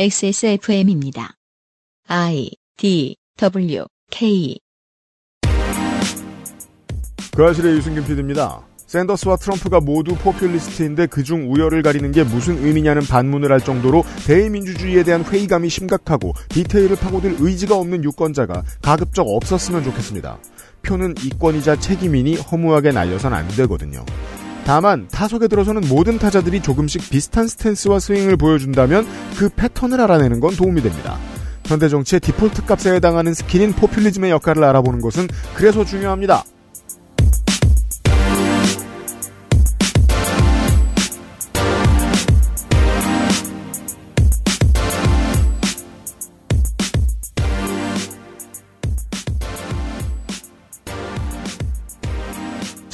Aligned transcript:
XSFM입니다. 0.00 1.34
I 2.06 2.50
D 2.76 3.16
W 3.36 3.84
K 4.12 4.56
그 7.36 7.44
아실의 7.44 7.74
유승균 7.78 8.04
PD입니다. 8.04 8.64
샌더스와 8.86 9.34
트럼프가 9.34 9.80
모두 9.80 10.14
포퓰리스트인데 10.14 11.06
그중 11.06 11.52
우열을 11.52 11.82
가리는 11.82 12.12
게 12.12 12.22
무슨 12.22 12.64
의미냐는 12.64 13.02
반문을 13.02 13.50
할 13.50 13.58
정도로 13.58 14.04
대의민주주의에 14.24 15.02
대한 15.02 15.24
회의감이 15.24 15.68
심각하고 15.68 16.32
디테일을 16.50 16.94
파고들 16.94 17.38
의지가 17.40 17.74
없는 17.74 18.04
유권자가 18.04 18.62
가급적 18.80 19.26
없었으면 19.26 19.82
좋겠습니다. 19.82 20.38
표는 20.82 21.16
이권이자 21.24 21.80
책임이니 21.80 22.36
허무하게 22.36 22.92
날려선 22.92 23.34
안 23.34 23.48
되거든요. 23.48 24.04
다만 24.68 25.08
타석에 25.08 25.48
들어서는 25.48 25.88
모든 25.88 26.18
타자들이 26.18 26.60
조금씩 26.60 27.08
비슷한 27.08 27.48
스탠스와 27.48 28.00
스윙을 28.00 28.36
보여준다면 28.36 29.06
그 29.38 29.48
패턴을 29.48 29.98
알아내는 29.98 30.40
건 30.40 30.54
도움이 30.54 30.82
됩니다. 30.82 31.16
현대 31.64 31.88
정치의 31.88 32.20
디폴트 32.20 32.66
값에 32.66 32.92
해당하는 32.92 33.32
skill인 33.32 33.72
포퓰리즘의 33.72 34.30
역할을 34.30 34.62
알아보는 34.64 35.00
것은 35.00 35.26
그래서 35.54 35.86
중요합니다. 35.86 36.44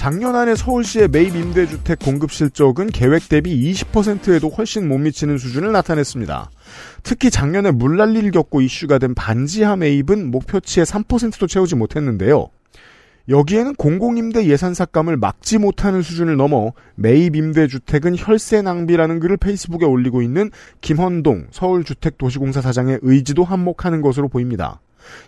작년 0.04 0.36
안에 0.36 0.54
서울시의 0.54 1.08
매입 1.08 1.34
임대주택 1.34 1.98
공급 1.98 2.30
실적은 2.30 2.88
계획 2.88 3.26
대비 3.30 3.72
20%에도 3.72 4.50
훨씬 4.50 4.86
못 4.86 4.98
미치는 4.98 5.38
수준을 5.38 5.72
나타냈습니다. 5.72 6.50
특히 7.02 7.30
작년에 7.30 7.70
물난리를 7.70 8.30
겪고 8.32 8.60
이슈가 8.60 8.98
된 8.98 9.14
반지하 9.14 9.76
매입은 9.76 10.30
목표치의 10.30 10.84
3%도 10.84 11.46
채우지 11.46 11.76
못했는데요. 11.76 12.48
여기에는 13.30 13.76
공공임대 13.76 14.44
예산 14.44 14.74
삭감을 14.74 15.16
막지 15.16 15.56
못하는 15.56 16.02
수준을 16.02 16.36
넘어 16.36 16.74
매입 16.96 17.34
임대주택은 17.34 18.16
혈세 18.18 18.60
낭비라는 18.60 19.20
글을 19.20 19.38
페이스북에 19.38 19.86
올리고 19.86 20.20
있는 20.20 20.50
김헌동 20.82 21.46
서울주택도시공사 21.50 22.60
사장의 22.60 22.98
의지도 23.00 23.42
한몫하는 23.42 24.02
것으로 24.02 24.28
보입니다. 24.28 24.82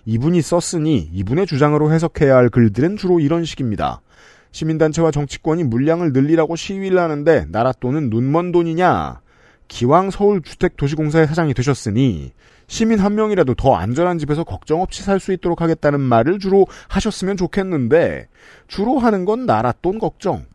이분이 0.04 0.42
썼으니 0.42 1.08
이분의 1.14 1.46
주장으로 1.46 1.94
해석해야 1.94 2.36
할 2.36 2.50
글들은 2.50 2.98
주로 2.98 3.20
이런 3.20 3.46
식입니다. 3.46 4.02
시민단체와 4.56 5.10
정치권이 5.10 5.64
물량을 5.64 6.12
늘리라고 6.14 6.56
시위를 6.56 6.98
하는데 6.98 7.44
나라 7.50 7.72
돈은 7.72 8.08
눈먼 8.08 8.52
돈이냐? 8.52 9.20
기왕 9.68 10.10
서울주택도시공사의 10.10 11.26
사장이 11.26 11.52
되셨으니 11.52 12.32
시민 12.66 12.98
한 12.98 13.14
명이라도 13.14 13.54
더 13.54 13.74
안전한 13.74 14.18
집에서 14.18 14.44
걱정 14.44 14.80
없이 14.80 15.02
살 15.02 15.20
수 15.20 15.32
있도록 15.32 15.60
하겠다는 15.60 16.00
말을 16.00 16.38
주로 16.38 16.66
하셨으면 16.88 17.36
좋겠는데 17.36 18.28
주로 18.66 18.98
하는 18.98 19.26
건 19.26 19.44
나라 19.44 19.72
돈 19.72 19.98
걱정. 19.98 20.46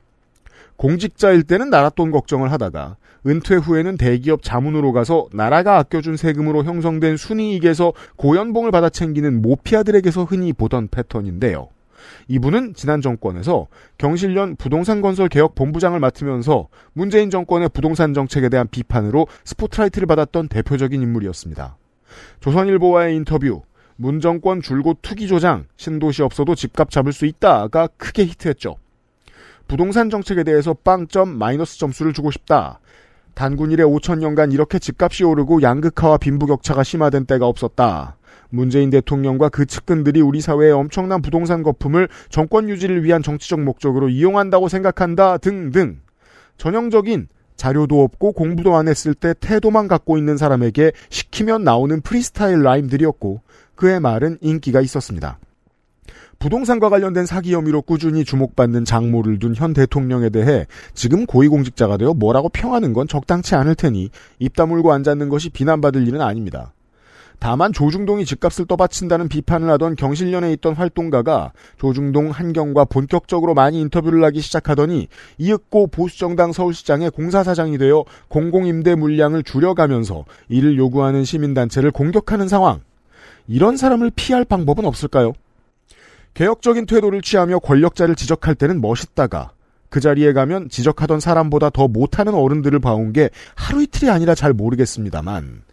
공직자일 0.77 1.44
때는 1.44 1.69
나라 1.69 1.89
돈 1.89 2.09
걱정을 2.09 2.52
하다가 2.52 2.97
은퇴 3.27 3.55
후에는 3.55 3.97
대기업 3.97 4.41
자문으로 4.41 4.94
가서 4.94 5.27
나라가 5.31 5.77
아껴준 5.77 6.17
세금으로 6.17 6.63
형성된 6.63 7.17
순이익에서 7.17 7.94
고연봉을 8.16 8.72
받아 8.72 8.89
챙기는 8.89 9.44
모피아들에게서 9.44 10.23
흔히 10.23 10.53
보던 10.53 10.88
패턴인데요. 10.88 11.69
이분은 12.27 12.73
지난 12.75 13.02
정권에서 13.02 13.67
경실련 13.97 14.55
부동산 14.55 15.02
건설 15.02 15.30
개혁 15.30 15.55
본부장을 15.55 15.99
맡으면서 15.99 16.67
문재인 16.94 17.30
정권의 17.30 17.69
부동산 17.69 18.13
정책에 18.13 18.49
대한 18.49 18.67
비판으로 18.69 19.27
스포트라이트를 19.44 20.07
받았던 20.07 20.47
대표적인 20.47 21.02
인물이었습니다. 21.02 21.77
조선일보와의 22.39 23.16
인터뷰, 23.16 23.61
문 23.95 24.19
정권 24.19 24.61
줄곧 24.61 24.97
투기 25.02 25.27
조장, 25.27 25.66
신도시 25.77 26.23
없어도 26.23 26.55
집값 26.55 26.89
잡을 26.89 27.13
수 27.13 27.25
있다가 27.25 27.88
크게 27.97 28.25
히트했죠. 28.25 28.75
부동산 29.68 30.09
정책에 30.09 30.44
대해서 30.44 30.73
빵점 30.73 31.29
마이너스 31.38 31.78
점수를 31.79 32.12
주고 32.13 32.31
싶다. 32.31 32.79
단군 33.33 33.72
일에 33.72 33.83
5천년간 33.83 34.51
이렇게 34.53 34.79
집값이 34.79 35.23
오르고 35.23 35.62
양극화와 35.62 36.18
빈부격차가 36.18 36.83
심화된 36.83 37.25
때가 37.25 37.45
없었다. 37.45 38.18
문재인 38.51 38.89
대통령과 38.91 39.50
그 39.50 39.66
측근들이 39.66 40.22
우리 40.22 40.41
사회의 40.41 40.72
엄청난 40.72 41.22
부동산 41.22 41.63
거품을 41.63 42.07
정권 42.29 42.69
유지를 42.69 43.03
위한 43.03 43.23
정치적 43.23 43.62
목적으로 43.62 44.09
이용한다고 44.09 44.67
생각한다 44.67 45.38
등등 45.39 46.00
전형적인 46.57 47.28
자료도 47.56 48.03
없고 48.03 48.34
공부도 48.34 48.75
안 48.75 48.88
했을 48.88 49.13
때 49.13 49.34
태도만 49.39 49.88
갖고 49.88 50.17
있는 50.17 50.38
사람에게 50.38 50.91
시키면 51.09 51.63
나오는 51.63 52.01
프리스타일 52.01 52.62
라임들이었고 52.63 53.41
그의 53.75 54.00
말은 54.00 54.38
인기가 54.41 54.81
있었습니다. 54.81 55.39
부동산과 56.39 56.89
관련된 56.89 57.28
사기 57.28 57.53
혐의로 57.53 57.83
꾸준히 57.83 58.25
주목받는 58.25 58.83
장모를 58.83 59.38
둔 59.38 59.53
현 59.56 59.73
대통령에 59.73 60.29
대해 60.29 60.66
지금 60.95 61.28
고위공직자가 61.28 61.97
되어 61.97 62.16
뭐라고 62.16 62.50
평하는 62.50 62.94
건 62.94 63.07
적당치 63.07 63.53
않을 63.53 63.75
테니 63.75 64.09
입 64.39 64.56
다물고 64.56 64.91
앉았는 64.91 65.29
것이 65.29 65.51
비난받을 65.51 66.07
일은 66.07 66.19
아닙니다. 66.19 66.73
다만 67.41 67.74
조중동이 67.74 68.24
집값을 68.24 68.68
떠받친다는 68.68 69.28
비판을 69.28 69.68
하던 69.72 69.96
경실련에 69.96 70.53
있던 70.53 70.75
활동가가 70.75 71.53
조중동 71.79 72.29
한경과 72.29 72.85
본격적으로 72.85 73.56
많이 73.56 73.81
인터뷰를 73.81 74.24
하기 74.25 74.41
시작하더니 74.41 75.07
이윽고 75.40 75.88
보수정당 75.88 76.51
서울시장의 76.51 77.09
공사사장이 77.09 77.80
되어 77.80 78.06
공공임대 78.28 78.94
물량을 78.94 79.41
줄여가면서 79.41 80.25
이를 80.50 80.78
요구하는 80.78 81.24
시민단체를 81.24 81.90
공격하는 81.90 82.47
상황. 82.47 82.81
이런 83.47 83.75
사람을 83.75 84.12
피할 84.16 84.46
방법은 84.46 84.85
없을까요? 84.85 85.34
개혁적인 86.35 86.85
태도를 86.85 87.24
취하며 87.24 87.57
권력자를 87.57 88.16
지적할 88.16 88.53
때는 88.53 88.81
멋있다가 88.81 89.50
그 89.90 90.00
자리에 90.00 90.34
가면 90.34 90.69
지적하던 90.69 91.19
사람보다 91.19 91.72
더 91.72 91.88
못하는 91.88 92.35
어른들을 92.35 92.78
봐온 92.80 93.13
게 93.13 93.31
하루 93.56 93.81
이틀이 93.81 94.12
아니라 94.12 94.35
잘 94.35 94.53
모르겠습니다만 94.53 95.63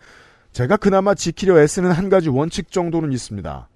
제가 0.53 0.77
그나마 0.77 1.15
지키려 1.15 1.61
애쓰는 1.61 1.93
한 1.93 2.09
가지 2.09 2.29
원칙 2.29 2.71
정도는 2.71 3.13
있습니다. 3.13 3.69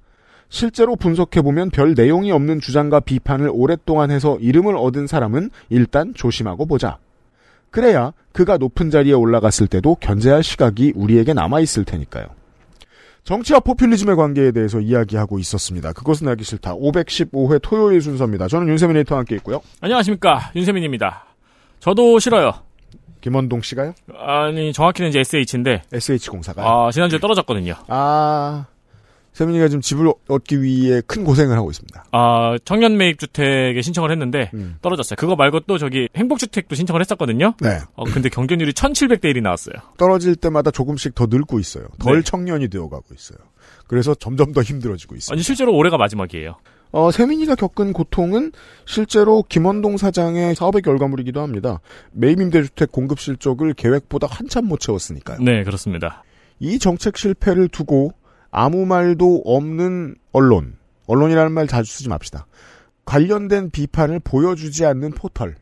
실제로 0.48 0.96
분석해보면 0.96 1.70
별 1.70 1.94
내용이 1.94 2.30
없는 2.30 2.60
주장과 2.60 3.00
비판을 3.00 3.50
오랫동안 3.52 4.10
해서 4.10 4.36
이름을 4.38 4.76
얻은 4.76 5.06
사람은 5.06 5.50
일단 5.70 6.12
조심하고 6.14 6.66
보자. 6.66 6.98
그래야 7.70 8.12
그가 8.32 8.58
높은 8.58 8.90
자리에 8.90 9.14
올라갔을 9.14 9.66
때도 9.66 9.94
견제할 9.96 10.42
시각이 10.42 10.92
우리에게 10.94 11.32
남아있을 11.32 11.84
테니까요. 11.84 12.26
정치와 13.24 13.60
포퓰리즘의 13.60 14.16
관계에 14.16 14.50
대해서 14.50 14.80
이야기하고 14.80 15.38
있었습니다. 15.38 15.92
그것은 15.92 16.28
알기 16.28 16.44
싫다. 16.44 16.74
515회 16.74 17.60
토요일 17.62 18.02
순서입니다. 18.02 18.48
저는 18.48 18.68
윤세민 18.68 18.96
에이터와 18.98 19.20
함께 19.20 19.36
있고요. 19.36 19.62
안녕하십니까. 19.80 20.50
윤세민입니다. 20.54 21.24
저도 21.80 22.18
싫어요. 22.18 22.52
김원동 23.22 23.62
씨가요? 23.62 23.94
아니, 24.18 24.72
정확히는 24.74 25.08
이제 25.08 25.20
SH인데. 25.20 25.82
SH공사가요? 25.92 26.66
아, 26.66 26.90
지난주에 26.90 27.18
떨어졌거든요. 27.18 27.74
아, 27.88 28.66
세민이가 29.32 29.68
지금 29.68 29.80
집을 29.80 30.12
얻기 30.28 30.60
위해 30.60 31.00
큰 31.06 31.24
고생을 31.24 31.56
하고 31.56 31.70
있습니다. 31.70 32.04
아, 32.12 32.58
청년 32.66 32.98
매입 32.98 33.18
주택에 33.18 33.80
신청을 33.80 34.10
했는데, 34.10 34.50
음. 34.52 34.76
떨어졌어요. 34.82 35.16
그거 35.16 35.36
말고 35.36 35.60
또 35.60 35.78
저기 35.78 36.08
행복 36.16 36.38
주택도 36.38 36.74
신청을 36.74 37.00
했었거든요. 37.00 37.54
네. 37.60 37.78
어, 37.94 38.04
근데 38.04 38.28
경쟁률이 38.28 38.72
1700대 38.72 39.24
1이 39.32 39.40
나왔어요. 39.40 39.76
떨어질 39.96 40.36
때마다 40.36 40.70
조금씩 40.70 41.14
더 41.14 41.26
늙고 41.30 41.60
있어요. 41.60 41.86
덜 41.98 42.16
네. 42.16 42.22
청년이 42.22 42.68
되어가고 42.68 43.06
있어요. 43.14 43.38
그래서 43.86 44.14
점점 44.14 44.52
더 44.52 44.62
힘들어지고 44.62 45.14
있어요. 45.16 45.34
아니, 45.34 45.42
실제로 45.42 45.74
올해가 45.74 45.96
마지막이에요. 45.96 46.56
어, 46.92 47.10
세민이가 47.10 47.54
겪은 47.54 47.92
고통은 47.92 48.52
실제로 48.84 49.42
김원동 49.48 49.96
사장의 49.96 50.54
사업의 50.54 50.82
결과물이기도 50.82 51.40
합니다. 51.40 51.80
매입임대주택 52.12 52.92
공급 52.92 53.18
실적을 53.18 53.72
계획보다 53.74 54.26
한참 54.30 54.66
못 54.66 54.78
채웠으니까요. 54.78 55.38
네, 55.40 55.64
그렇습니다. 55.64 56.22
이 56.60 56.78
정책 56.78 57.16
실패를 57.16 57.68
두고 57.68 58.12
아무 58.50 58.84
말도 58.84 59.42
없는 59.44 60.16
언론, 60.32 60.76
언론이라는 61.06 61.50
말 61.50 61.66
자주 61.66 61.90
쓰지 61.90 62.10
맙시다. 62.10 62.46
관련된 63.06 63.70
비판을 63.70 64.20
보여주지 64.20 64.84
않는 64.84 65.12
포털, 65.12 65.56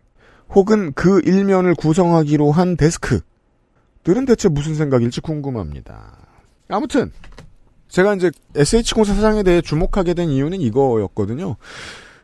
혹은 0.51 0.93
그 0.95 1.21
일면을 1.25 1.75
구성하기로 1.77 2.51
한 2.51 2.77
데스크들은 2.77 3.23
대체 4.27 4.49
무슨 4.49 4.75
생각일지 4.75 5.21
궁금합니다. 5.21 6.17
아무튼 6.69 7.13
제가 7.91 8.15
이제 8.15 8.31
SH공사 8.55 9.15
사장에 9.15 9.43
대해 9.43 9.61
주목하게 9.61 10.15
된 10.15 10.31
이유는 10.31 10.61
이거였거든요. 10.61 11.57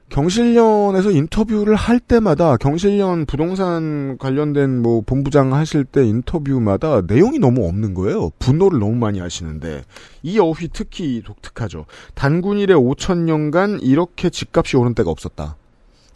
경실련에서 0.08 1.10
인터뷰를 1.10 1.74
할 1.74 1.98
때마다 1.98 2.56
경실련 2.56 3.26
부동산 3.26 4.16
관련된 4.18 4.80
뭐 4.80 5.00
본부장 5.00 5.52
하실 5.52 5.84
때 5.84 6.06
인터뷰마다 6.06 7.02
내용이 7.02 7.40
너무 7.40 7.66
없는 7.66 7.94
거예요. 7.94 8.30
분노를 8.38 8.78
너무 8.78 8.94
많이 8.94 9.18
하시는데 9.18 9.82
이 10.22 10.38
어휘 10.38 10.68
특히 10.72 11.22
독특하죠. 11.24 11.86
단군 12.14 12.58
일에 12.58 12.72
5천 12.72 13.18
년간 13.24 13.80
이렇게 13.80 14.30
집값이 14.30 14.76
오른 14.76 14.94
때가 14.94 15.10
없었다. 15.10 15.56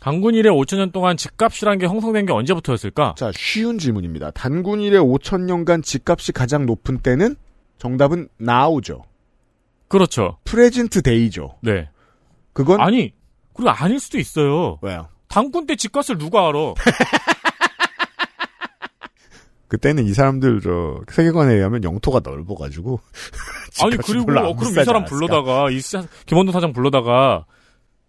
단군 0.00 0.34
일에 0.34 0.48
5천 0.48 0.76
년 0.76 0.92
동안 0.92 1.16
집값이란 1.16 1.78
게 1.78 1.86
형성된 1.86 2.26
게 2.26 2.32
언제부터였을까? 2.32 3.16
자, 3.18 3.32
쉬운 3.34 3.78
질문입니다. 3.78 4.30
단군 4.30 4.80
일에 4.80 4.98
5천 4.98 5.42
년간 5.42 5.82
집값이 5.82 6.30
가장 6.32 6.64
높은 6.64 6.98
때는 6.98 7.34
정답은 7.78 8.28
now죠. 8.40 9.02
그렇죠. 9.90 10.38
프레젠트 10.44 11.02
데이죠. 11.02 11.58
네. 11.62 11.90
그건 12.52 12.80
아니, 12.80 13.12
그리고 13.54 13.70
아닐 13.70 13.98
수도 14.00 14.18
있어요. 14.18 14.78
왜요? 14.82 15.08
당군 15.28 15.66
때 15.66 15.74
집값을 15.76 16.16
누가 16.16 16.48
알아? 16.48 16.74
그때는 19.68 20.06
이 20.06 20.14
사람들 20.14 20.60
저 20.62 21.00
세계관에 21.12 21.54
의하면 21.54 21.84
영토가 21.84 22.20
넓어가지고 22.24 23.00
아니, 23.82 23.96
그리고, 23.98 24.32
어, 24.32 24.54
그럼 24.56 24.72
이 24.72 24.84
사람 24.84 25.02
않았을까? 25.02 25.04
불러다가, 25.04 25.70
이 25.70 25.80
사- 25.80 26.02
김원도 26.26 26.50
사장 26.52 26.72
불러다가, 26.72 27.44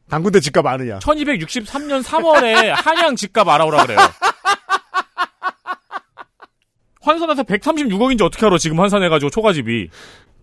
당군대 0.10 0.40
집값 0.40 0.66
아느냐? 0.66 1.00
1263년 1.00 2.04
3월에 2.04 2.70
한양 2.84 3.16
집값 3.16 3.48
알아오라 3.48 3.86
그래요. 3.86 4.00
환산해서 7.02 7.44
136억인지 7.44 8.22
어떻게 8.24 8.46
알아, 8.46 8.58
지금 8.60 8.80
환산해가지고 8.80 9.30
초가집이. 9.32 9.90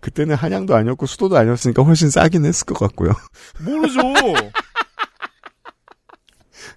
그때는 0.01 0.35
한양도 0.35 0.75
아니었고 0.75 1.05
수도도 1.05 1.37
아니었으니까 1.37 1.83
훨씬 1.83 2.09
싸긴 2.09 2.45
했을 2.45 2.65
것 2.65 2.79
같고요. 2.79 3.11
모르죠. 3.63 3.99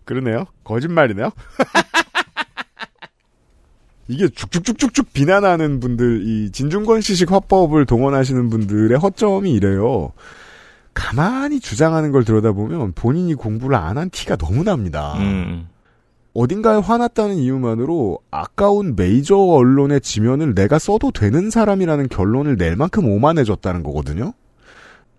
그러네요. 0.04 0.46
거짓말이네요. 0.64 1.30
이게 4.08 4.28
쭉쭉쭉쭉쭉 4.28 5.12
비난하는 5.12 5.80
분들, 5.80 6.22
이 6.26 6.50
진중권 6.50 7.00
씨식 7.00 7.30
화법을 7.32 7.86
동원하시는 7.86 8.50
분들의 8.50 8.98
허점이 8.98 9.52
이래요. 9.52 10.12
가만히 10.92 11.60
주장하는 11.60 12.12
걸 12.12 12.24
들여다보면 12.24 12.92
본인이 12.92 13.34
공부를 13.34 13.76
안 13.76 13.96
한 13.96 14.10
티가 14.10 14.36
너무 14.36 14.64
납니다. 14.64 15.14
음. 15.18 15.68
어딘가에 16.34 16.78
화났다는 16.78 17.36
이유만으로 17.36 18.18
아까운 18.30 18.96
메이저 18.96 19.36
언론의 19.36 20.00
지면을 20.00 20.54
내가 20.54 20.78
써도 20.78 21.10
되는 21.10 21.50
사람이라는 21.50 22.08
결론을 22.08 22.56
낼 22.56 22.76
만큼 22.76 23.06
오만해졌다는 23.06 23.82
거거든요. 23.82 24.32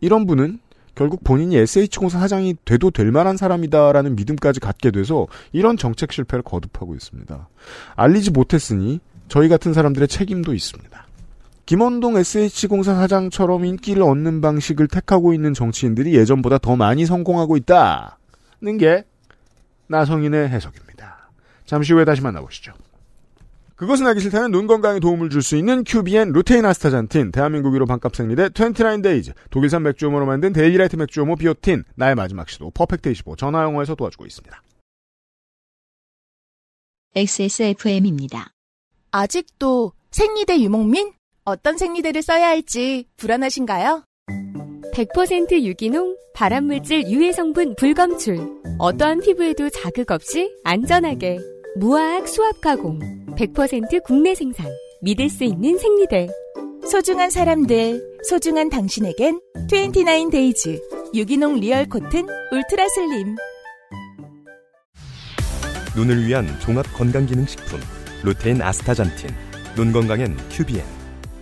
이런 0.02 0.26
분은 0.26 0.60
결국 0.96 1.24
본인이 1.24 1.56
SH공사 1.58 2.20
사장이 2.20 2.56
돼도 2.66 2.92
될 2.92 3.12
만한 3.12 3.38
사람이다라는 3.38 4.16
믿음까지 4.16 4.60
갖게 4.60 4.92
돼서 4.92 5.28
이런 5.52 5.78
정책 5.78 6.12
실패를 6.12 6.44
거듭하고 6.44 6.94
있습니다. 6.94 7.48
알리지 7.96 8.32
못했으니 8.32 9.00
저희 9.28 9.50
같은 9.50 9.74
사람들의 9.74 10.08
책임도 10.08 10.54
있습니다. 10.54 11.08
김헌동 11.66 12.18
SH공사 12.18 12.96
사장처럼 12.96 13.66
인기를 13.66 14.04
얻는 14.04 14.42
방식을 14.42 14.88
택하고 14.88 15.34
있는 15.34 15.54
정치인들이 15.54 16.14
예전보다 16.16 16.58
더 16.58 16.76
많이 16.76 17.06
성공하고 17.06 17.58
있다는 17.58 18.78
게 18.80 19.06
나성인의 19.88 20.50
해석입니다. 20.50 20.93
잠시 21.74 21.92
후에 21.92 22.06
다시 22.06 22.22
만나보시죠. 22.22 22.72
그것은 23.76 24.06
알기 24.06 24.20
싫다는 24.20 24.52
눈 24.52 24.68
건강에 24.68 25.00
도움을 25.00 25.32
줄 25.32 25.42
수 25.42 25.56
있는 25.56 25.84
큐비엔 25.84 26.32
루테인 26.32 26.64
아스타잔틴, 26.64 27.32
대한민국 27.32 27.72
1호 27.72 27.88
반값 27.88 28.16
생리대 28.16 28.50
29Days, 28.50 29.34
독일산 29.50 29.82
맥주효모로 29.82 30.28
만든 30.28 30.54
데일리라이트 30.54 30.98
맥주효모 30.98 31.36
비오틴, 31.36 31.84
나의 31.96 32.14
마지막 32.14 32.48
시도 32.48 32.70
Perfect 32.70 33.10
25 33.10 33.38
전화영어에서 33.38 33.96
도와주고 33.96 34.28
있습니다. 34.28 34.62
XSFM입니다. 37.16 38.52
아직도 39.10 39.94
생리대 40.12 40.62
유목민? 40.62 41.12
어떤 41.44 41.80
생리대를 41.80 42.22
써야 42.22 42.50
할지 42.50 43.08
불안하신가요? 43.18 44.04
100% 44.94 45.64
유기농, 45.64 46.18
발암물질 46.36 47.10
유해 47.10 47.32
성분 47.32 47.76
불검출. 47.78 48.62
어떠한 48.78 49.22
피부에도 49.22 49.72
자극 49.72 50.12
없이 50.12 50.56
안전하게. 50.64 51.53
무화학 51.76 52.28
수압 52.28 52.62
가공. 52.62 53.00
100% 53.36 54.04
국내 54.04 54.36
생산. 54.36 54.68
믿을 55.02 55.30
수 55.30 55.44
있는 55.44 55.78
생리대. 55.78 56.28
소중한 56.90 57.30
사람들, 57.30 58.20
소중한 58.24 58.70
당신에겐 58.70 59.40
29 59.72 60.30
Days 60.30 60.80
유기농 61.14 61.56
real 61.56 61.88
cotton 61.90 62.28
ultra 62.52 62.88
slim. 62.90 63.36
눈을 65.96 66.26
위한 66.26 66.48
종합 66.60 66.86
건강기능식품 66.94 67.80
루테인 68.24 68.62
아스타잔틴 68.62 69.30
눈 69.76 69.92
건강엔 69.92 70.36
큐비엔 70.50 70.84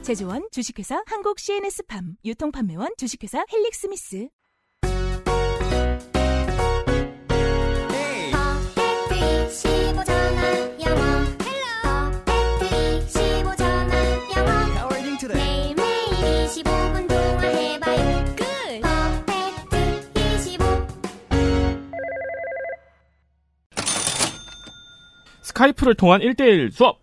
제조원 0.02 0.46
주식회사 0.52 1.02
한국 1.06 1.40
CNS팜 1.40 2.18
유통판매원 2.26 2.90
주식회사 2.98 3.46
헬릭스미스 3.50 4.28
Skype를 25.62 25.96
통한 25.96 26.22
1대1 26.22 26.72
수업. 26.72 27.00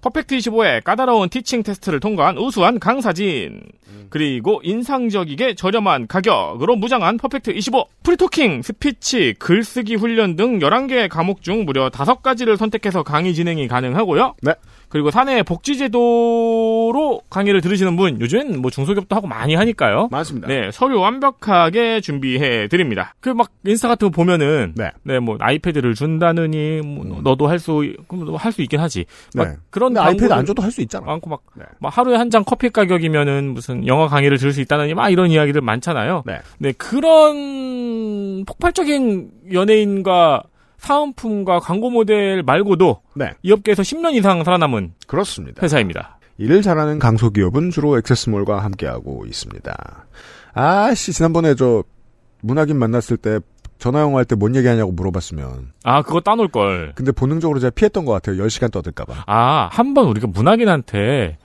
Perfect 0.00 0.34
25의 0.38 0.82
까다로운 0.82 1.28
teaching 1.28 1.62
테스트를 1.62 2.00
통과한 2.00 2.38
우수한 2.38 2.80
강사진. 2.80 3.60
그리고 4.08 4.60
인상적이게 4.64 5.54
저렴한 5.54 6.06
가격으로 6.06 6.76
무장한 6.76 7.18
Perfect 7.18 7.50
25. 7.50 7.86
free 8.02 8.22
talking, 8.22 8.62
스피치, 8.62 9.34
글쓰기 9.38 9.96
훈련 9.96 10.36
등 10.36 10.58
11개의 10.58 11.08
과목 11.10 11.42
중 11.42 11.66
무려 11.66 11.90
5가지를 11.90 12.56
선택해서 12.56 13.02
강의 13.02 13.34
진행이 13.34 13.68
가능하고요. 13.68 14.34
네. 14.42 14.54
그리고 14.90 15.10
사내 15.10 15.42
복지제도로 15.44 17.20
강의를 17.30 17.60
들으시는 17.60 17.96
분, 17.96 18.20
요즘엔 18.20 18.60
뭐 18.60 18.70
중소기업도 18.70 19.14
하고 19.16 19.26
많이 19.26 19.54
하니까요. 19.54 20.08
맞습니다. 20.10 20.48
네, 20.48 20.70
서류 20.72 20.98
완벽하게 21.00 22.00
준비해 22.00 22.68
드립니다. 22.68 23.14
그 23.20 23.30
막 23.30 23.48
인스타 23.64 23.88
같은 23.88 24.08
거 24.08 24.10
보면은 24.10 24.74
네. 24.76 24.90
네, 25.04 25.18
뭐 25.20 25.36
아이패드를 25.40 25.94
준다느니 25.94 26.80
뭐 26.82 27.20
너도 27.22 27.46
할 27.46 27.58
수 27.60 27.94
그럼 28.08 28.34
할수 28.36 28.62
있긴 28.62 28.80
하지. 28.80 29.04
막 29.36 29.48
네. 29.48 29.54
그런 29.70 29.96
아이패드 29.96 30.32
안 30.32 30.44
줘도 30.44 30.62
할 30.62 30.70
수 30.72 30.80
있잖아. 30.82 31.06
많고 31.06 31.30
막, 31.30 31.42
네. 31.56 31.64
막 31.78 31.96
하루에 31.96 32.16
한 32.16 32.30
장 32.30 32.44
커피 32.44 32.70
가격이면은 32.70 33.54
무슨 33.54 33.86
영어 33.86 34.06
강의를 34.08 34.38
들을 34.38 34.52
수 34.52 34.60
있다느니 34.60 34.94
막 34.94 35.08
이런 35.10 35.30
이야기들 35.30 35.60
많잖아요. 35.60 36.22
네. 36.26 36.38
네, 36.58 36.72
그런 36.72 38.44
폭발적인 38.44 39.30
연예인과 39.52 40.42
사은품과 40.80 41.60
광고 41.60 41.90
모델 41.90 42.42
말고도 42.42 43.00
네. 43.14 43.30
이 43.42 43.52
업계에서 43.52 43.82
10년 43.82 44.14
이상 44.14 44.42
살아남은 44.44 44.94
그렇습니다. 45.06 45.62
회사입니다. 45.62 46.18
일을 46.38 46.62
잘하는 46.62 46.98
강소기업은 46.98 47.70
주로 47.70 47.98
액세스몰과 47.98 48.64
함께하고 48.64 49.24
있습니다. 49.26 50.06
아씨 50.54 51.12
지난번에 51.12 51.54
저 51.54 51.84
문학인 52.42 52.78
만났을 52.78 53.18
때 53.18 53.40
전화영어 53.78 54.18
할때 54.18 54.34
뭔 54.34 54.54
얘기하냐고 54.56 54.92
물어봤으면 54.92 55.72
아, 55.84 56.02
그거 56.02 56.20
따놓을 56.20 56.48
걸. 56.48 56.92
근데 56.94 57.12
본능적으로 57.12 57.60
제가 57.60 57.70
피했던 57.70 58.04
것 58.04 58.12
같아요. 58.12 58.36
10시간 58.42 58.70
떠들까봐. 58.72 59.24
아, 59.26 59.68
한 59.72 59.94
번 59.94 60.06
우리가 60.06 60.26
문학인한테 60.28 61.38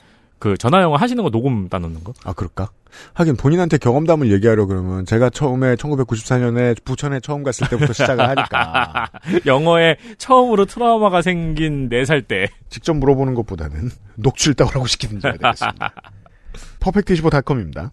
그 0.45 0.55
전화 0.57 0.79
영어 0.83 0.95
하시는 0.95 1.23
거 1.23 1.31
녹음 1.31 1.69
따놓는 1.69 2.03
거? 2.03 2.13
아 2.23 2.31
그럴까? 2.33 2.69
하긴 3.15 3.35
본인한테 3.35 3.79
경험담을 3.79 4.31
얘기하려 4.31 4.67
그러면 4.67 5.03
제가 5.03 5.31
처음에 5.31 5.73
1994년에 5.73 6.83
부천에 6.83 7.19
처음 7.19 7.41
갔을 7.41 7.67
때부터 7.67 7.93
시작을 7.93 8.29
하니까 8.29 9.09
영어에 9.47 9.97
처음으로 10.19 10.65
트라우마가 10.65 11.23
생긴 11.23 11.89
4살 11.89 12.27
때. 12.27 12.45
직접 12.69 12.93
물어보는 12.93 13.33
것보다는 13.33 13.89
녹취를 14.17 14.53
따오라고 14.53 14.85
시키든지 14.85 15.25
해야 15.25 15.33
되겠습니다. 15.35 15.93
퍼펙트25.com입니다. 16.79 17.89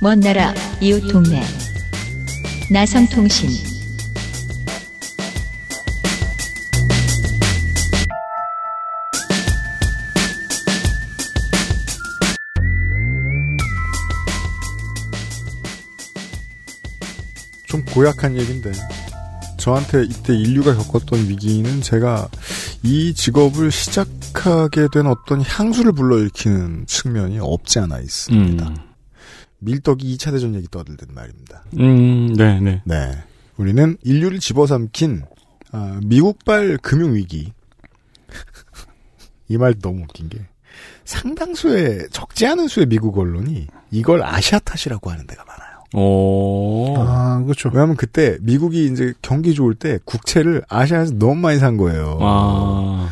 먼 0.00 0.20
나라 0.20 0.54
이웃 0.80 1.00
동네. 1.08 1.42
나성통신. 2.70 3.50
좀 17.66 17.84
고약한 17.86 18.36
얘기인데. 18.36 18.70
저한테 19.56 20.04
이때 20.04 20.32
인류가 20.32 20.76
겪었던 20.76 21.28
위기는 21.28 21.82
제가 21.82 22.28
이 22.84 23.12
직업을 23.12 23.72
시작하게 23.72 24.86
된 24.92 25.08
어떤 25.08 25.42
향수를 25.42 25.90
불러일으키는 25.90 26.86
측면이 26.86 27.40
없지 27.40 27.80
않아 27.80 27.98
있습니다. 27.98 28.87
밀떡이 29.60 30.16
2차 30.16 30.30
대전 30.32 30.54
얘기 30.54 30.68
떠들듯 30.70 31.10
말입니다. 31.12 31.64
음, 31.78 32.32
네, 32.34 32.60
네. 32.60 32.80
네. 32.84 33.10
우리는 33.56 33.96
인류를 34.04 34.38
집어삼킨 34.38 35.22
아, 35.72 36.00
미국발 36.04 36.78
금융위기 36.78 37.52
이 39.50 39.56
말 39.56 39.74
너무 39.80 40.02
웃긴 40.02 40.28
게 40.28 40.38
상당수의 41.04 42.08
적지 42.12 42.46
않은 42.46 42.68
수의 42.68 42.86
미국 42.86 43.18
언론이 43.18 43.66
이걸 43.90 44.22
아시아 44.22 44.58
탓이라고 44.58 45.10
하는 45.10 45.26
데가 45.26 45.44
많아요. 45.44 45.68
오. 45.94 46.94
아, 46.98 47.42
그렇죠. 47.42 47.70
왜냐하면 47.70 47.96
그때 47.96 48.36
미국이 48.42 48.86
이제 48.86 49.14
경기 49.22 49.54
좋을 49.54 49.74
때 49.74 49.98
국채를 50.04 50.62
아시아에서 50.68 51.14
너무 51.14 51.34
많이 51.36 51.58
산 51.58 51.78
거예요. 51.78 52.18
아. 52.20 53.08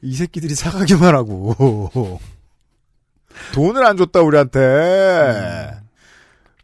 이 0.00 0.14
새끼들이 0.14 0.54
사가기만 0.54 1.14
하고 1.14 2.18
돈을 3.52 3.84
안 3.84 3.96
줬다 3.98 4.22
우리한테. 4.22 5.70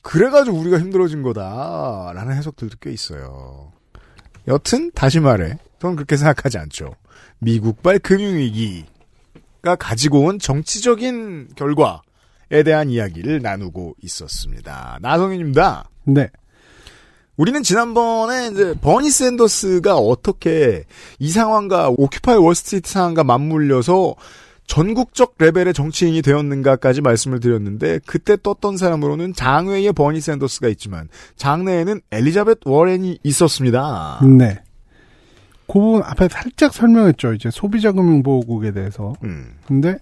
그래가지고 0.03 0.57
우리가 0.59 0.79
힘들어진 0.79 1.23
거다라는 1.23 2.37
해석들도 2.37 2.77
꽤 2.81 2.93
있어요. 2.93 3.73
여튼 4.49 4.91
다시 4.95 5.21
말해, 5.21 5.59
저는 5.81 5.97
그렇게 5.97 6.17
생각하지 6.17 6.59
않죠. 6.59 6.95
미국발 7.39 7.99
금융위기가 7.99 9.77
가지고 9.79 10.25
온 10.25 10.39
정치적인 10.39 11.51
결과에 11.55 12.63
대한 12.65 12.91
이야기를 12.91 13.43
나누고 13.43 13.97
있었습니다. 14.03 14.99
나성인입니다. 15.01 15.89
네. 16.05 16.29
우리는 17.37 17.63
지난번에 17.63 18.49
이제 18.49 18.75
버니 18.83 19.11
샌더스가 19.11 19.97
어떻게 19.97 20.85
이 21.19 21.31
상황과 21.31 21.89
오큐파이 21.97 22.37
월스트리트 22.37 22.91
상황과 22.91 23.25
맞물려서 23.25 24.15
전국적 24.71 25.35
레벨의 25.41 25.75
정치인이 25.75 26.23
되었는가까지 26.23 27.01
말씀을 27.01 27.41
드렸는데 27.41 27.99
그때 28.07 28.37
떴던 28.41 28.77
사람으로는 28.77 29.33
장외에 29.35 29.91
버니 29.91 30.21
샌더스가 30.21 30.69
있지만 30.69 31.09
장내에는 31.35 32.01
엘리자벳 32.13 32.59
워렌이 32.65 33.19
있었습니다. 33.25 34.21
네. 34.39 34.61
그 35.67 35.73
부분 35.73 36.03
앞에 36.05 36.29
살짝 36.29 36.73
설명했죠. 36.73 37.35
이제 37.35 37.51
소비자 37.51 37.91
금융보호국에 37.91 38.71
대해서. 38.71 39.13
음. 39.25 39.55
근데 39.67 39.99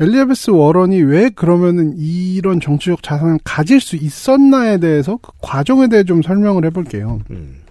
엘리자베스 0.00 0.50
워런이 0.50 1.00
왜 1.02 1.28
그러면은 1.28 1.94
이런 1.96 2.58
정치적 2.58 3.00
자산을 3.00 3.38
가질 3.44 3.80
수 3.80 3.94
있었나에 3.94 4.78
대해서 4.78 5.18
그 5.22 5.30
과정에 5.40 5.86
대해 5.86 6.02
좀 6.02 6.20
설명을 6.20 6.64
해볼게요. 6.64 7.20
음. 7.30 7.62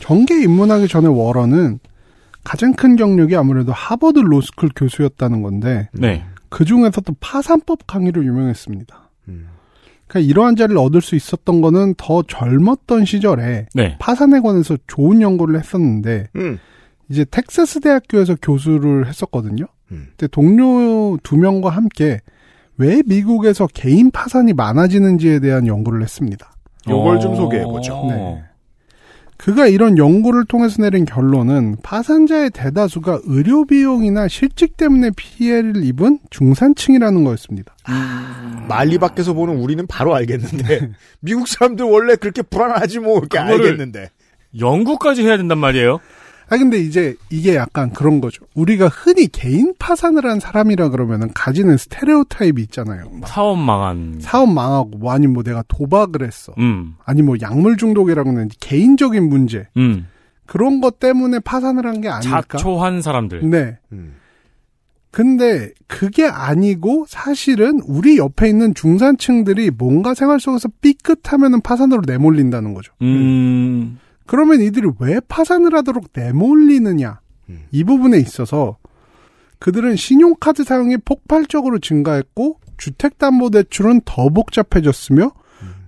정계 0.00 0.42
입문하기 0.42 0.88
전에 0.88 1.06
워런은 1.06 1.80
가장 2.44 2.72
큰 2.72 2.96
경력이 2.96 3.36
아무래도 3.36 3.72
하버드 3.72 4.18
로스쿨 4.18 4.70
교수였다는 4.74 5.42
건데 5.42 5.88
네. 5.92 6.24
그 6.48 6.64
중에서도 6.64 7.14
파산법 7.20 7.86
강의로 7.86 8.24
유명했습니다. 8.24 9.10
음. 9.28 9.48
그러니까 10.06 10.30
이러한 10.30 10.56
자리를 10.56 10.76
얻을 10.76 11.00
수 11.00 11.16
있었던 11.16 11.60
거는 11.60 11.94
더 11.96 12.22
젊었던 12.22 13.04
시절에 13.04 13.66
네. 13.74 13.96
파산에 13.98 14.40
관해서 14.40 14.76
좋은 14.86 15.22
연구를 15.22 15.58
했었는데 15.58 16.28
음. 16.36 16.58
이제 17.08 17.24
텍사스 17.24 17.80
대학교에서 17.80 18.36
교수를 18.42 19.06
했었거든요. 19.06 19.64
음. 19.90 20.08
근데 20.10 20.26
동료 20.28 21.16
두 21.22 21.36
명과 21.36 21.70
함께 21.70 22.20
왜 22.76 23.02
미국에서 23.06 23.66
개인 23.72 24.10
파산이 24.10 24.52
많아지는지에 24.54 25.40
대한 25.40 25.66
연구를 25.66 26.02
했습니다. 26.02 26.52
요걸 26.88 27.20
좀 27.20 27.36
소개해 27.36 27.64
보죠. 27.64 27.94
어. 27.94 28.08
네. 28.10 28.42
그가 29.42 29.66
이런 29.66 29.98
연구를 29.98 30.44
통해서 30.44 30.80
내린 30.80 31.04
결론은 31.04 31.76
파산자의 31.82 32.50
대다수가 32.50 33.22
의료 33.24 33.64
비용이나 33.64 34.28
실직 34.28 34.76
때문에 34.76 35.10
피해를 35.16 35.84
입은 35.84 36.20
중산층이라는 36.30 37.24
거였습니다. 37.24 37.74
말리 38.68 38.98
밖에서 38.98 39.32
보는 39.32 39.56
우리는 39.56 39.84
바로 39.88 40.14
알겠는데 40.14 40.92
미국 41.18 41.48
사람들 41.48 41.84
원래 41.84 42.14
그렇게 42.14 42.42
불안하지 42.42 43.00
뭐 43.00 43.18
이렇게 43.18 43.36
알겠는데 43.36 44.10
연구까지 44.60 45.24
해야 45.24 45.36
된단 45.36 45.58
말이에요? 45.58 45.98
아 46.52 46.58
근데 46.58 46.78
이제 46.78 47.16
이게 47.30 47.54
약간 47.54 47.90
그런 47.92 48.20
거죠. 48.20 48.44
우리가 48.54 48.88
흔히 48.88 49.26
개인 49.28 49.72
파산을 49.78 50.26
한 50.26 50.38
사람이라 50.38 50.90
그러면은 50.90 51.30
가지는 51.32 51.78
스테레오 51.78 52.24
타입이 52.24 52.60
있잖아요. 52.64 53.08
막 53.10 53.26
사업 53.26 53.56
망한. 53.58 54.18
사업 54.20 54.50
망하고 54.52 54.98
뭐 54.98 55.12
아니면 55.12 55.32
뭐 55.32 55.42
내가 55.42 55.64
도박을 55.68 56.22
했어. 56.26 56.52
음. 56.58 56.94
아니 57.06 57.22
뭐 57.22 57.36
약물 57.40 57.78
중독이라고는 57.78 58.50
개인적인 58.60 59.30
문제 59.30 59.66
음. 59.78 60.06
그런 60.44 60.82
것 60.82 60.98
때문에 61.00 61.38
파산을 61.38 61.86
한 61.86 62.02
게 62.02 62.08
아닐까? 62.10 62.42
자초한 62.50 63.00
사람들. 63.00 63.48
네. 63.48 63.78
음. 63.92 64.16
근데 65.10 65.70
그게 65.86 66.26
아니고 66.26 67.04
사실은 67.08 67.80
우리 67.86 68.18
옆에 68.18 68.48
있는 68.48 68.74
중산층들이 68.74 69.70
뭔가 69.70 70.14
생활 70.14 70.40
속에서 70.40 70.68
삐끗하면은 70.82 71.60
파산으로 71.62 72.02
내몰린다는 72.06 72.74
거죠. 72.74 72.92
음. 73.02 73.98
그러면 74.32 74.62
이들이 74.62 74.88
왜 74.98 75.20
파산을 75.28 75.74
하도록 75.74 76.06
내몰리느냐? 76.14 77.20
음. 77.50 77.64
이 77.70 77.84
부분에 77.84 78.16
있어서 78.16 78.78
그들은 79.58 79.94
신용카드 79.94 80.64
사용이 80.64 80.96
폭발적으로 81.04 81.78
증가했고 81.78 82.58
주택담보대출은 82.78 84.00
더 84.06 84.30
복잡해졌으며 84.30 85.32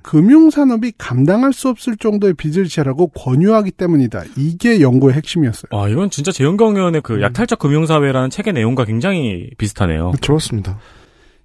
금융산업이 0.03 0.93
감당할 0.99 1.55
수 1.55 1.71
없을 1.71 1.97
정도의 1.97 2.35
빚을 2.35 2.67
지라고 2.67 3.07
권유하기 3.09 3.71
때문이다. 3.71 4.25
이게 4.37 4.83
연구의 4.83 5.15
핵심이었어요. 5.15 5.71
와, 5.71 5.89
이건 5.89 6.11
진짜 6.11 6.31
재영경 6.31 6.77
의원의 6.77 7.01
그 7.01 7.23
약탈적 7.23 7.59
금융사회라는 7.59 8.29
책의 8.29 8.53
내용과 8.53 8.85
굉장히 8.85 9.49
비슷하네요. 9.57 10.13
그렇습니다. 10.21 10.79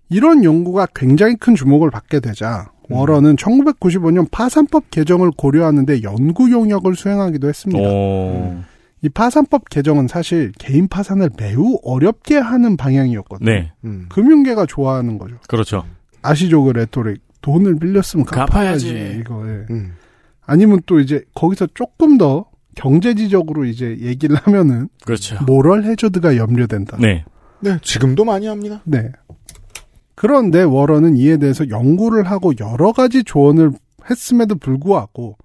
이런 0.10 0.44
연구가 0.44 0.88
굉장히 0.94 1.38
큰 1.38 1.56
주목을 1.56 1.92
받게 1.92 2.20
되자 2.20 2.70
워런은 2.90 3.36
1995년 3.36 4.30
파산법 4.32 4.90
개정을 4.92 5.32
고려하는데 5.38 6.04
연구 6.04 6.52
용역을 6.52 6.96
수행하기도 6.96 7.48
했습니다. 7.48 7.82
오. 7.90 8.58
이 9.02 9.10
파산법 9.10 9.70
개정은 9.70 10.08
사실 10.08 10.52
개인 10.58 10.88
파산을 10.88 11.30
매우 11.38 11.78
어렵게 11.84 12.38
하는 12.38 12.76
방향이었거든요. 12.76 13.50
네. 13.50 13.72
음. 13.86 14.08
금융계가 14.10 14.66
좋아하는 14.66 15.18
거죠. 15.18 15.36
그렇죠. 15.48 15.86
아시죠 16.22 16.64
그 16.64 16.72
rhetoric. 16.72 17.22
돈을 17.42 17.80
빌렸으면 17.80 18.26
갚아야지. 18.26 18.88
갚아야지. 18.94 19.18
이거. 19.22 19.48
예. 19.48 19.66
음. 19.70 19.94
아니면 20.46 20.82
또 20.86 21.00
이제 21.00 21.24
거기서 21.34 21.68
조금 21.74 22.18
더 22.18 22.46
경제지적으로 22.76 23.66
이제 23.66 23.98
얘기를 24.02 24.36
하면은 24.36 24.90
그렇죠. 25.06 25.38
모럴 25.46 25.86
해저드가 25.86 26.36
염려된다. 26.36 26.98
네. 27.00 27.24
네, 27.62 27.78
지금도 27.82 28.26
많이 28.26 28.48
합니다. 28.48 28.82
네. 28.86 29.12
그런데 30.20 30.64
워런은 30.64 31.16
이에 31.16 31.38
대해서 31.38 31.70
연구를 31.70 32.30
하고 32.30 32.52
여러 32.60 32.92
가지 32.92 33.24
조언을 33.24 33.72
했음에도 34.10 34.56
불구하고 34.56 35.38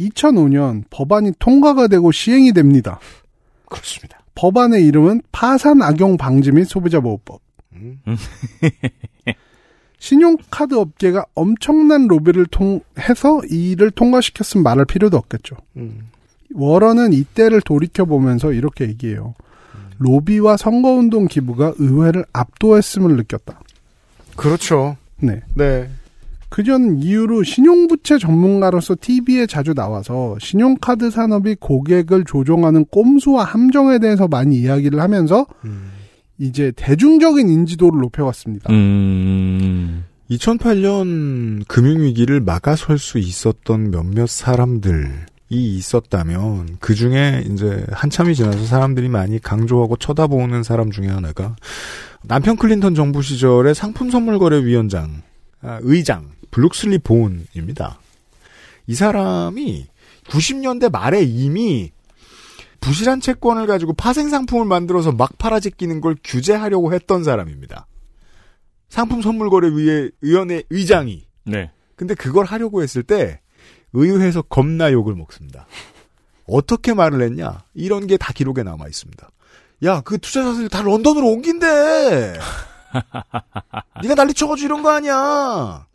2005년 0.00 0.82
법안이 0.90 1.34
통과가 1.38 1.86
되고 1.86 2.10
시행이 2.10 2.52
됩니다. 2.52 2.98
그렇습니다. 3.66 4.18
법안의 4.34 4.84
이름은 4.84 5.22
파산 5.30 5.80
악용 5.80 6.16
방지 6.16 6.50
및 6.50 6.64
소비자 6.64 6.98
보호법. 6.98 7.40
음. 7.74 8.00
신용카드 10.00 10.74
업계가 10.74 11.26
엄청난 11.34 12.08
로비를 12.08 12.46
통해서 12.46 13.40
이 13.48 13.70
일을 13.70 13.92
통과시켰으면 13.92 14.64
말할 14.64 14.86
필요도 14.86 15.16
없겠죠. 15.18 15.54
음. 15.76 16.08
워런은 16.52 17.12
이때를 17.12 17.60
돌이켜 17.60 18.06
보면서 18.06 18.52
이렇게 18.52 18.88
얘기해요. 18.88 19.34
로비와 19.98 20.56
선거운동 20.56 21.28
기부가 21.28 21.74
의회를 21.78 22.24
압도했음을 22.32 23.14
느꼈다. 23.14 23.60
그렇죠. 24.40 24.96
네. 25.18 25.42
네. 25.54 25.88
그전 26.48 26.98
이후로 27.02 27.44
신용부채 27.44 28.18
전문가로서 28.18 28.96
TV에 28.98 29.46
자주 29.46 29.74
나와서 29.74 30.36
신용카드 30.40 31.10
산업이 31.10 31.56
고객을 31.60 32.24
조종하는 32.24 32.86
꼼수와 32.86 33.44
함정에 33.44 33.98
대해서 33.98 34.26
많이 34.26 34.56
이야기를 34.56 34.98
하면서 34.98 35.46
음. 35.64 35.92
이제 36.38 36.72
대중적인 36.74 37.50
인지도를 37.50 38.00
높여왔습니다. 38.00 38.72
음. 38.72 40.04
2008년 40.30 41.68
금융위기를 41.68 42.40
막아설 42.40 42.98
수 42.98 43.18
있었던 43.18 43.90
몇몇 43.90 44.28
사람들이 44.28 45.10
있었다면 45.50 46.78
그 46.80 46.94
중에 46.94 47.44
이제 47.50 47.84
한참이 47.92 48.34
지나서 48.34 48.64
사람들이 48.64 49.08
많이 49.08 49.38
강조하고 49.38 49.96
쳐다보는 49.96 50.62
사람 50.62 50.90
중에 50.90 51.08
하나가 51.08 51.56
남편 52.22 52.56
클린턴 52.56 52.94
정부 52.94 53.22
시절의 53.22 53.74
상품 53.74 54.10
선물 54.10 54.38
거래 54.38 54.62
위원장 54.64 55.22
아, 55.62 55.78
의장 55.82 56.30
블룩슬리 56.50 56.98
본입니다. 56.98 57.98
이 58.86 58.94
사람이 58.94 59.86
90년대 60.28 60.90
말에 60.90 61.22
이미 61.22 61.92
부실한 62.80 63.20
채권을 63.20 63.66
가지고 63.66 63.92
파생 63.92 64.28
상품을 64.30 64.64
만들어서 64.64 65.12
막 65.12 65.36
팔아제끼는 65.38 66.00
걸 66.00 66.16
규제하려고 66.24 66.92
했던 66.94 67.24
사람입니다. 67.24 67.86
상품 68.88 69.22
선물 69.22 69.50
거래 69.50 69.68
위에 69.68 70.10
위원회 70.20 70.62
의장이 70.70 71.24
네. 71.44 71.70
근데 71.94 72.14
그걸 72.14 72.44
하려고 72.46 72.82
했을 72.82 73.02
때 73.02 73.40
의회에서 73.92 74.42
겁나 74.42 74.92
욕을 74.92 75.14
먹습니다. 75.14 75.66
어떻게 76.46 76.94
말을 76.94 77.22
했냐? 77.22 77.64
이런 77.74 78.06
게 78.06 78.16
다 78.16 78.32
기록에 78.32 78.62
남아 78.62 78.86
있습니다. 78.86 79.30
야, 79.84 80.00
그 80.02 80.18
투자 80.18 80.42
자산을 80.42 80.68
다 80.68 80.82
런던으로 80.82 81.26
옮긴대. 81.26 82.34
네가 84.02 84.14
난리 84.14 84.34
쳐가지고 84.34 84.66
이런 84.66 84.82
거 84.82 84.90
아니야. 84.90 85.86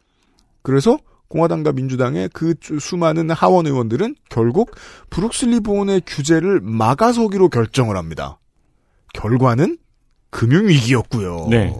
그래서 0.62 0.98
공화당과 1.27 1.74
민주당의 1.74 2.30
그 2.34 2.56
수많은 2.80 3.30
하원 3.32 3.68
의원들은 3.68 4.15
결국 4.30 4.72
브룩슬리 5.10 5.60
본의 5.60 6.01
규제를 6.06 6.62
막아서기로 6.62 7.50
결정을 7.50 7.98
합니다. 7.98 8.39
결과는 9.13 9.77
금융위기였고요. 10.30 11.48
네. 11.50 11.74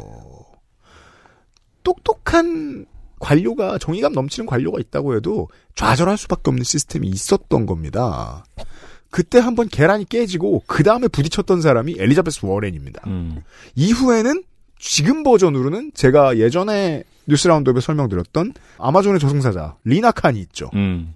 똑똑한 1.84 2.86
관료가 3.20 3.78
정의감 3.78 4.14
넘치는 4.14 4.46
관료가 4.46 4.80
있다고 4.80 5.16
해도 5.16 5.48
좌절할 5.76 6.18
수밖에 6.18 6.50
없는 6.50 6.64
시스템이 6.64 7.08
있었던 7.08 7.66
겁니다. 7.66 8.44
그때 9.16 9.40
한번 9.40 9.70
계란이 9.70 10.04
깨지고 10.10 10.64
그 10.68 10.84
다음에 10.84 11.08
부딪혔던 11.08 11.62
사람이 11.62 11.96
엘리자베스 11.98 12.46
워렌입니다. 12.46 13.02
음. 13.08 13.44
이후에는 13.76 14.44
지금 14.78 15.24
버전으로는 15.24 15.92
제가 15.94 16.38
예전에 16.38 17.06
뉴스 17.26 17.48
라운드업에 17.48 17.80
설명드렸던 17.80 18.52
아마존의 18.78 19.22
저승사자 19.22 19.78
리나 19.86 20.12
칸이 20.12 20.38
있죠. 20.42 20.70
음. 20.74 21.16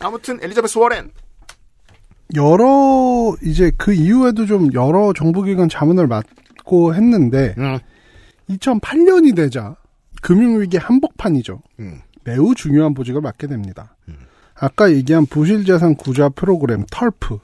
아무튼 0.00 0.38
엘리자베스 0.42 0.76
워렌 0.76 1.12
여러 2.34 3.34
이제 3.42 3.72
그 3.78 3.94
이후에도 3.94 4.44
좀 4.44 4.70
여러 4.74 5.14
정부기관 5.14 5.70
자문을 5.70 6.06
맡고 6.06 6.94
했는데 6.94 7.54
음. 7.56 7.78
2008년이 8.50 9.34
되자 9.34 9.76
금융위기 10.20 10.76
한복판이죠. 10.76 11.62
음. 11.80 12.02
매우 12.22 12.54
중요한 12.54 12.92
보직을 12.92 13.22
맡게 13.22 13.46
됩니다. 13.46 13.96
아까 14.54 14.92
얘기한 14.92 15.26
부실자산 15.26 15.96
구자 15.96 16.28
프로그램 16.28 16.84
털프 16.90 17.38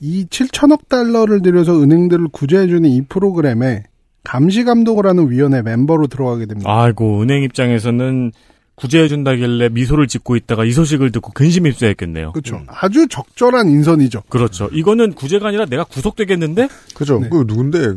이 0.00 0.26
7천억 0.26 0.88
달러를 0.88 1.42
들여서 1.42 1.80
은행들을 1.80 2.28
구제해주는 2.32 2.88
이 2.88 3.02
프로그램에 3.02 3.84
감시 4.24 4.64
감독을 4.64 5.06
하는 5.06 5.30
위원회 5.30 5.62
멤버로 5.62 6.06
들어가게 6.08 6.46
됩니다. 6.46 6.68
아이고 6.70 7.22
은행 7.22 7.42
입장에서는 7.44 8.32
구제해준다길래 8.74 9.68
미소를 9.68 10.08
짓고 10.08 10.34
있다가 10.36 10.64
이 10.64 10.72
소식을 10.72 11.12
듣고 11.12 11.32
근심 11.32 11.66
입수했겠네요. 11.66 12.32
그렇죠. 12.32 12.62
아주 12.66 13.06
적절한 13.08 13.68
인선이죠. 13.68 14.22
그렇죠. 14.28 14.68
이거는 14.72 15.12
구제가 15.12 15.48
아니라 15.48 15.66
내가 15.66 15.84
구속되겠는데? 15.84 16.68
그죠. 16.94 17.20
네. 17.20 17.28
그 17.28 17.44
누군데? 17.46 17.94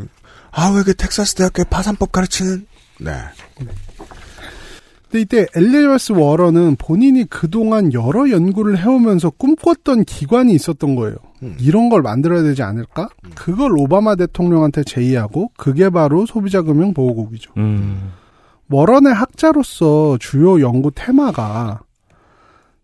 아, 0.51 0.71
왜 0.75 0.83
그 0.83 0.93
텍사스 0.93 1.35
대학교에 1.35 1.65
파산법 1.69 2.11
가르치는? 2.11 2.65
네. 2.99 3.11
근데 5.15 5.21
이때 5.21 5.47
엘리자베스 5.55 6.11
워런은 6.11 6.75
본인이 6.75 7.23
그동안 7.23 7.93
여러 7.93 8.29
연구를 8.29 8.77
해오면서 8.77 9.29
꿈꿨던 9.29 10.03
기관이 10.03 10.53
있었던 10.53 10.95
거예요. 10.95 11.15
음. 11.41 11.55
이런 11.57 11.87
걸 11.87 12.01
만들어야 12.01 12.43
되지 12.43 12.63
않을까? 12.63 13.07
그걸 13.33 13.77
오바마 13.77 14.15
대통령한테 14.15 14.83
제의하고 14.83 15.51
그게 15.55 15.89
바로 15.89 16.25
소비자금융보호국이죠. 16.25 17.53
음. 17.55 18.11
워런의 18.69 19.13
학자로서 19.13 20.17
주요 20.19 20.59
연구 20.59 20.91
테마가 20.93 21.79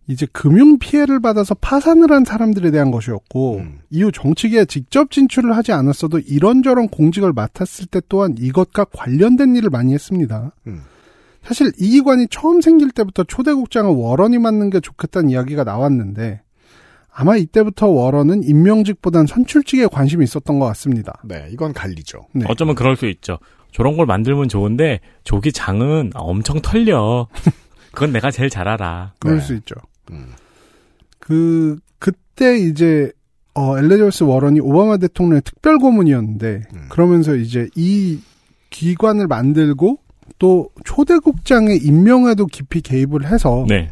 이제 0.08 0.26
금융 0.32 0.80
피해를 0.80 1.20
받아서 1.20 1.54
파산을 1.56 2.14
한 2.14 2.24
사람들에 2.24 2.72
대한 2.72 2.92
것이었고 2.92 3.58
음. 3.58 3.80
이후 3.90 4.10
정치계에 4.10 4.66
직접 4.66 5.12
진출을 5.12 5.58
하지 5.58 5.74
않았어도 5.74 6.20
이런저런 6.20 6.88
공직을 6.88 7.34
맡았을 7.34 7.88
때 7.88 8.00
또한 8.08 8.36
이것과 8.40 8.86
관련된 8.86 9.58
일을 9.58 9.70
많이 9.70 9.94
했습니다. 9.94 10.54
음. 10.68 10.84
사실 11.44 11.72
이 11.80 11.90
기관이 11.92 12.28
처음 12.30 12.62
생길 12.62 12.92
때부터 12.92 13.24
초대국장을 13.24 13.92
워런이 13.94 14.38
맡는 14.38 14.70
게 14.70 14.80
좋겠다는 14.80 15.30
이야기가 15.30 15.64
나왔는데 15.64 16.42
아마 17.14 17.36
이때부터 17.36 17.88
워런은 17.88 18.44
임명직보단 18.44 19.26
선출직에 19.28 19.88
관심이 19.88 20.24
있었던 20.24 20.60
것 20.60 20.66
같습니다. 20.68 21.20
네, 21.26 21.48
이건 21.52 21.74
갈리죠. 21.74 22.28
네. 22.34 22.46
어쩌면 22.48 22.76
그럴 22.76 22.96
수 22.96 23.08
있죠. 23.08 23.38
저런 23.72 23.98
걸 23.98 24.06
만들면 24.06 24.50
좋은데 24.50 25.00
조기 25.24 25.52
장은 25.52 26.12
엄청 26.14 26.62
털려. 26.62 27.28
그건 27.92 28.14
내가 28.14 28.32
제일 28.32 28.50
잘 28.50 28.68
알아. 28.68 29.14
그럴 29.20 29.38
네. 29.38 29.42
수 29.42 29.54
있죠. 29.56 29.76
음. 30.12 30.28
그 31.20 31.78
그때 32.00 32.58
이제 32.58 33.12
어 33.54 33.78
엘리자베스 33.78 34.24
워런이 34.24 34.62
오바마 34.62 34.98
대통령의 34.98 35.42
특별 35.44 35.78
고문이었는데 35.78 36.62
음. 36.74 36.86
그러면서 36.90 37.36
이제 37.36 37.68
이 37.76 38.20
기관을 38.70 39.28
만들고 39.28 40.00
또 40.40 40.70
초대국장의 40.86 41.78
임명에도 41.78 42.46
깊이 42.46 42.82
개입을 42.82 43.26
해서 43.26 43.66
네. 43.68 43.92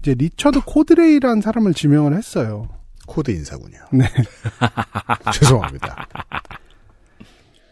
이제 0.00 0.14
리처드 0.14 0.60
코드레이라는 0.66 1.40
사람을 1.40 1.74
지명을 1.74 2.16
했어요. 2.16 2.68
코드 3.06 3.30
인사군요. 3.30 3.78
네. 3.92 4.04
죄송합니다. 5.32 6.06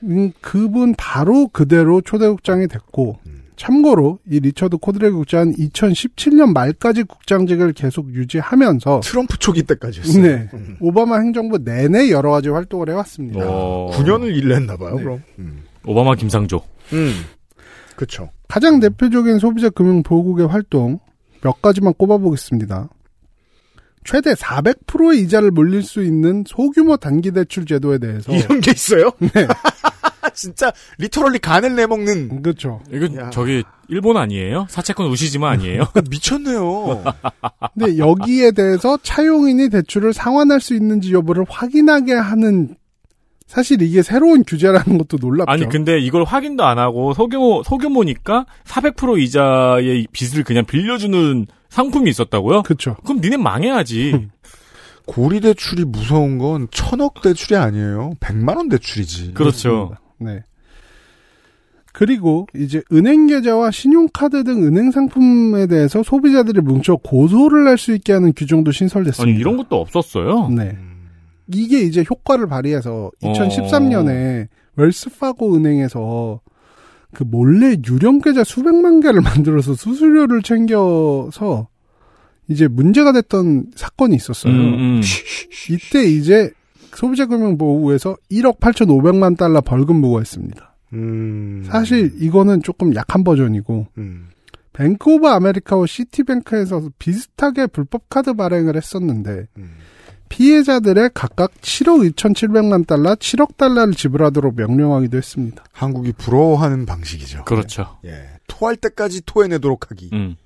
음, 0.05 0.33
그분 0.41 0.95
바로 0.97 1.49
그대로 1.49 2.01
초대국장이 2.01 2.67
됐고 2.69 3.19
음. 3.27 3.43
참고로 3.57 4.19
이 4.29 4.41
리처드 4.41 4.79
코드레이 4.79 5.11
국장은 5.11 5.55
2017년 5.55 6.53
말까지 6.53 7.05
국장직을 7.05 7.75
계속 7.75 8.13
유지하면서 8.13 9.01
트럼프 9.05 9.39
초기 9.39 9.63
때까지 9.63 10.01
했어요. 10.01 10.23
네. 10.23 10.49
음. 10.55 10.77
오바마 10.81 11.19
행정부 11.19 11.59
내내 11.59 12.11
여러 12.11 12.33
가지 12.33 12.49
활동을 12.49 12.89
해왔습니다. 12.89 13.41
어, 13.45 13.91
9년을 13.93 14.35
일을 14.37 14.57
했나 14.57 14.77
봐요, 14.77 14.97
네. 14.97 15.03
그럼. 15.03 15.23
음. 15.39 15.63
오바마 15.87 16.17
김상조. 16.17 16.63
음. 16.93 17.13
그쵸. 18.03 18.31
가장 18.49 18.81
대표적인 18.81 19.39
소비자 19.39 19.71
금융 19.71 20.03
보호국의 20.03 20.49
활동 20.49 20.99
몇 21.41 21.63
가지만 21.63 21.95
꼽아보겠습니다. 21.95 22.89
최대 24.03 24.35
400%의 24.35 25.21
이자를 25.21 25.53
물릴 25.53 25.85
수 25.85 26.03
있는 26.03 26.43
소규모 26.45 26.97
단기 26.97 27.31
대출 27.31 27.65
제도에 27.65 27.99
대해서 27.99 28.33
이런 28.33 28.61
게 28.61 28.73
있어요? 28.73 29.13
네. 29.23 29.31
진짜 30.35 30.73
리터럴리 30.99 31.39
간을 31.39 31.77
내먹는 31.77 32.43
그렇죠. 32.43 32.81
이건 32.91 33.15
야. 33.19 33.31
저기 33.31 33.63
일본 33.87 34.17
아니에요? 34.17 34.67
사채권 34.69 35.07
우시지마 35.07 35.51
아니에요? 35.51 35.85
미쳤네요. 36.11 37.05
근데 37.79 37.99
여기에 37.99 38.51
대해서 38.51 38.99
차용인이 39.01 39.69
대출을 39.69 40.13
상환할 40.13 40.61
수 40.61 40.75
있는지 40.75 41.13
여부를 41.13 41.45
확인하게 41.49 42.15
하는 42.15 42.75
사실 43.53 43.83
이게 43.83 44.01
새로운 44.01 44.45
규제라는 44.45 44.97
것도 44.97 45.19
놀랍죠. 45.21 45.53
아니 45.53 45.69
근데 45.69 45.99
이걸 45.99 46.25
확인도 46.25 46.65
안 46.65 46.79
하고 46.79 47.13
소규모 47.13 47.63
소규모니까 47.63 48.47
400% 48.65 49.21
이자의 49.21 50.07
빚을 50.11 50.43
그냥 50.43 50.65
빌려주는 50.65 51.47
상품이 51.69 52.09
있었다고요? 52.09 52.63
그렇죠. 52.63 52.97
그럼 53.05 53.21
니네 53.21 53.37
망해야지. 53.37 54.29
고리 55.05 55.41
대출이 55.41 55.85
무서운 55.85 56.39
건 56.39 56.67
천억 56.71 57.21
대출이 57.21 57.55
아니에요. 57.57 58.13
백만 58.21 58.57
원 58.57 58.71
대출이지. 58.71 59.35
그렇죠. 59.35 59.97
네. 60.19 60.45
그리고 61.93 62.47
이제 62.57 62.81
은행 62.91 63.27
계좌와 63.27 63.71
신용카드 63.71 64.45
등 64.45 64.65
은행 64.65 64.91
상품에 64.93 65.67
대해서 65.67 66.03
소비자들이 66.03 66.63
뭉쳐 66.63 66.97
고소를 66.97 67.69
할 67.69 67.77
수 67.77 67.93
있게 67.95 68.15
하는 68.15 68.33
규정도 68.35 68.73
신설됐습니다. 68.73 69.31
아니 69.31 69.39
이런 69.39 69.59
것도 69.59 69.79
없었어요. 69.79 70.49
네. 70.49 70.75
이게 71.55 71.81
이제 71.81 72.05
효과를 72.09 72.47
발휘해서 72.47 73.11
2013년에 73.23 74.49
웰스파고 74.77 75.55
은행에서 75.55 76.41
그 77.13 77.25
몰래 77.25 77.77
유령 77.87 78.21
계좌 78.21 78.43
수백만 78.45 79.01
개를 79.01 79.21
만들어서 79.23 79.75
수수료를 79.75 80.43
챙겨서 80.43 81.69
이제 82.49 82.69
문제가 82.69 83.13
됐던 83.13 83.73
사건이 83.75 84.17
있었어요. 84.17 84.53
음, 84.53 84.75
음. 84.75 85.01
이때 85.71 86.05
이제 86.05 86.51
소비자금융보호부에서 86.95 88.17
1억 88.31 88.59
8,500만 88.61 89.37
달러 89.37 89.61
벌금 89.61 90.03
부과했습니다. 90.03 90.77
음. 90.95 91.63
사실 91.65 92.13
이거는 92.19 92.63
조금 92.63 92.95
약한 92.95 93.25
버전이고 93.25 93.87
음. 93.97 94.29
뱅크 94.73 95.15
오브 95.15 95.27
아메리카와 95.27 95.87
시티뱅크에서 95.87 96.91
비슷하게 96.99 97.67
불법 97.69 98.09
카드 98.09 98.35
발행을 98.35 98.77
했었는데 98.77 99.47
음. 99.59 99.71
피해자들의 100.33 101.11
각각 101.13 101.53
7억 101.61 102.11
2,700만 102.13 102.87
달러, 102.87 103.15
7억 103.15 103.59
달러를 103.59 103.93
지불하도록 103.93 104.57
명령하기도 104.57 105.19
했습니다. 105.19 105.63
한국이 105.73 106.13
부러워하는 106.13 106.87
방식이죠. 106.87 107.45
그렇죠. 107.45 107.99
예. 108.07 108.15
토할 108.49 108.77
때까지 108.77 109.27
토해내도록 109.27 109.91
하기. 109.91 110.09
음. 110.15 110.37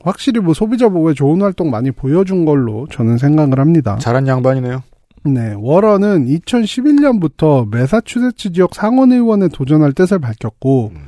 확실히 0.00 0.40
뭐 0.40 0.54
소비자 0.54 0.88
보호에 0.88 1.12
좋은 1.14 1.42
활동 1.42 1.70
많이 1.70 1.90
보여준 1.90 2.44
걸로 2.44 2.86
저는 2.92 3.18
생각을 3.18 3.58
합니다. 3.58 3.98
잘한 3.98 4.28
양반이네요. 4.28 4.84
네, 5.24 5.54
워런은 5.58 6.26
2011년부터 6.26 7.68
매사추세츠 7.68 8.52
지역 8.52 8.76
상원의원에 8.76 9.48
도전할 9.48 9.92
뜻을 9.92 10.20
밝혔고 10.20 10.92
음. 10.94 11.04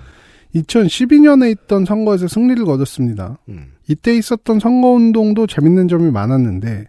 2012년에 0.56 1.52
있던 1.52 1.84
선거에서 1.84 2.26
승리를 2.26 2.64
거뒀습니다. 2.64 3.38
음. 3.48 3.74
이때 3.88 4.16
있었던 4.16 4.58
선거운동도 4.58 5.46
재밌는 5.46 5.86
점이 5.86 6.10
많았는데 6.10 6.88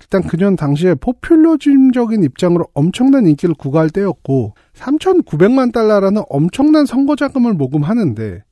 일단 0.00 0.22
그년 0.22 0.56
당시에 0.56 0.94
포퓰러즘적인 0.94 2.24
입장으로 2.24 2.66
엄청난 2.74 3.26
인기를 3.26 3.54
구가할 3.54 3.90
때였고 3.90 4.54
3,900만 4.74 5.72
달러라는 5.72 6.22
엄청난 6.28 6.86
선거 6.86 7.16
자금을 7.16 7.54
모금하는데 7.54 8.42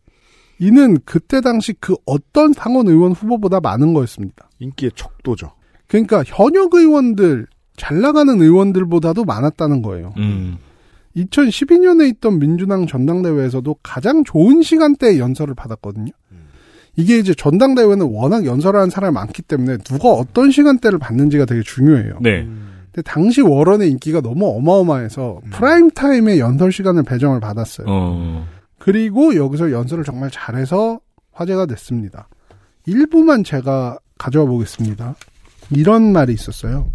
이는 0.59 0.99
그때 1.05 1.41
당시 1.41 1.75
그 1.79 1.95
어떤 2.07 2.53
상원 2.53 2.87
의원 2.89 3.13
후보보다 3.13 3.61
많은 3.61 3.95
거였습니다. 3.95 4.49
인기의 4.61 4.93
척도죠. 4.95 5.53
그러니까 5.89 6.23
현역 6.25 6.75
의원들 6.75 7.47
잘 7.77 8.01
나가는 8.01 8.41
의원들보다도 8.41 9.25
많았다는 9.25 9.83
거예요. 9.83 10.15
음. 10.19 10.59
2012년에 11.17 12.09
있던 12.15 12.39
민주당 12.39 12.87
전당대회에서도 12.87 13.77
가장 13.83 14.25
좋은 14.25 14.63
시간대에 14.63 15.19
연설을 15.19 15.55
받았거든요. 15.55 16.13
이게 16.97 17.19
이제 17.19 17.35
전당대회는 17.35 18.07
워낙 18.13 18.45
연설하는 18.45 18.91
사람이 18.91 19.15
많기 19.15 19.43
때문에 19.43 19.79
누가 19.79 20.11
어떤 20.11 20.51
시간대를 20.51 20.99
받는지가 20.99 21.47
되게 21.47 21.63
중요해요. 21.63 22.19
네. 22.21 22.47
근데 22.93 23.03
당시 23.05 23.41
워런의 23.41 23.91
인기가 23.91 24.21
너무 24.21 24.55
어마어마해서 24.57 25.41
프라임 25.51 25.91
타임에 25.91 26.39
연설 26.39 26.71
시간을 26.71 27.05
배정을 27.05 27.41
받았어요. 27.41 27.87
어. 27.89 28.47
그리고 28.79 29.35
여기서 29.35 29.73
연설을 29.73 30.05
정말 30.05 30.31
잘해서 30.31 31.01
화제가 31.33 31.67
됐습니다. 31.67 32.29
일부만 32.85 33.45
제가 33.45 33.99
가져와 34.19 34.45
보겠습니다. 34.47 35.15
이런 35.71 36.13
말이 36.13 36.35
있었어요. 36.35 36.91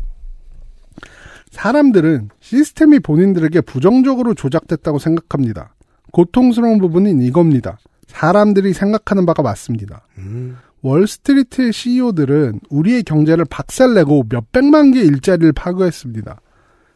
사람들은 1.49 2.29
시스템이 2.39 2.99
본인들에게 2.99 3.61
부정적으로 3.61 4.35
조작됐다고 4.35 4.99
생각합니다. 4.99 5.73
고통스러운 6.11 6.77
부분은 6.77 7.21
이겁니다. 7.21 7.79
사람들이 8.07 8.73
생각하는 8.73 9.25
바가 9.25 9.43
맞습니다. 9.43 10.01
음. 10.17 10.57
월스트리트의 10.81 11.73
CEO들은 11.73 12.61
우리의 12.69 13.03
경제를 13.03 13.45
박살내고 13.45 14.25
몇백만 14.29 14.91
개의 14.91 15.07
일자리를 15.07 15.51
파괴했습니다. 15.53 16.39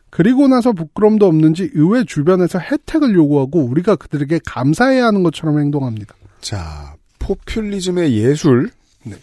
그리고 0.10 0.47
나서 0.47 0.74
부끄럼도 0.74 1.26
없는지 1.26 1.71
의회 1.74 2.04
주변에서 2.04 2.60
혜택을 2.60 3.15
요구하고 3.15 3.63
우리가 3.63 3.95
그들에게 3.95 4.39
감사해야 4.45 5.06
하는 5.06 5.24
것처럼 5.24 5.60
행동합니다. 5.60 6.13
자, 6.41 6.95
포퓰리즘의 7.19 8.13
예술. 8.13 8.69
네. 9.04 9.15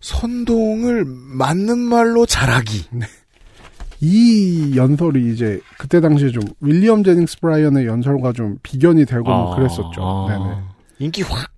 선동을 0.00 1.04
맞는 1.06 1.78
말로 1.78 2.26
잘하기. 2.26 2.84
이 4.00 4.76
연설이 4.76 5.32
이제 5.32 5.60
그때 5.78 6.00
당시에 6.00 6.30
좀 6.30 6.42
윌리엄 6.60 7.02
제닝스 7.02 7.40
브라이언의 7.40 7.86
연설과 7.86 8.32
좀 8.32 8.58
비견이 8.62 9.06
되고 9.06 9.24
뭐 9.24 9.52
아, 9.52 9.56
그랬었죠. 9.56 10.00
아. 10.00 10.26
네네. 10.28 10.77
인기 10.98 11.22
확. 11.22 11.50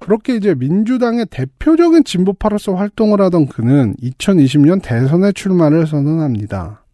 그렇게 0.00 0.36
이제 0.36 0.54
민주당의 0.54 1.26
대표적인 1.30 2.04
진보파로서 2.04 2.74
활동을 2.74 3.20
하던 3.22 3.46
그는 3.46 3.94
2020년 4.02 4.80
대선에 4.82 5.32
출마를 5.32 5.86
선언합니다. 5.86 6.84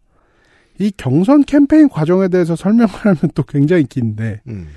이 0.79 0.91
경선 0.97 1.43
캠페인 1.43 1.89
과정에 1.89 2.27
대해서 2.27 2.55
설명을 2.55 2.89
하면 2.89 3.17
또 3.35 3.43
굉장히 3.43 3.83
긴데 3.83 4.41
음. 4.47 4.67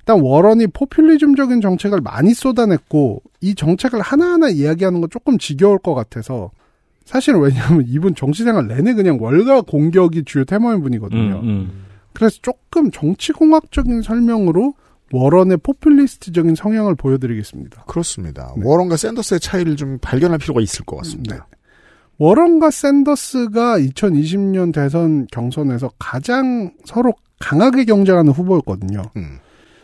일단 0.00 0.20
워런이 0.20 0.66
포퓰리즘적인 0.68 1.60
정책을 1.60 2.00
많이 2.00 2.34
쏟아냈고 2.34 3.22
이 3.40 3.54
정책을 3.54 4.00
하나하나 4.00 4.48
이야기하는 4.48 5.00
건 5.00 5.10
조금 5.10 5.38
지겨울 5.38 5.78
것 5.78 5.94
같아서 5.94 6.50
사실은 7.04 7.40
왜냐하면 7.40 7.84
이분 7.88 8.14
정치생활 8.14 8.66
내내 8.66 8.94
그냥 8.94 9.18
월가 9.20 9.62
공격이 9.62 10.24
주요 10.24 10.44
테마인 10.44 10.82
분이거든요. 10.82 11.40
음, 11.40 11.48
음. 11.48 11.84
그래서 12.12 12.38
조금 12.42 12.90
정치공학적인 12.90 14.02
설명으로 14.02 14.74
워런의 15.12 15.58
포퓰리스트적인 15.58 16.54
성향을 16.54 16.94
보여드리겠습니다. 16.94 17.84
그렇습니다. 17.84 18.54
네. 18.56 18.62
워런과 18.64 18.96
샌더스의 18.96 19.40
차이를 19.40 19.76
좀 19.76 19.98
발견할 20.00 20.38
필요가 20.38 20.60
있을 20.60 20.84
것 20.84 20.96
같습니다. 20.98 21.36
네. 21.36 21.42
워런과 22.18 22.70
샌더스가 22.70 23.78
2020년 23.78 24.72
대선 24.72 25.26
경선에서 25.32 25.90
가장 25.98 26.70
서로 26.84 27.14
강하게 27.38 27.84
경쟁하는 27.84 28.32
후보였거든요. 28.32 29.02
음. 29.16 29.38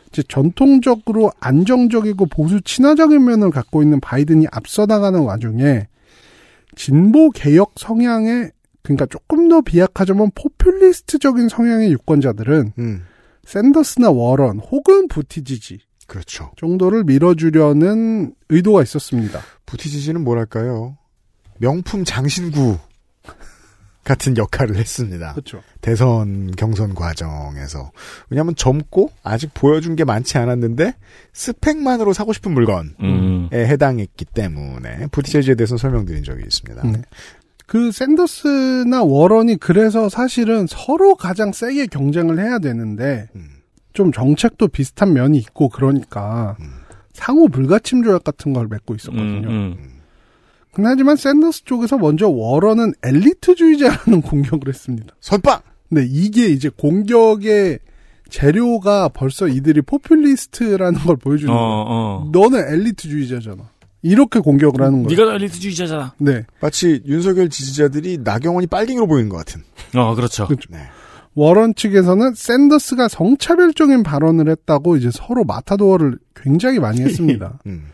이제 0.09 0.23
전통적으로 0.29 1.33
안정적이고 1.41 2.27
보수 2.27 2.61
친화적인 2.61 3.25
면을 3.25 3.51
갖고 3.51 3.83
있는 3.83 4.01
바이든이 4.01 4.47
앞서 4.53 4.87
나가는 4.87 5.19
와중에 5.19 5.89
진보 6.77 7.31
개혁 7.31 7.73
성향의 7.77 8.51
그러니까 8.83 9.07
조금 9.07 9.49
더 9.49 9.63
비약하자면 9.63 10.31
포퓰리스트적인 10.35 11.49
성향의 11.49 11.91
유권자들은 11.93 12.73
음. 12.79 13.03
샌더스나 13.47 14.11
워런 14.11 14.59
혹은 14.59 15.09
부티지지 15.09 15.79
그렇죠. 16.07 16.53
정도를 16.57 17.05
밀어주려는 17.05 18.35
의도가 18.49 18.83
있었습니다. 18.83 19.41
부티지지는 19.65 20.23
뭐랄까요? 20.23 20.99
명품 21.59 22.05
장신구 22.05 22.79
같은 24.05 24.37
역할을 24.37 24.77
했습니다. 24.77 25.33
그렇죠. 25.33 25.63
대선 25.81 26.53
경선 26.53 26.95
과정에서. 26.95 27.91
왜냐하면 28.31 28.55
젊고 28.55 29.11
아직 29.25 29.53
보여준 29.53 29.97
게 29.97 30.05
많지 30.05 30.39
않았는데 30.39 30.95
스펙만으로 31.33 32.13
사고 32.13 32.33
싶은 32.33 32.53
물건에 32.53 32.91
음. 33.01 33.49
해당했기 33.53 34.27
때문에 34.27 35.09
부티지지에 35.09 35.57
대해서 35.57 35.77
설명드린 35.77 36.23
적이 36.23 36.45
있습니다. 36.45 36.87
네. 36.87 37.03
그 37.67 37.91
샌더스나 37.91 39.03
워런이 39.03 39.57
그래서 39.57 40.09
사실은 40.09 40.67
서로 40.69 41.17
가장 41.17 41.53
세게 41.53 41.87
경쟁을 41.87 42.39
해야 42.39 42.59
되는데 42.59 43.29
음. 43.35 43.49
좀 43.93 44.13
정책도 44.13 44.69
비슷한 44.69 45.13
면이 45.13 45.39
있고 45.39 45.69
그러니까 45.69 46.57
음. 46.61 46.71
상호 47.13 47.49
불가침 47.49 48.03
조약 48.05 48.25
같은 48.25 48.53
걸 48.53 48.69
맺고 48.69 48.95
음, 48.95 48.97
있었거든요. 48.97 49.49
음. 49.49 49.77
근데 50.73 50.91
하지만 50.91 51.17
샌더스 51.17 51.65
쪽에서 51.65 51.97
먼저 51.97 52.29
워런은 52.29 52.93
엘리트주의자라는 53.03 54.21
공격을 54.23 54.69
했습니다. 54.69 55.15
선빵! 55.21 55.61
근데 55.89 56.05
이게 56.07 56.49
이제 56.49 56.69
공격의 56.69 57.79
재료가 58.29 59.09
벌써 59.09 59.49
이들이 59.49 59.83
포퓰리스트라는 59.83 61.01
걸 61.01 61.17
보여주는 61.17 61.53
어, 61.53 61.57
거예요. 61.57 61.85
어. 61.89 62.29
너는 62.33 62.73
엘리트주의자잖아. 62.73 63.71
이렇게 64.07 64.39
공격을 64.39 64.81
하는 64.81 65.03
거예요. 65.03 65.19
네가 65.19 65.35
엘리트주의자잖아. 65.35 66.15
네. 66.19 66.45
마치 66.61 67.03
윤석열 67.07 67.49
지지자들이 67.49 68.19
나경원이 68.23 68.69
빨갱이로 68.69 69.09
보이는 69.09 69.29
것 69.29 69.39
같은. 69.39 69.63
어, 69.97 70.15
그렇죠. 70.15 70.47
그렇죠. 70.47 70.69
네. 70.71 70.79
워런 71.35 71.75
측에서는 71.75 72.35
샌더스가 72.35 73.09
성차별적인 73.09 74.05
발언을 74.05 74.49
했다고 74.49 74.97
이제 74.97 75.11
서로 75.13 75.45
마타도어를 75.45 76.19
굉장히 76.35 76.79
많이 76.79 77.01
했습니다. 77.01 77.59
음. 77.67 77.87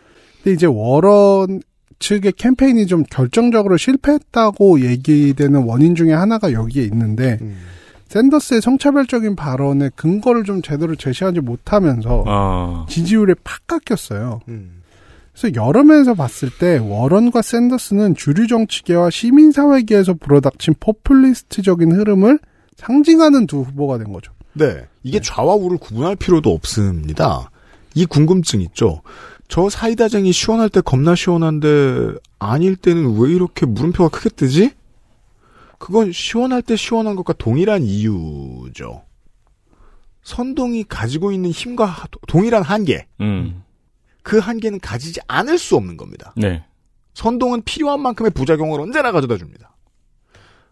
근데 0.43 0.55
이제 0.55 0.67
워런 0.67 1.63
측의 1.99 2.33
캠페인이 2.33 2.87
좀 2.87 3.05
결정적으로 3.05 3.77
실패했다고 3.77 4.83
얘기되는 4.83 5.63
원인 5.63 5.95
중에 5.95 6.13
하나가 6.13 6.53
여기에 6.53 6.85
있는데 6.85 7.39
음. 7.41 7.57
샌더스의 8.09 8.61
성차별적인 8.61 9.35
발언의 9.35 9.93
근거를 9.97 10.45
좀 10.45 10.61
제대로 10.61 10.95
제시하지 10.95 11.41
못하면서 11.41 12.25
어. 12.27 12.87
지지율이 12.89 13.35
팍 13.43 13.67
깎였어요. 13.67 14.41
음. 14.49 14.82
그래서 15.33 15.55
여러 15.55 15.83
면에서 15.83 16.15
봤을 16.15 16.51
때 16.59 16.79
워런과 16.79 17.41
샌더스는 17.43 18.15
주류 18.17 18.47
정치계와 18.47 19.11
시민사회계에서 19.11 20.15
불어닥친 20.15 20.75
포퓰리스트적인 20.79 21.93
흐름을 21.93 22.39
상징하는 22.77 23.47
두 23.47 23.61
후보가 23.63 23.99
된 23.99 24.13
거죠. 24.13 24.33
네. 24.55 24.87
이게 25.03 25.21
좌와 25.21 25.55
우를 25.55 25.79
구분할 25.79 26.17
필요도 26.17 26.51
없습니다. 26.53 27.51
이 27.95 28.05
궁금증 28.07 28.61
있죠. 28.63 29.01
저 29.49 29.69
사이다쟁이 29.71 30.33
시원할 30.33 30.69
때 30.69 30.81
겁나 30.81 31.15
시원한데 31.15 32.13
아닐 32.39 32.77
때는 32.77 33.19
왜 33.19 33.31
이렇게 33.33 33.65
물음표가 33.67 34.09
크게 34.11 34.31
뜨지? 34.31 34.71
그건 35.79 36.13
시원할 36.13 36.63
때 36.63 36.77
시원한 36.77 37.17
것과 37.17 37.33
동일한 37.35 37.83
이유죠. 37.83 39.03
선동이 40.23 40.85
가지고 40.85 41.33
있는 41.33 41.51
힘과 41.51 41.85
하- 41.87 42.07
동일한 42.29 42.63
한계. 42.63 43.07
음. 43.21 43.63
그 44.23 44.39
한계는 44.39 44.81
가지지 44.81 45.21
않을 45.27 45.59
수 45.59 45.77
없는 45.77 45.97
겁니다. 45.97 46.33
네. 46.37 46.65
선동은 47.15 47.63
필요한 47.63 48.01
만큼의 48.01 48.31
부작용을 48.31 48.81
언제나 48.81 49.13
가져다 49.13 49.37
줍니다. 49.37 49.77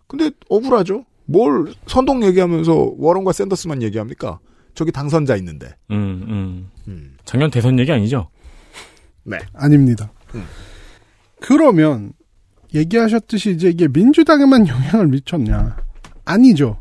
근데 0.07 0.31
억울하죠? 0.49 1.05
뭘 1.27 1.73
선동 1.87 2.25
얘기하면서 2.25 2.95
워런과 2.99 3.33
샌더스만 3.33 3.83
얘기합니까? 3.83 4.41
저기 4.75 4.91
당선자 4.91 5.37
있는데. 5.37 5.75
음, 5.91 6.25
음. 6.29 6.71
음. 6.89 7.17
작년 7.25 7.51
대선 7.51 7.79
얘기 7.79 7.93
아니죠? 7.93 8.31
네. 9.25 9.39
아닙니다. 9.53 10.13
음. 10.35 10.45
그러면 11.41 12.13
얘기하셨듯이 12.75 13.51
이제 13.51 13.69
이게 13.69 13.89
민주당에만 13.89 14.67
영향을 14.67 15.09
미쳤냐? 15.09 15.77
아니죠. 16.25 16.81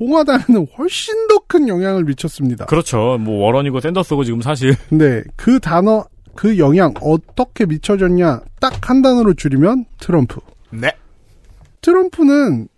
공화당에는 0.00 0.66
훨씬 0.78 1.14
더 1.28 1.38
큰 1.50 1.66
영향을 1.68 2.04
미쳤습니다. 2.04 2.66
그렇죠. 2.66 3.18
뭐 3.18 3.44
워런이고 3.44 3.80
샌더스고 3.80 4.22
지금 4.24 4.40
사실 4.40 4.76
근데 4.88 5.22
그 5.36 5.58
단어, 5.58 6.04
그 6.36 6.58
영향 6.58 6.94
어떻게 7.00 7.66
미쳐졌냐? 7.66 8.40
딱 8.60 8.88
한 8.88 9.02
단어로 9.02 9.34
줄이면 9.34 9.84
트럼프. 9.98 10.40
네. 10.70 10.92
트럼프는 11.82 12.68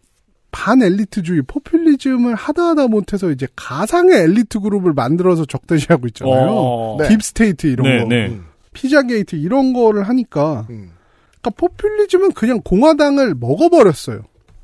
반 0.51 0.83
엘리트주의 0.83 1.43
포퓰리즘을 1.47 2.35
하다 2.35 2.63
하다 2.71 2.89
못해서 2.89 3.31
이제 3.31 3.47
가상의 3.57 4.21
엘리트 4.23 4.61
그룹을 4.61 4.93
만들어서 4.95 5.45
적대시하고 5.45 6.07
있잖아요. 6.09 6.49
어. 6.51 6.97
네. 6.99 7.09
deep 7.09 7.35
state 7.35 7.67
이런 7.67 7.87
네, 7.89 8.03
거, 8.03 8.09
네. 8.09 8.27
음. 8.29 8.45
Pizzagate 8.73 9.37
이런 9.37 9.73
거를 9.75 10.03
하니까 10.09 10.67
음. 10.71 10.93
그러니까 11.41 11.51
포퓰리즘은 11.57 12.33
그냥 12.33 12.61
공화당을 12.65 13.35
먹어버렸어요. 13.35 14.23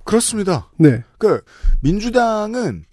그렇습니다. 0.08 0.70
네, 0.78 1.04
그 1.18 1.42
민주당은 1.82 2.86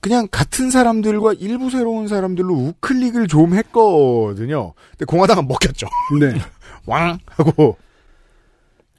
그냥 0.00 0.26
같은 0.30 0.70
사람들과 0.70 1.34
일부 1.34 1.68
새로운 1.68 2.08
사람들로 2.08 2.54
우클릭을 2.54 3.28
좀 3.28 3.54
했거든요. 3.54 4.72
근데 4.92 5.04
공화당은 5.04 5.46
먹혔죠. 5.46 5.88
네. 6.18 6.40
왕 6.86 7.18
하고 7.26 7.76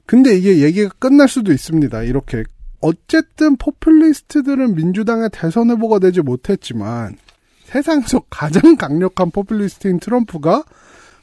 근데 0.06 0.36
이게 0.36 0.60
얘기가 0.60 0.90
끝날 1.00 1.26
수도 1.26 1.52
있습니다. 1.52 2.04
이렇게 2.04 2.44
어쨌든 2.80 3.56
포퓰리스트들은 3.56 4.76
민주당의 4.76 5.30
대선 5.32 5.70
후보가 5.70 5.98
되지 5.98 6.20
못했지만 6.20 7.16
세상에서 7.64 8.20
가장 8.30 8.76
강력한 8.76 9.32
포퓰리스트인 9.32 9.98
트럼프가 9.98 10.62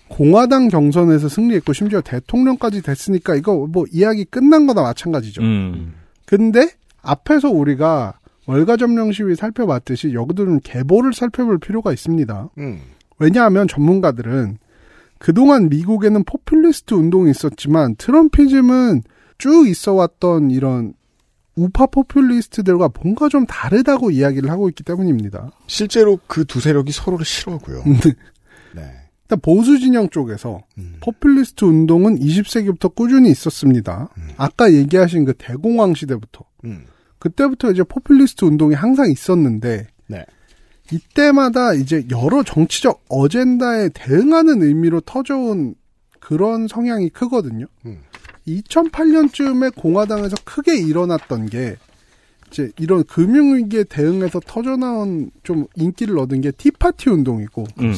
공화당 0.09 0.67
경선에서 0.67 1.29
승리했고 1.29 1.71
심지어 1.71 2.01
대통령까지 2.01 2.81
됐으니까 2.81 3.35
이거 3.35 3.65
뭐 3.65 3.85
이야기 3.93 4.25
끝난 4.25 4.67
거나 4.67 4.81
마찬가지죠. 4.81 5.41
음. 5.41 5.93
근데 6.27 6.69
앞에서 7.01 7.49
우리가 7.49 8.19
월가 8.47 8.77
점령 8.77 9.11
시위 9.11 9.35
살펴봤듯이 9.35 10.13
여기도 10.13 10.45
좀 10.45 10.59
계보를 10.61 11.13
살펴볼 11.13 11.57
필요가 11.57 11.91
있습니다. 11.93 12.49
음. 12.59 12.81
왜냐하면 13.17 13.67
전문가들은 13.67 14.57
그동안 15.19 15.69
미국에는 15.69 16.23
포퓰리스트 16.25 16.93
운동이 16.93 17.31
있었지만 17.31 17.95
트럼피즘은 17.95 19.01
쭉 19.37 19.67
있어 19.67 19.93
왔던 19.93 20.51
이런 20.51 20.93
우파 21.55 21.87
포퓰리스트들과 21.87 22.89
뭔가 23.01 23.29
좀 23.29 23.45
다르다고 23.47 24.11
이야기를 24.11 24.51
하고 24.51 24.69
있기 24.69 24.83
때문입니다. 24.83 25.51
실제로 25.65 26.19
그 26.27 26.45
두 26.45 26.59
세력이 26.59 26.91
서로를 26.91 27.25
싫어하고요. 27.25 27.83
네. 28.75 28.83
일단 29.27 29.41
보수 29.41 29.77
진영 29.77 30.09
쪽에서 30.09 30.61
음. 30.77 30.95
포퓰리스트 31.01 31.65
운동은 31.65 32.17
20세기부터 32.19 32.95
꾸준히 32.95 33.29
있었습니다. 33.29 34.09
아까 34.37 34.71
얘기하신 34.71 35.25
그 35.25 35.33
대공황 35.37 35.93
시대부터 35.93 36.45
음. 36.63 36.85
그때부터 37.19 37.71
이제 37.71 37.83
포퓰리스트 37.83 38.45
운동이 38.45 38.73
항상 38.73 39.11
있었는데 39.11 39.87
네. 40.07 40.25
이때마다 40.93 41.73
이제 41.73 42.05
여러 42.09 42.41
정치적 42.41 43.03
어젠다에 43.09 43.89
대응하는 43.89 44.63
의미로 44.63 45.01
터져온 45.01 45.75
그런 46.21 46.69
성향이 46.69 47.09
크거든요. 47.09 47.65
음. 47.85 47.99
2008년쯤에 48.47 49.75
공화당에서 49.75 50.37
크게 50.45 50.77
일어났던 50.77 51.47
게 51.47 51.75
이제 52.49 52.71
이런 52.79 53.03
금융위기에 53.03 53.83
대응해서 53.85 54.39
터져나온 54.39 55.31
좀 55.43 55.65
인기를 55.75 56.17
얻은 56.17 56.39
게 56.39 56.51
티파티 56.51 57.09
운동이고 57.09 57.65
음. 57.81 57.93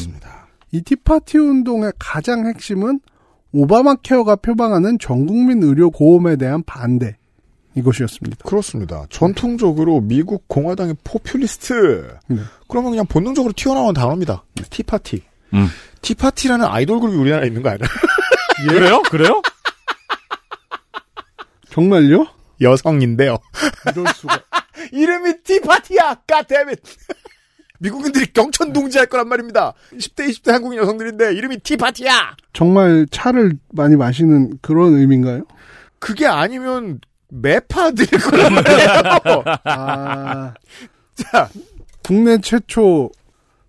이 0.71 0.81
티파티 0.81 1.37
운동의 1.37 1.93
가장 1.97 2.47
핵심은 2.47 2.99
오바마 3.51 3.95
케어가 4.03 4.35
표방하는 4.35 4.99
전국민 4.99 5.63
의료 5.63 5.89
보험에 5.89 6.35
대한 6.35 6.63
반대 6.63 7.17
이것이었습니다. 7.75 8.37
그렇습니다. 8.45 9.05
전통적으로 9.09 10.01
미국 10.01 10.47
공화당의 10.47 10.95
포퓰리스트. 11.03 12.17
네. 12.27 12.37
그러면 12.67 12.91
그냥 12.91 13.05
본능적으로 13.07 13.53
튀어나온 13.55 13.93
단어입니다. 13.93 14.43
티파티. 14.69 15.23
음. 15.53 15.67
티파티라는 16.01 16.65
아이돌 16.65 16.99
그룹이 16.99 17.17
우리나라에 17.17 17.47
있는 17.47 17.61
거 17.61 17.69
아니야? 17.69 17.87
그래요? 18.69 19.01
그래요? 19.03 19.41
정말요? 21.71 22.27
여성인데요. 22.61 23.37
이럴 23.91 24.13
수가. 24.13 24.41
이름이 24.91 25.43
티파티야! 25.43 26.15
까데밋! 26.27 26.79
미국인들이 27.79 28.27
경천 28.33 28.73
동지할 28.73 29.07
거란 29.07 29.27
말입니다. 29.27 29.73
10대, 29.93 30.29
20대 30.29 30.51
한국인 30.51 30.79
여성들인데 30.79 31.33
이름이 31.33 31.59
티파티야! 31.59 32.35
정말 32.53 33.05
차를 33.09 33.57
많이 33.73 33.95
마시는 33.95 34.59
그런 34.61 34.93
의미인가요? 34.95 35.43
그게 35.99 36.27
아니면 36.27 36.99
매파들일 37.29 38.19
거란 38.21 38.53
말이에요. 38.53 39.43
아, 39.65 40.53
자, 41.15 41.49
국내 42.05 42.37
최초 42.39 43.11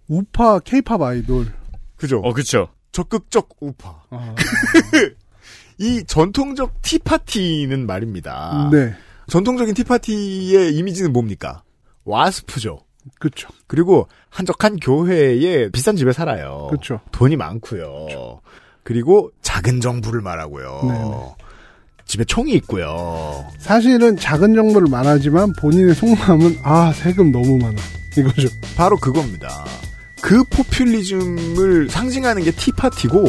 우파 0.08 0.58
케이팝 0.58 1.00
아이돌. 1.00 1.46
그죠. 1.96 2.20
어, 2.20 2.32
그쵸. 2.32 2.68
적극적 2.92 3.48
우파. 3.60 4.02
아, 4.10 4.34
이 5.78 6.04
전통적 6.04 6.82
티파티는 6.82 7.86
말입니다. 7.86 8.68
네, 8.72 8.94
전통적인 9.28 9.74
티파티의 9.74 10.74
이미지는 10.74 11.12
뭡니까? 11.12 11.62
와스프죠. 12.04 12.80
그쵸. 13.18 13.48
그리고 13.66 14.08
한적한 14.28 14.76
교회에 14.76 15.70
비싼 15.70 15.96
집에 15.96 16.12
살아요. 16.12 16.68
그쵸. 16.70 17.00
돈이 17.12 17.36
많고요. 17.36 18.40
그리고 18.82 19.30
작은 19.42 19.80
정부를 19.80 20.20
말하고요. 20.20 20.80
네네. 20.82 21.34
집에 22.06 22.24
총이 22.24 22.52
있고요. 22.54 23.44
사실은 23.58 24.16
작은 24.16 24.54
정부를 24.54 24.88
말하지만 24.90 25.52
본인의 25.60 25.94
속마음은 25.94 26.58
아 26.64 26.92
세금 26.92 27.30
너무 27.30 27.56
많아 27.58 27.76
이거죠. 28.18 28.48
바로 28.76 28.96
그겁니다. 28.96 29.64
그 30.20 30.42
포퓰리즘을 30.44 31.88
상징하는 31.88 32.42
게 32.42 32.50
티파티고 32.50 33.24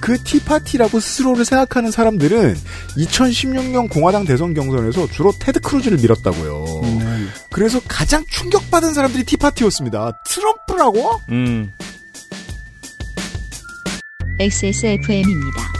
그 0.00 0.18
티파티라고 0.22 0.98
스스로를 0.98 1.44
생각하는 1.44 1.90
사람들은 1.90 2.56
2016년 2.96 3.88
공화당 3.90 4.24
대선 4.24 4.54
경선에서 4.54 5.08
주로 5.08 5.32
테드 5.38 5.60
크루즈를 5.60 5.98
밀었다고요. 5.98 6.80
네. 6.82 7.26
그래서 7.50 7.80
가장 7.86 8.24
충격받은 8.28 8.94
사람들이 8.94 9.24
티파티였습니다. 9.24 10.22
트럼프라고? 10.26 11.20
음. 11.30 11.72
XSFM입니다. 14.38 15.79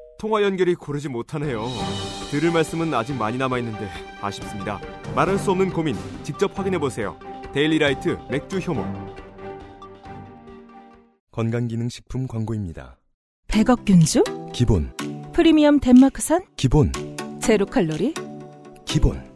통화 0.21 0.43
연결이 0.43 0.75
고르지 0.75 1.09
못하네요. 1.09 1.65
들을 2.29 2.51
말씀은 2.51 2.93
아직 2.93 3.15
많이 3.15 3.39
남아 3.39 3.57
있는데 3.57 3.89
아쉽습니다. 4.21 4.79
말할 5.15 5.39
수 5.39 5.49
없는 5.49 5.73
고민 5.73 5.95
직접 6.21 6.55
확인해 6.55 6.77
보세요. 6.77 7.17
데일리라이트 7.53 8.19
맥주 8.29 8.59
효모. 8.59 8.85
건강기능식품 11.31 12.27
광고입니다. 12.27 12.99
100억 13.47 13.83
균주? 13.83 14.23
기본, 14.53 14.93
프리미엄 15.33 15.79
덴마크산? 15.79 16.43
기본, 16.55 16.91
제로 17.41 17.65
칼로리? 17.65 18.13
기본. 18.85 19.27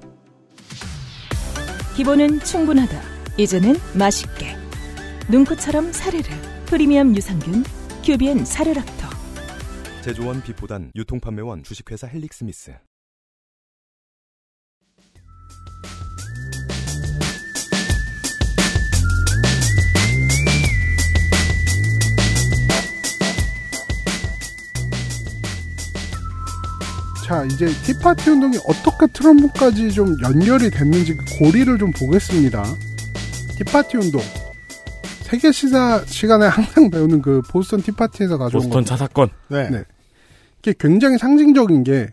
기본은 1.95 2.41
충분하다. 2.41 3.01
이제는 3.39 3.73
맛있게. 3.97 4.55
눈꽃처럼 5.31 5.91
사르르. 5.91 6.29
프리미엄 6.67 7.15
유산균. 7.15 7.63
큐비엔 8.03 8.45
사르락토. 8.45 9.04
제조원 10.05 10.39
빛보단 10.43 10.91
유통판매원 10.95 11.63
주식회사 11.63 12.05
헬릭스미스. 12.05 12.75
자 27.25 27.43
이제 27.45 27.65
티파티 27.65 28.29
운동이 28.29 28.57
어떻게 28.67 29.07
트럼프까지 29.11 29.91
좀 29.91 30.15
연결이 30.21 30.69
됐는지 30.69 31.15
그 31.17 31.25
고리를 31.39 31.79
좀 31.79 31.89
보겠습니다. 31.89 32.63
티파티 33.57 33.97
운동. 33.97 34.21
세계 35.23 35.51
시사 35.51 36.05
시간에 36.05 36.45
항상 36.45 36.91
배우는 36.91 37.23
그 37.23 37.41
보스턴 37.49 37.81
티파티에서 37.81 38.37
가져온 38.37 38.51
보스턴 38.51 38.69
겁니다. 38.69 38.89
자사건. 38.95 39.29
네. 39.47 39.71
네. 39.71 39.83
이게 40.65 40.73
굉장히 40.79 41.19
상징적인 41.19 41.83
게 41.83 42.09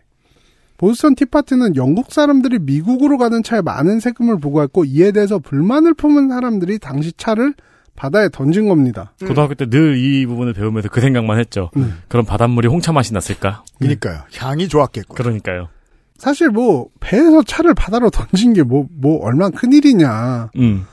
보스턴 0.76 1.14
티파티는 1.14 1.76
영국 1.76 2.12
사람들이 2.12 2.58
미국으로 2.58 3.16
가는 3.16 3.42
차에 3.42 3.62
많은 3.62 3.98
세금을 4.00 4.40
부과했고 4.40 4.84
이에 4.84 5.12
대해서 5.12 5.38
불만을 5.38 5.94
품은 5.94 6.28
사람들이 6.28 6.78
당시 6.78 7.12
차를 7.16 7.54
바다에 7.96 8.28
던진 8.30 8.68
겁니다. 8.68 9.14
고등학교 9.20 9.54
때 9.54 9.66
늘 9.66 9.96
이 9.96 10.26
부분을 10.26 10.52
배우면서 10.52 10.88
그 10.90 11.00
생각만 11.00 11.38
했죠. 11.38 11.70
음. 11.76 11.98
그럼 12.08 12.26
바닷물이 12.26 12.68
홍차 12.68 12.92
맛이 12.92 13.14
났을까? 13.14 13.64
그니까요. 13.78 14.22
향이 14.36 14.68
좋았겠고. 14.68 15.14
그러니까요. 15.14 15.68
사실 16.16 16.48
뭐 16.50 16.88
배에서 17.00 17.42
차를 17.42 17.74
바다로 17.74 18.10
던진 18.10 18.52
게뭐뭐 18.52 19.22
얼마나 19.22 19.50
큰 19.50 19.72
일이냐. 19.72 20.50
음. 20.56 20.84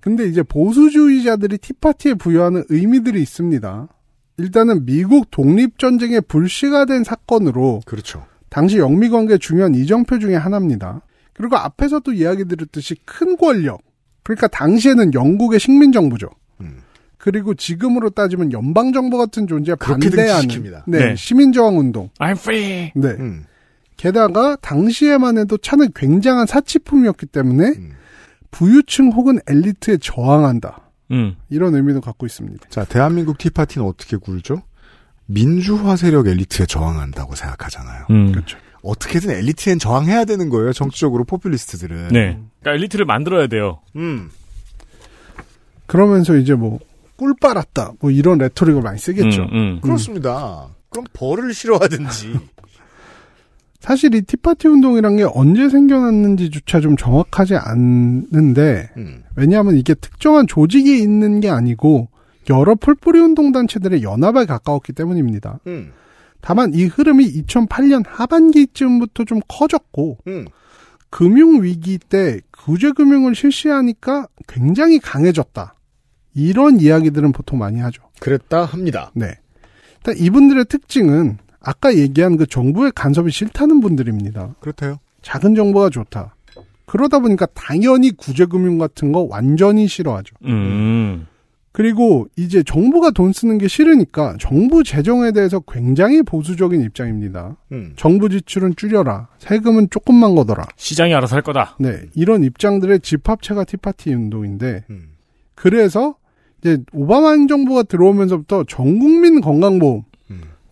근데 0.00 0.26
이제 0.26 0.42
보수주의자들이 0.42 1.58
티파티에 1.58 2.14
부여하는 2.14 2.64
의미들이 2.68 3.20
있습니다. 3.22 3.88
일단은 4.38 4.84
미국 4.84 5.30
독립 5.30 5.78
전쟁의 5.78 6.22
불씨가 6.22 6.84
된 6.84 7.04
사건으로 7.04 7.80
그렇죠. 7.86 8.24
당시 8.48 8.78
영미 8.78 9.08
관계 9.08 9.38
중요한 9.38 9.74
이정표 9.74 10.18
중에 10.18 10.34
하나입니다. 10.36 11.02
그리고 11.32 11.56
앞에서도 11.56 12.12
이야기 12.12 12.44
드렸듯이 12.44 12.96
큰 13.04 13.36
권력. 13.36 13.82
그러니까 14.22 14.48
당시에는 14.48 15.14
영국의 15.14 15.60
식민 15.60 15.92
정부죠. 15.92 16.28
음. 16.60 16.78
그리고 17.18 17.54
지금으로 17.54 18.10
따지면 18.10 18.52
연방 18.52 18.92
정부 18.92 19.18
같은 19.18 19.46
존재에 19.46 19.74
반대하는. 19.74 20.82
네, 20.86 20.98
네. 20.98 21.16
시민 21.16 21.52
저항 21.52 21.78
운동. 21.78 22.10
I'm 22.18 22.32
free. 22.32 22.92
네. 22.94 23.08
음. 23.18 23.44
게다가 23.96 24.56
당시에만 24.56 25.38
해도 25.38 25.56
차는 25.56 25.88
굉장한 25.94 26.46
사치품이었기 26.46 27.26
때문에 27.26 27.68
음. 27.68 27.92
부유층 28.50 29.10
혹은 29.12 29.38
엘리트에 29.46 29.98
저항한다. 29.98 30.85
음. 31.10 31.36
이런 31.50 31.74
의미도 31.74 32.00
갖고 32.00 32.26
있습니다. 32.26 32.68
자, 32.68 32.84
대한민국 32.84 33.38
티파티는 33.38 33.86
어떻게 33.86 34.16
굴죠? 34.16 34.62
민주화 35.26 35.96
세력 35.96 36.26
엘리트에 36.26 36.66
저항한다고 36.66 37.34
생각하잖아요. 37.34 38.06
음. 38.10 38.32
그렇죠. 38.32 38.58
어떻게든 38.82 39.30
엘리트엔 39.30 39.78
저항해야 39.78 40.24
되는 40.24 40.48
거예요. 40.48 40.72
정치적으로 40.72 41.24
포퓰리스트들은. 41.24 42.08
네. 42.08 42.38
그러니까 42.60 42.72
엘리트를 42.74 43.04
만들어야 43.04 43.46
돼요. 43.48 43.80
음. 43.96 44.30
그러면서 45.86 46.36
이제 46.36 46.54
뭐 46.54 46.78
꿀 47.16 47.34
빨았다 47.40 47.92
뭐 48.00 48.10
이런 48.10 48.36
레토릭을 48.38 48.82
많이 48.82 48.98
쓰겠죠. 48.98 49.44
음, 49.44 49.48
음. 49.54 49.80
그렇습니다. 49.80 50.68
그럼 50.90 51.06
벌을 51.14 51.54
싫어하든지. 51.54 52.38
사실 53.80 54.14
이 54.14 54.22
티파티 54.22 54.68
운동이란 54.68 55.16
게 55.16 55.24
언제 55.24 55.68
생겨났는지조차 55.68 56.80
좀 56.80 56.96
정확하지 56.96 57.56
않는데 57.56 58.90
음. 58.96 59.22
왜냐하면 59.36 59.76
이게 59.76 59.94
특정한 59.94 60.46
조직이 60.46 61.00
있는 61.00 61.40
게 61.40 61.48
아니고 61.50 62.08
여러 62.50 62.74
풀뿌리 62.74 63.18
운동 63.18 63.52
단체들의 63.52 64.02
연합에 64.02 64.44
가까웠기 64.46 64.92
때문입니다. 64.92 65.60
음. 65.66 65.92
다만 66.40 66.72
이 66.74 66.84
흐름이 66.84 67.42
2008년 67.42 68.04
하반기쯤부터 68.06 69.24
좀 69.24 69.40
커졌고 69.48 70.18
음. 70.28 70.46
금융 71.10 71.62
위기 71.62 71.98
때 71.98 72.40
구제 72.52 72.92
금융을 72.92 73.34
실시하니까 73.34 74.26
굉장히 74.46 74.98
강해졌다. 74.98 75.74
이런 76.34 76.78
이야기들은 76.80 77.32
보통 77.32 77.58
많이 77.58 77.80
하죠. 77.80 78.02
그랬다 78.20 78.64
합니다. 78.64 79.10
네. 79.14 79.38
일단 79.96 80.16
이분들의 80.18 80.66
특징은 80.66 81.38
아까 81.60 81.94
얘기한 81.94 82.36
그 82.36 82.46
정부의 82.46 82.92
간섭이 82.94 83.30
싫다는 83.30 83.80
분들입니다. 83.80 84.54
그렇대요. 84.60 84.98
작은 85.22 85.54
정부가 85.54 85.90
좋다. 85.90 86.34
그러다 86.86 87.18
보니까 87.18 87.46
당연히 87.46 88.12
구제금융 88.12 88.78
같은 88.78 89.12
거 89.12 89.26
완전히 89.28 89.88
싫어하죠. 89.88 90.36
음. 90.44 91.26
그리고 91.72 92.26
이제 92.36 92.62
정부가 92.62 93.10
돈 93.10 93.34
쓰는 93.34 93.58
게 93.58 93.68
싫으니까 93.68 94.36
정부 94.40 94.82
재정에 94.82 95.32
대해서 95.32 95.60
굉장히 95.60 96.22
보수적인 96.22 96.80
입장입니다. 96.80 97.56
음. 97.72 97.92
정부 97.96 98.30
지출은 98.30 98.76
줄여라. 98.76 99.28
세금은 99.38 99.88
조금만 99.90 100.34
걷어라. 100.36 100.64
시장이 100.76 101.12
알아서 101.12 101.36
할 101.36 101.42
거다. 101.42 101.76
네. 101.78 102.00
이런 102.14 102.44
입장들의 102.44 103.00
집합체가 103.00 103.64
티파티 103.64 104.14
운동인데 104.14 104.84
음. 104.88 105.10
그래서 105.54 106.14
이제 106.62 106.78
오바마 106.94 107.32
행정부가 107.32 107.82
들어오면서부터 107.82 108.64
전 108.68 108.98
국민 108.98 109.42
건강보험 109.42 109.98
음. 109.98 110.02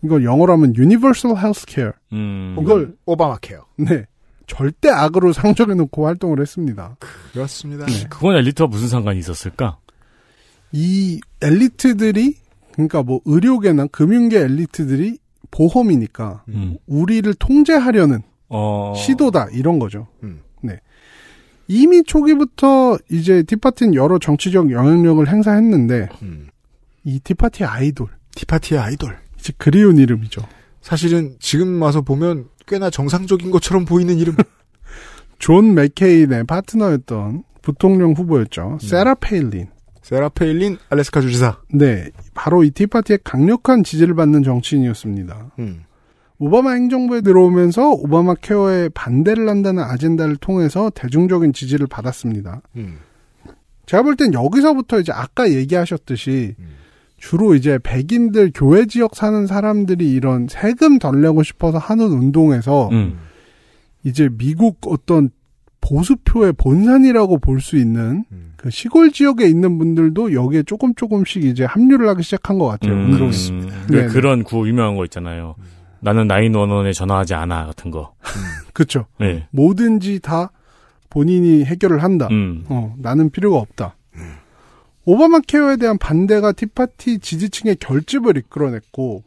이걸 0.05 0.23
영어로 0.23 0.53
하면 0.53 0.73
Universal 0.77 1.37
Healthcare 1.37 1.93
음. 2.13 2.55
이걸 2.61 2.95
오바마 3.05 3.37
케어. 3.41 3.65
네 3.77 4.05
절대 4.47 4.89
악으로 4.89 5.33
상정해 5.33 5.73
놓고 5.73 6.05
활동을 6.05 6.39
했습니다. 6.39 6.97
그렇습니다. 7.33 7.85
네. 7.87 8.05
그건 8.09 8.35
엘리트와 8.37 8.67
무슨 8.67 8.87
상관이 8.87 9.19
있었을까? 9.19 9.77
이 10.71 11.19
엘리트들이 11.41 12.35
그러니까 12.73 13.01
뭐 13.01 13.21
의료계나 13.25 13.87
금융계 13.87 14.39
엘리트들이 14.39 15.17
보험이니까 15.49 16.43
음. 16.49 16.77
우리를 16.85 17.33
통제하려는 17.35 18.21
어. 18.49 18.93
시도다 18.95 19.47
이런 19.53 19.79
거죠. 19.79 20.07
음. 20.23 20.41
네. 20.61 20.79
이미 21.67 22.03
초기부터 22.03 22.99
이제 23.09 23.41
티파티는 23.41 23.95
여러 23.95 24.19
정치적 24.19 24.71
영향력을 24.71 25.27
행사했는데 25.27 26.09
음. 26.21 26.49
이 27.03 27.19
티파티 27.19 27.63
아이돌 27.63 28.09
티파티의 28.35 28.79
아이돌. 28.79 29.24
그리운 29.57 29.97
이름이죠. 29.97 30.41
사실은 30.81 31.35
지금 31.39 31.81
와서 31.81 32.01
보면 32.01 32.45
꽤나 32.67 32.89
정상적인 32.89 33.51
것처럼 33.51 33.85
보이는 33.85 34.17
이름. 34.17 34.35
존 35.39 35.73
맥케인의 35.73 36.45
파트너였던 36.45 37.43
부통령 37.61 38.13
후보였죠. 38.13 38.77
세라 38.81 39.15
페일린. 39.15 39.67
세라 40.01 40.29
페일린 40.29 40.77
알래스카 40.89 41.21
주지사. 41.21 41.57
네, 41.73 42.09
바로 42.33 42.63
이 42.63 42.69
티파티의 42.71 43.19
강력한 43.23 43.83
지지를 43.83 44.13
받는 44.15 44.43
정치인이었습니다. 44.43 45.51
음. 45.59 45.83
오바마 46.37 46.71
행정부에 46.73 47.21
들어오면서 47.21 47.91
오바마 47.91 48.35
케어에 48.41 48.89
반대를 48.89 49.49
한다는 49.49 49.83
아젠다를 49.83 50.35
통해서 50.35 50.91
대중적인 50.93 51.53
지지를 51.53 51.87
받았습니다. 51.87 52.61
음. 52.75 52.99
제가 53.85 54.03
볼 54.03 54.15
땐 54.15 54.33
여기서부터 54.33 54.99
이제 54.99 55.11
아까 55.11 55.49
얘기하셨듯이 55.51 56.55
음. 56.59 56.69
주로 57.25 57.55
이제 57.55 57.79
백인들 57.81 58.51
교외 58.53 58.85
지역 58.85 59.15
사는 59.15 59.47
사람들이 59.47 60.11
이런 60.11 60.45
세금 60.47 60.99
덜 60.99 61.21
내고 61.21 61.41
싶어서 61.41 61.79
하는 61.79 62.05
운동에서 62.05 62.89
음. 62.91 63.17
이제 64.03 64.29
미국 64.37 64.77
어떤 64.85 65.31
보수표의 65.81 66.53
본산이라고 66.53 67.39
볼 67.39 67.59
수 67.59 67.77
있는 67.77 68.25
음. 68.31 68.53
그 68.57 68.69
시골 68.69 69.11
지역에 69.11 69.47
있는 69.47 69.79
분들도 69.79 70.33
여기에 70.33 70.63
조금 70.63 70.93
조금씩 70.93 71.43
이제 71.45 71.65
합류를 71.65 72.07
하기 72.09 72.21
시작한 72.21 72.59
것 72.59 72.67
같아요. 72.67 72.93
음. 72.93 73.13
운동이. 73.13 73.31
그, 73.87 73.91
네, 73.91 74.05
그런 74.05 74.43
구호 74.43 74.67
유명한 74.67 74.95
거 74.95 75.03
있잖아요. 75.05 75.55
나는 76.01 76.27
911에 76.27 76.93
전화하지 76.93 77.33
않아 77.33 77.65
같은 77.65 77.89
거. 77.89 78.13
그렇죠. 78.73 79.07
네. 79.19 79.47
뭐든지 79.49 80.19
다 80.19 80.51
본인이 81.09 81.65
해결을 81.65 82.03
한다. 82.03 82.27
음. 82.29 82.65
어, 82.69 82.93
나는 82.99 83.31
필요가 83.31 83.57
없다. 83.57 83.95
오바마 85.05 85.39
케어에 85.47 85.77
대한 85.77 85.97
반대가 85.97 86.51
티파티 86.51 87.19
지지층의 87.19 87.77
결집을 87.77 88.37
이끌어냈고 88.37 89.23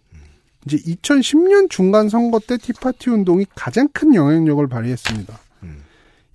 이제 0.66 0.76
2010년 0.76 1.70
중간 1.70 2.08
선거 2.08 2.40
때 2.40 2.58
티파티 2.58 3.10
운동이 3.10 3.46
가장 3.54 3.88
큰 3.92 4.14
영향력을 4.14 4.66
발휘했습니다. 4.66 5.38
음. 5.62 5.82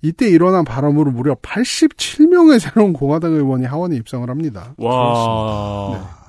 이때 0.02 0.28
일어난 0.28 0.64
바람으로 0.64 1.10
무려 1.12 1.34
87명의 1.36 2.58
새로운 2.58 2.92
공화당 2.92 3.34
의원이 3.34 3.66
하원에 3.66 3.96
입성을 3.96 4.28
합니다. 4.28 4.74
와. 4.78 6.24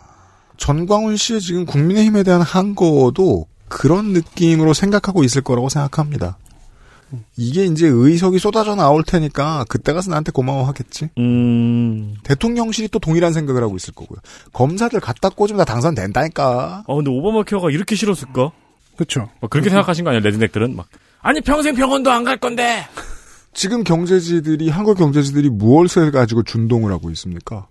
전광훈 0.57 1.17
씨의 1.17 1.41
지금 1.41 1.65
국민의힘에 1.65 2.23
대한 2.23 2.41
항거도 2.41 3.47
그런 3.67 4.13
느낌으로 4.13 4.73
생각하고 4.73 5.23
있을 5.23 5.41
거라고 5.41 5.69
생각합니다. 5.69 6.37
이게 7.37 7.65
이제 7.65 7.87
의석이 7.87 8.39
쏟아져 8.39 8.75
나올 8.75 9.03
테니까 9.03 9.65
그때 9.69 9.93
가서 9.93 10.09
나한테 10.09 10.31
고마워하겠지. 10.31 11.09
음. 11.17 12.15
대통령실이 12.23 12.89
또 12.89 12.99
동일한 12.99 13.31
생각을 13.33 13.63
하고 13.63 13.75
있을 13.75 13.93
거고요. 13.93 14.19
검사들 14.53 14.99
갖다 14.99 15.29
꽂으면 15.29 15.57
다 15.59 15.65
당선된다니까. 15.65 16.83
어, 16.87 16.95
근데 16.95 17.09
오바마 17.11 17.43
케어가 17.43 17.69
이렇게 17.71 17.95
싫었을까? 17.95 18.51
그렇죠. 18.95 19.29
막 19.41 19.49
그렇게 19.49 19.69
생각하신 19.69 20.03
거 20.03 20.09
아니에요, 20.11 20.23
레드넥들은? 20.23 20.75
막. 20.75 20.87
아니, 21.21 21.41
평생 21.41 21.75
병원도 21.75 22.11
안 22.11 22.23
갈 22.23 22.37
건데! 22.37 22.85
지금 23.53 23.83
경제지들이 23.83 24.69
한국 24.69 24.97
경제지들이 24.97 25.49
무엇을 25.49 26.11
가지고 26.11 26.43
준동을 26.43 26.91
하고 26.91 27.09
있습니까? 27.11 27.67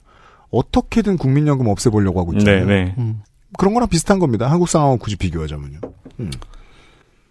어떻게든 0.51 1.19
국민연금 1.19 1.67
없애보려고 1.69 2.21
하고 2.21 2.33
있잖아요. 2.35 2.65
네, 2.67 2.85
네. 2.85 2.95
음. 2.99 3.23
그런 3.59 3.75
거랑 3.75 3.89
비슷한 3.89 4.19
겁니다. 4.19 4.51
한국 4.51 4.69
상황을 4.69 4.99
굳이 4.99 5.17
비교하자면요. 5.17 5.81
음. 6.21 6.31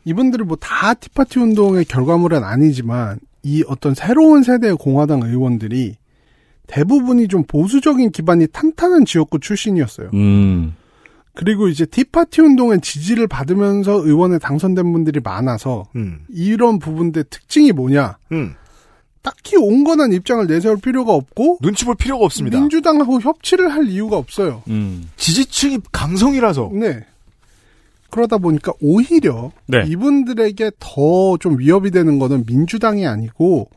이분들이 0.05 0.43
뭐다 0.43 0.95
티파티 0.95 1.39
운동의 1.39 1.85
결과물은 1.85 2.43
아니지만 2.43 3.19
이 3.43 3.63
어떤 3.67 3.93
새로운 3.93 4.43
세대의 4.43 4.77
공화당 4.77 5.21
의원들이 5.21 5.95
대부분이 6.67 7.27
좀 7.27 7.43
보수적인 7.43 8.11
기반이 8.11 8.47
탄탄한 8.47 9.05
지역구 9.05 9.39
출신이었어요. 9.39 10.11
음. 10.13 10.75
그리고 11.35 11.67
이제 11.67 11.85
티파티 11.85 12.41
운동의 12.41 12.81
지지를 12.81 13.27
받으면서 13.27 14.05
의원에 14.05 14.37
당선된 14.37 14.91
분들이 14.91 15.19
많아서 15.23 15.85
음. 15.95 16.19
이런 16.29 16.79
부분들의 16.79 17.25
특징이 17.29 17.71
뭐냐? 17.71 18.17
음. 18.31 18.53
딱히 19.23 19.55
온건한 19.57 20.11
입장을 20.13 20.45
내세울 20.47 20.77
필요가 20.77 21.13
없고 21.13 21.59
눈치 21.61 21.85
볼 21.85 21.95
필요가 21.95 22.25
없습니다. 22.25 22.59
민주당하고 22.59 23.21
협치를 23.21 23.69
할 23.73 23.87
이유가 23.87 24.17
없어요. 24.17 24.63
음. 24.67 25.09
지지층이 25.15 25.79
강성이라서. 25.91 26.71
네. 26.73 27.05
그러다 28.13 28.37
보니까 28.37 28.71
오히려 28.81 29.51
네. 29.67 29.83
이분들에게 29.87 30.71
더 30.79 31.37
좀 31.39 31.57
위협이 31.59 31.91
되는 31.91 32.19
거는 32.19 32.43
민주당이 32.47 33.05
아니고 33.07 33.69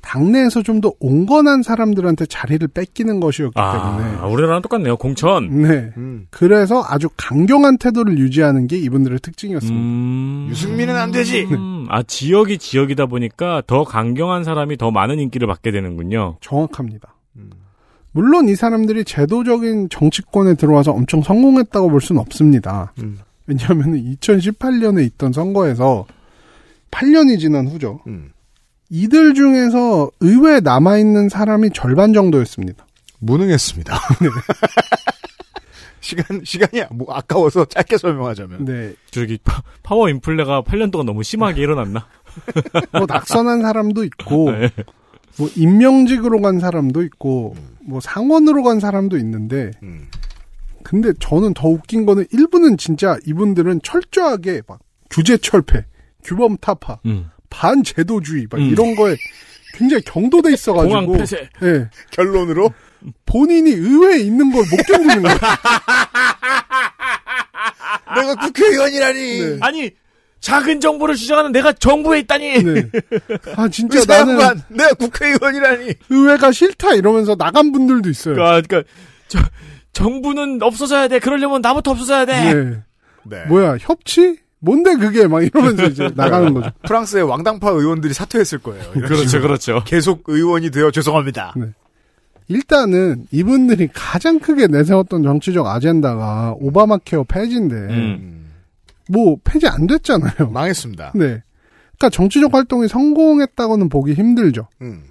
당내에서 0.00 0.62
좀 0.62 0.80
더 0.80 0.92
온건한 1.00 1.62
사람들한테 1.62 2.26
자리를 2.26 2.66
뺏기는 2.68 3.18
것이었기 3.18 3.54
아, 3.58 3.98
때문에 3.98 4.26
우리나라랑 4.32 4.62
똑같네요. 4.62 4.96
공천. 4.96 5.48
네. 5.62 5.90
음. 5.96 6.26
그래서 6.30 6.84
아주 6.86 7.08
강경한 7.16 7.78
태도를 7.78 8.16
유지하는 8.18 8.68
게 8.68 8.78
이분들의 8.78 9.18
특징이었습니다. 9.20 9.76
음. 9.76 10.46
유승민은 10.50 10.94
안 10.96 11.10
되지. 11.10 11.48
음. 11.50 11.86
아, 11.88 12.02
지역이 12.04 12.58
지역이다 12.58 13.06
보니까 13.06 13.62
더 13.66 13.82
강경한 13.84 14.44
사람이 14.44 14.76
더 14.76 14.90
많은 14.92 15.18
인기를 15.18 15.48
받게 15.48 15.72
되는군요. 15.72 16.36
정확합니다. 16.40 17.14
물론 18.12 18.48
이 18.48 18.54
사람들이 18.54 19.04
제도적인 19.04 19.88
정치권에 19.90 20.54
들어와서 20.54 20.92
엄청 20.92 21.22
성공했다고 21.22 21.90
볼 21.90 22.00
수는 22.00 22.20
없습니다. 22.20 22.92
음. 23.02 23.18
왜냐하면 23.48 23.94
2018년에 23.94 25.04
있던 25.06 25.32
선거에서 25.32 26.06
8년이 26.90 27.40
지난 27.40 27.66
후죠. 27.66 28.00
음. 28.06 28.32
이들 28.90 29.34
중에서 29.34 30.10
의회에 30.20 30.60
남아있는 30.60 31.28
사람이 31.28 31.70
절반 31.72 32.12
정도였습니다. 32.12 32.86
무능했습니다. 33.18 33.98
시간 36.00 36.40
시간이 36.44 36.84
뭐 36.92 37.12
아까워서 37.12 37.64
짧게 37.64 37.98
설명하자면. 37.98 38.64
네. 38.64 38.94
저기 39.10 39.38
파, 39.42 39.62
파워 39.82 40.08
인플레가 40.08 40.62
8년 40.62 40.90
동안 40.90 41.06
너무 41.06 41.22
심하게 41.22 41.62
일어났나? 41.62 42.06
뭐 42.92 43.06
낙선한 43.08 43.62
사람도 43.62 44.04
있고 44.04 44.52
네. 44.52 44.70
뭐 45.38 45.48
임명직으로 45.56 46.40
간 46.40 46.60
사람도 46.60 47.02
있고 47.02 47.56
뭐 47.80 48.00
상원으로 48.00 48.62
간 48.62 48.80
사람도 48.80 49.16
있는데 49.18 49.72
음. 49.82 50.08
근데 50.88 51.12
저는 51.20 51.52
더 51.54 51.68
웃긴 51.68 52.06
거는 52.06 52.24
일부는 52.32 52.78
진짜 52.78 53.16
이분들은 53.26 53.80
철저하게 53.82 54.62
막 54.66 54.78
규제 55.10 55.36
철폐, 55.36 55.84
규범 56.24 56.56
타파, 56.58 57.00
음. 57.04 57.30
반제도주의 57.50 58.46
막 58.50 58.58
음. 58.58 58.70
이런 58.70 58.94
거에 58.96 59.14
굉장히 59.74 60.02
경도돼 60.04 60.52
있어가지고 60.54 61.00
공항 61.00 61.18
폐쇄. 61.18 61.48
예. 61.62 61.90
결론으로 62.10 62.72
본인이 63.26 63.70
의회에 63.70 64.18
있는 64.20 64.50
걸 64.50 64.60
못 64.62 64.76
견디는 64.86 65.22
거예요. 65.22 65.38
내가 68.16 68.34
국회의원이라니. 68.46 69.40
네. 69.42 69.58
아니 69.60 69.90
작은 70.40 70.80
정보를 70.80 71.16
주장하는 71.16 71.52
내가 71.52 71.72
정부에 71.72 72.20
있다니. 72.20 72.62
네. 72.64 72.88
아 73.56 73.68
진짜 73.68 73.98
의사 73.98 74.18
나는 74.24 74.40
양반, 74.40 74.62
내가 74.68 74.94
국회의원이라니. 74.94 75.94
의회가 76.08 76.52
싫다 76.52 76.94
이러면서 76.94 77.36
나간 77.36 77.72
분들도 77.72 78.08
있어요. 78.08 78.34
그러니까, 78.34 78.66
그러니까 78.68 78.90
저, 79.28 79.38
정부는 79.92 80.62
없어져야 80.62 81.08
돼. 81.08 81.18
그러려면 81.18 81.60
나부터 81.60 81.90
없어져야 81.92 82.24
돼. 82.26 82.54
네. 82.54 82.82
네. 83.24 83.44
뭐야 83.46 83.76
협치? 83.80 84.38
뭔데 84.60 84.94
그게 84.96 85.26
막 85.26 85.42
이러면서 85.44 85.84
이제 85.86 86.10
나가는 86.16 86.52
거죠. 86.52 86.70
프랑스의 86.86 87.24
왕당파 87.24 87.70
의원들이 87.70 88.12
사퇴했을 88.14 88.58
거예요. 88.58 88.90
그렇죠. 88.92 89.40
그렇죠. 89.40 89.82
계속 89.84 90.24
의원이 90.26 90.70
되어 90.70 90.90
죄송합니다. 90.90 91.54
네. 91.56 91.66
일단은 92.48 93.26
이분들이 93.30 93.88
가장 93.92 94.38
크게 94.38 94.68
내세웠던 94.68 95.22
정치적 95.22 95.66
아젠다가 95.66 96.54
오바마 96.58 96.98
케어 97.04 97.22
폐지인데 97.24 97.74
음. 97.74 98.50
뭐 99.10 99.36
폐지 99.44 99.68
안 99.68 99.86
됐잖아요. 99.86 100.50
망했습니다. 100.50 101.12
네. 101.14 101.42
그러니까 101.98 102.10
정치적 102.10 102.54
활동이 102.54 102.88
성공했다고는 102.88 103.88
보기 103.88 104.14
힘들죠. 104.14 104.68
음. 104.80 105.02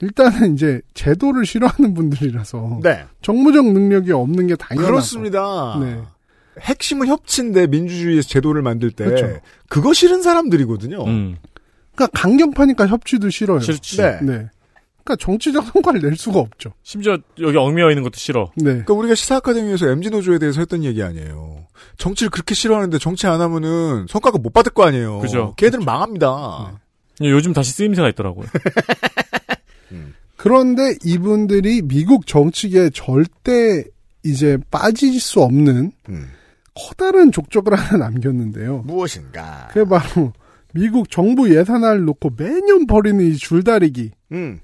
일단은 0.00 0.54
이제 0.54 0.80
제도를 0.94 1.44
싫어하는 1.44 1.94
분들이라서 1.94 2.80
네. 2.82 3.04
정무적 3.22 3.72
능력이 3.72 4.12
없는 4.12 4.46
게 4.46 4.56
당연하고 4.56 4.92
그렇습니다. 4.92 5.78
네. 5.80 6.00
핵심은 6.60 7.06
협치인데 7.08 7.68
민주주의 7.68 8.22
제도를 8.22 8.62
만들 8.62 8.90
때 8.90 9.04
그렇죠. 9.04 9.40
그거 9.68 9.92
싫은 9.92 10.22
사람들이거든요. 10.22 11.04
음. 11.04 11.36
그러니까 11.94 12.20
강경파니까 12.20 12.86
협치도 12.86 13.30
싫어요. 13.30 13.60
싫지. 13.60 13.96
네. 13.98 14.18
네. 14.22 14.48
그러니까 15.04 15.16
정치적 15.24 15.66
성과를 15.66 16.02
낼 16.02 16.16
수가 16.16 16.38
없죠. 16.38 16.72
심지어 16.82 17.16
여기 17.40 17.56
얽매여 17.56 17.90
있는 17.90 18.02
것도 18.02 18.16
싫어. 18.16 18.50
네. 18.56 18.64
그러니까 18.64 18.94
우리가 18.94 19.14
시사 19.14 19.36
아카데미에서 19.36 19.88
MZ 19.88 20.10
노조에 20.10 20.38
대해서 20.38 20.60
했던 20.60 20.84
얘기 20.84 21.02
아니에요. 21.02 21.66
정치를 21.96 22.30
그렇게 22.30 22.54
싫어하는데 22.54 22.98
정치 22.98 23.26
안 23.26 23.40
하면은 23.40 24.06
성과가 24.08 24.38
못 24.38 24.52
받을 24.52 24.72
거 24.72 24.84
아니에요. 24.84 25.20
그죠. 25.20 25.54
걔들은 25.56 25.84
망합니다. 25.84 26.78
요즘 27.22 27.52
다시 27.52 27.72
쓰임새가 27.72 28.08
있더라고요. 28.10 28.46
그런데 30.36 30.94
이분들이 31.04 31.82
미국 31.82 32.26
정치계에 32.26 32.90
절대 32.90 33.84
이제 34.22 34.58
빠질 34.70 35.18
수 35.20 35.42
없는 35.42 35.92
음. 36.08 36.28
커다란 36.74 37.32
족적을 37.32 37.74
하나 37.74 38.04
남겼는데요. 38.06 38.84
무엇인가? 38.86 39.68
그게 39.72 39.88
바로 39.88 40.32
미국 40.72 41.10
정부 41.10 41.54
예산을 41.54 42.04
놓고 42.04 42.34
매년 42.36 42.86
벌이는 42.86 43.24
이 43.24 43.36
줄다리기. 43.36 44.12
음. 44.32 44.60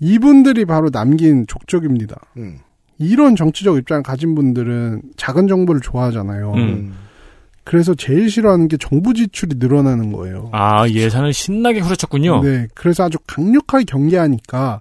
이분들이 0.00 0.64
바로 0.64 0.90
남긴 0.90 1.46
족적입니다. 1.46 2.20
음. 2.38 2.58
이런 2.98 3.36
정치적 3.36 3.76
입장을 3.76 4.02
가진 4.02 4.34
분들은 4.34 5.02
작은 5.16 5.48
정부를 5.48 5.80
좋아하잖아요. 5.80 6.52
음. 6.54 6.94
그래서 7.64 7.94
제일 7.94 8.28
싫어하는 8.30 8.68
게 8.68 8.76
정부 8.76 9.14
지출이 9.14 9.56
늘어나는 9.58 10.12
거예요. 10.12 10.50
아 10.52 10.88
예산을 10.88 11.32
신나게 11.32 11.80
후려쳤군요. 11.80 12.42
네, 12.42 12.66
그래서 12.74 13.04
아주 13.04 13.18
강력하게 13.26 13.84
경계하니까 13.84 14.80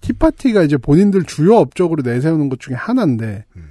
티파티가 0.00 0.62
이제 0.64 0.76
본인들 0.76 1.24
주요 1.24 1.56
업적으로 1.56 2.02
내세우는 2.02 2.48
것 2.50 2.60
중에 2.60 2.74
하나인데 2.74 3.44
음. 3.56 3.62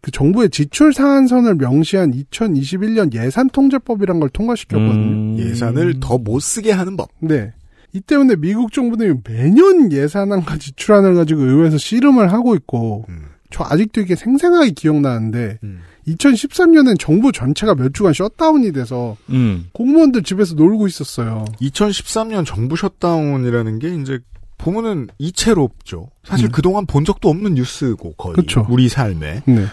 그 0.00 0.10
정부의 0.10 0.50
지출 0.50 0.92
상한선을 0.94 1.56
명시한 1.56 2.12
2021년 2.12 3.12
예산 3.14 3.48
통제법이란 3.50 4.20
걸 4.20 4.28
통과시켰거든요. 4.30 4.94
음. 4.94 5.36
예산을 5.38 6.00
더 6.00 6.16
못 6.16 6.40
쓰게 6.40 6.72
하는 6.72 6.96
법. 6.96 7.10
네. 7.20 7.52
이 7.92 8.00
때문에 8.00 8.36
미국 8.36 8.72
정부는 8.72 9.22
매년 9.28 9.90
예산안과 9.92 10.58
지출안을 10.58 11.14
가지고 11.14 11.42
의회에서 11.42 11.78
씨름을 11.78 12.32
하고 12.32 12.54
있고 12.54 13.04
음. 13.08 13.26
저 13.50 13.64
아직도 13.68 14.00
이게 14.00 14.14
생생하게 14.16 14.70
기억나는데 14.70 15.58
음. 15.62 15.80
2013년엔 16.08 16.98
정부 16.98 17.32
전체가 17.32 17.74
몇 17.74 17.92
주간 17.92 18.12
셧다운이 18.12 18.72
돼서 18.72 19.16
음. 19.30 19.68
공무원들 19.72 20.22
집에서 20.22 20.54
놀고 20.54 20.86
있었어요. 20.86 21.44
2013년 21.60 22.46
정부 22.46 22.76
셧다운이라는 22.76 23.78
게 23.78 23.94
이제 23.94 24.20
보면은 24.58 25.08
이채롭죠. 25.18 26.10
사실 26.24 26.46
음. 26.46 26.50
그동안 26.52 26.86
본 26.86 27.04
적도 27.04 27.28
없는 27.28 27.54
뉴스고 27.54 28.14
거의 28.14 28.34
그쵸. 28.34 28.66
우리 28.70 28.88
삶에 28.88 29.42
네. 29.46 29.66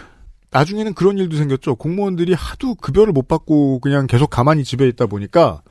나중에는 0.50 0.94
그런 0.94 1.18
일도 1.18 1.36
생겼죠. 1.36 1.76
공무원들이 1.76 2.34
하도 2.34 2.74
급여를 2.74 3.12
못 3.12 3.26
받고 3.26 3.80
그냥 3.80 4.06
계속 4.06 4.30
가만히 4.30 4.64
집에 4.64 4.86
있다 4.88 5.06
보니까 5.06 5.62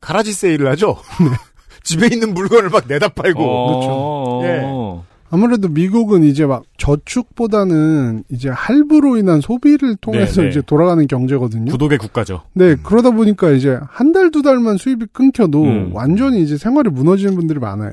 garage 0.00 0.32
sale을 0.32 0.68
하죠. 0.72 0.96
집에 1.84 2.08
있는 2.12 2.34
물건을 2.34 2.68
막 2.68 2.84
내다 2.86 3.08
팔고 3.08 3.42
어. 3.42 4.44
예. 4.44 5.09
아무래도 5.30 5.68
미국은 5.68 6.24
이제 6.24 6.44
막 6.44 6.64
저축보다는 6.76 8.24
이제 8.30 8.48
할부로 8.48 9.16
인한 9.16 9.40
소비를 9.40 9.96
통해서 9.96 10.40
네, 10.40 10.42
네. 10.42 10.50
이제 10.50 10.62
돌아가는 10.62 11.06
경제거든요. 11.06 11.70
구독의 11.70 11.98
국가죠. 11.98 12.42
네, 12.52 12.74
그러다 12.82 13.10
보니까 13.12 13.50
이제 13.50 13.78
한 13.88 14.12
달 14.12 14.30
두 14.30 14.42
달만 14.42 14.76
수입이 14.76 15.06
끊겨도 15.12 15.62
음. 15.62 15.90
완전히 15.94 16.42
이제 16.42 16.56
생활이 16.56 16.90
무너지는 16.90 17.34
분들이 17.36 17.58
많아요. 17.60 17.92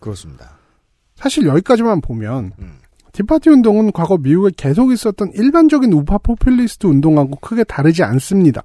그렇습니다. 0.00 0.58
사실 1.16 1.44
여기까지만 1.46 2.00
보면 2.00 2.52
음. 2.58 2.72
티파티 3.12 3.50
운동은 3.50 3.92
과거 3.92 4.16
미국에 4.16 4.50
계속 4.56 4.90
있었던 4.92 5.32
일반적인 5.34 5.92
우파 5.92 6.16
포퓰리스트 6.18 6.86
운동하고 6.86 7.36
크게 7.40 7.64
다르지 7.64 8.02
않습니다. 8.04 8.62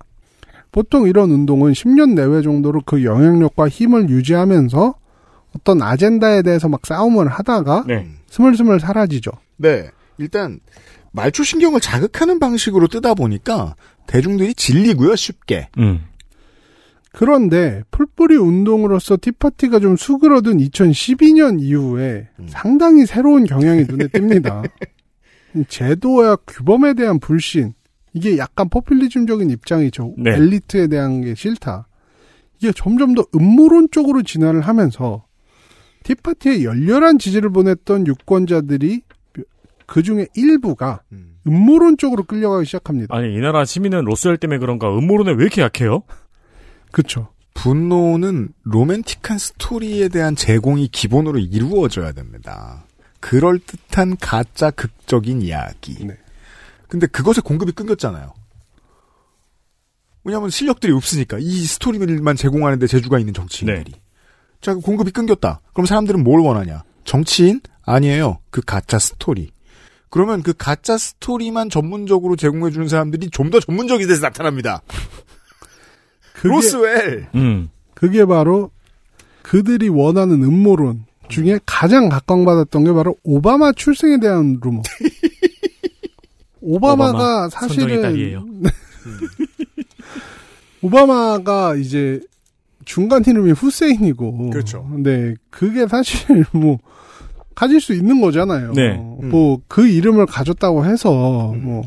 보통 0.72 1.07
이런 1.07 1.32
운동은 1.32 1.72
10년 1.74 2.13
내외 2.13 2.41
정도로 2.41 2.82
그 2.86 3.03
영향력과 3.03 3.68
힘을 3.70 4.09
유지하면서 4.09 4.95
어떤 5.56 5.82
아젠다에 5.82 6.41
대해서 6.41 6.68
막 6.68 6.86
싸움을 6.86 7.28
하다가 7.28 7.86
네. 7.88 8.08
스물스물 8.30 8.80
사라지죠. 8.80 9.32
네. 9.58 9.89
일단 10.18 10.60
말초 11.12 11.43
신경을 11.43 11.80
자극하는 11.80 12.39
방식으로 12.39 12.88
뜨다 12.88 13.14
보니까 13.14 13.76
대중들이 14.08 14.53
질리고요, 14.53 15.16
쉽게. 15.16 15.70
음. 15.78 16.01
그런데 17.14 17.82
풀뿌리 17.91 18.36
운동으로서 18.36 19.18
티파티가 19.20 19.80
좀 19.80 19.95
수그러든 19.95 20.58
2012년 20.58 21.62
이후에 21.62 22.28
음. 22.39 22.45
상당히 22.49 23.06
새로운 23.06 23.45
경향이 23.45 23.86
눈에 23.88 24.08
띕니다. 24.08 24.70
이 25.56 25.64
제도와 25.70 26.36
규범에 26.45 26.93
대한 26.93 27.20
불신, 27.20 27.74
이게 28.14 28.38
약간 28.38 28.68
포퓰리즘적인 28.68 29.49
입장이죠. 29.49 30.16
네. 30.18 30.32
엘리트에 30.32 30.88
대한 30.88 31.22
게 31.22 31.36
싫다. 31.36 31.88
이게 32.60 32.74
점점 32.76 33.14
더 33.16 33.26
음모론 33.34 33.88
쪽으로 33.91 34.24
진화를 34.24 34.62
하면서 34.62 35.25
티파티에 36.06 36.64
열렬한 36.64 37.18
지지를 37.18 37.49
보냈던 37.49 38.06
유권자들이 38.08 39.01
그 39.88 40.03
중에 40.03 40.28
일부가 40.36 41.01
음. 41.12 41.38
음모론 41.47 41.97
쪽으로 41.97 42.24
끌려가기 42.24 42.66
시작합니다. 42.66 43.16
아니 43.16 43.36
이 43.36 43.39
나라 43.39 43.66
시민은 43.66 44.06
로스웰 44.06 44.38
때문에 44.38 44.60
그런가 44.60 44.88
음모론에 44.95 45.32
왜 45.32 45.38
이렇게 45.43 45.62
약해요? 45.62 46.03
그쵸. 46.91 47.30
분노는 47.56 48.49
로맨틱한 48.64 49.38
스토리에 49.38 50.10
대한 50.10 50.36
제공이 50.36 50.89
기본으로 50.89 51.39
이루어져야 51.39 52.12
됩니다. 52.12 52.86
그럴듯한 53.20 54.18
가짜 54.22 54.70
극적인 54.72 55.41
이야기. 55.41 56.06
네. 56.06 56.18
근데 56.88 57.08
그것의 57.08 57.41
공급이 57.43 57.72
끊겼잖아요. 57.72 58.34
왜냐하면 60.24 60.49
실력들이 60.49 60.91
없으니까 60.91 61.38
이 61.39 61.66
스토리만 61.66 62.36
제공하는데 62.36 62.86
재주가 62.86 63.18
있는 63.18 63.34
정치인들이. 63.34 63.93
자, 64.66 64.74
그 64.74 64.80
공급이 64.80 65.11
끊겼다. 65.11 65.61
그럼 65.74 65.86
사람들은 65.86 66.24
뭘 66.24 66.39
원하냐? 66.39 66.84
정치인? 67.03 67.61
아니에요. 67.84 68.39
그 68.49 68.61
가짜 68.66 68.97
스토리. 68.97 69.51
그러면 70.09 70.41
그 70.41 70.53
가짜 70.57 70.97
스토리만 70.97 71.70
전문적으로 71.70 72.36
제공해주는 72.36 72.88
사람들이 72.88 73.30
좀 73.30 73.51
더 73.51 73.59
전문적인 73.59 74.07
데서 74.07 74.22
나타납니다. 74.22 74.82
그게, 76.34 76.47
로스웰. 76.49 77.28
음. 77.36 77.70
그게 77.93 78.26
바로 78.26 78.72
그들이 79.43 79.88
원하는 79.88 80.41
음모론 80.41 81.05
중에 81.30 81.59
가장 81.68 82.09
각광받았던 82.09 82.86
게 82.86 82.91
바로 82.91 83.16
오바마 83.22 83.74
출생에 83.74 84.20
대한 84.20 84.57
루머. 84.63 84.82
오바마가 86.61 87.11
오바마, 87.11 87.49
사실은 87.49 88.01
딸이에요. 88.01 88.47
오바마가 90.82 91.76
이제 91.76 92.20
중간 92.86 93.24
이름이 93.26 93.52
후세인이고 93.52 94.52
그렇죠. 94.52 94.88
네, 94.98 95.34
그게 95.50 95.88
사실 95.88 96.46
뭐 96.54 96.78
가질 97.56 97.82
수 97.82 97.94
있는 97.94 98.22
거잖아요. 98.22 98.74
네. 98.74 98.98
뭐그 98.98 99.88
이름을 99.88 100.26
가졌다고 100.26 100.86
해서 100.86 101.12
뭐. 101.12 101.84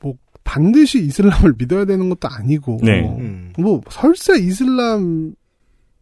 뭐 0.00 0.14
반드시 0.44 1.02
이슬람을 1.04 1.54
믿어야 1.56 1.84
되는 1.84 2.08
것도 2.08 2.28
아니고 2.28 2.78
네. 2.82 3.08
음. 3.18 3.52
뭐 3.56 3.80
설사 3.88 4.34
이슬람 4.34 5.34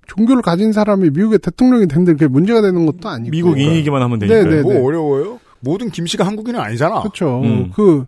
종교를 0.06 0.42
가진 0.42 0.72
사람이 0.72 1.10
미국의 1.10 1.38
대통령이 1.38 1.86
된들 1.86 2.14
그게 2.14 2.26
문제가 2.26 2.60
되는 2.62 2.84
것도 2.86 3.08
아니고 3.08 3.30
미국인이기만 3.30 4.02
하면 4.02 4.18
되니까요. 4.18 4.44
네, 4.44 4.56
네, 4.56 4.62
뭐 4.62 4.72
네. 4.72 4.80
어려워요? 4.82 5.38
모든 5.60 5.90
김씨가 5.90 6.26
한국인은 6.26 6.58
아니잖아. 6.58 7.00
그렇죠. 7.00 7.42
음. 7.44 7.70
그 7.74 8.06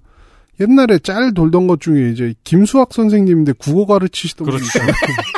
옛날에 0.61 0.99
짤 0.99 1.33
돌던 1.35 1.67
것 1.67 1.81
중에 1.81 2.11
이제 2.11 2.35
김수학 2.45 2.93
선생님인데 2.93 3.53
국어 3.59 3.87
가르치시던 3.87 4.47
분 4.47 4.57
그렇죠. 4.57 4.67
있잖아요. 4.67 4.93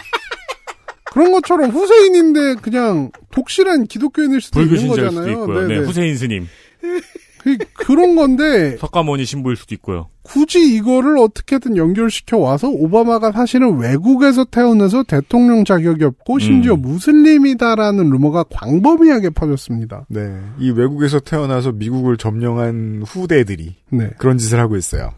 그런 1.13 1.31
것처럼 1.33 1.71
후세인인데 1.71 2.57
그냥 2.57 3.13
독실한 3.31 3.87
기독교인일 3.87 4.41
수도 4.41 4.61
있는 4.63 4.89
거잖아요. 4.89 5.31
있고요. 5.31 5.61
네, 5.61 5.75
네네. 5.75 5.87
후세인 5.87 6.17
스님, 6.17 6.49
그, 7.45 7.59
그런 7.75 8.17
건데 8.17 8.79
석가모니 8.79 9.27
신부일 9.27 9.57
수도 9.57 9.75
있고요. 9.75 10.09
굳이 10.23 10.75
이거를 10.75 11.19
어떻게든 11.19 11.77
연결시켜 11.77 12.39
와서 12.39 12.69
오바마가 12.69 13.33
사실은 13.33 13.77
외국에서 13.77 14.45
태어나서 14.45 15.03
대통령 15.03 15.67
자격이 15.67 16.03
없고 16.05 16.39
심지어 16.39 16.73
음. 16.73 16.81
무슬림이다라는 16.81 18.09
루머가 18.09 18.45
광범위하게 18.45 19.31
퍼졌습니다. 19.31 20.07
네. 20.09 20.41
이 20.59 20.71
외국에서 20.71 21.21
태어나서 21.21 21.73
미국을 21.73 22.17
점령한 22.17 23.03
후대들이 23.07 23.75
네. 23.91 24.11
그런 24.17 24.39
짓을 24.39 24.59
하고 24.59 24.77
있어요. 24.77 25.13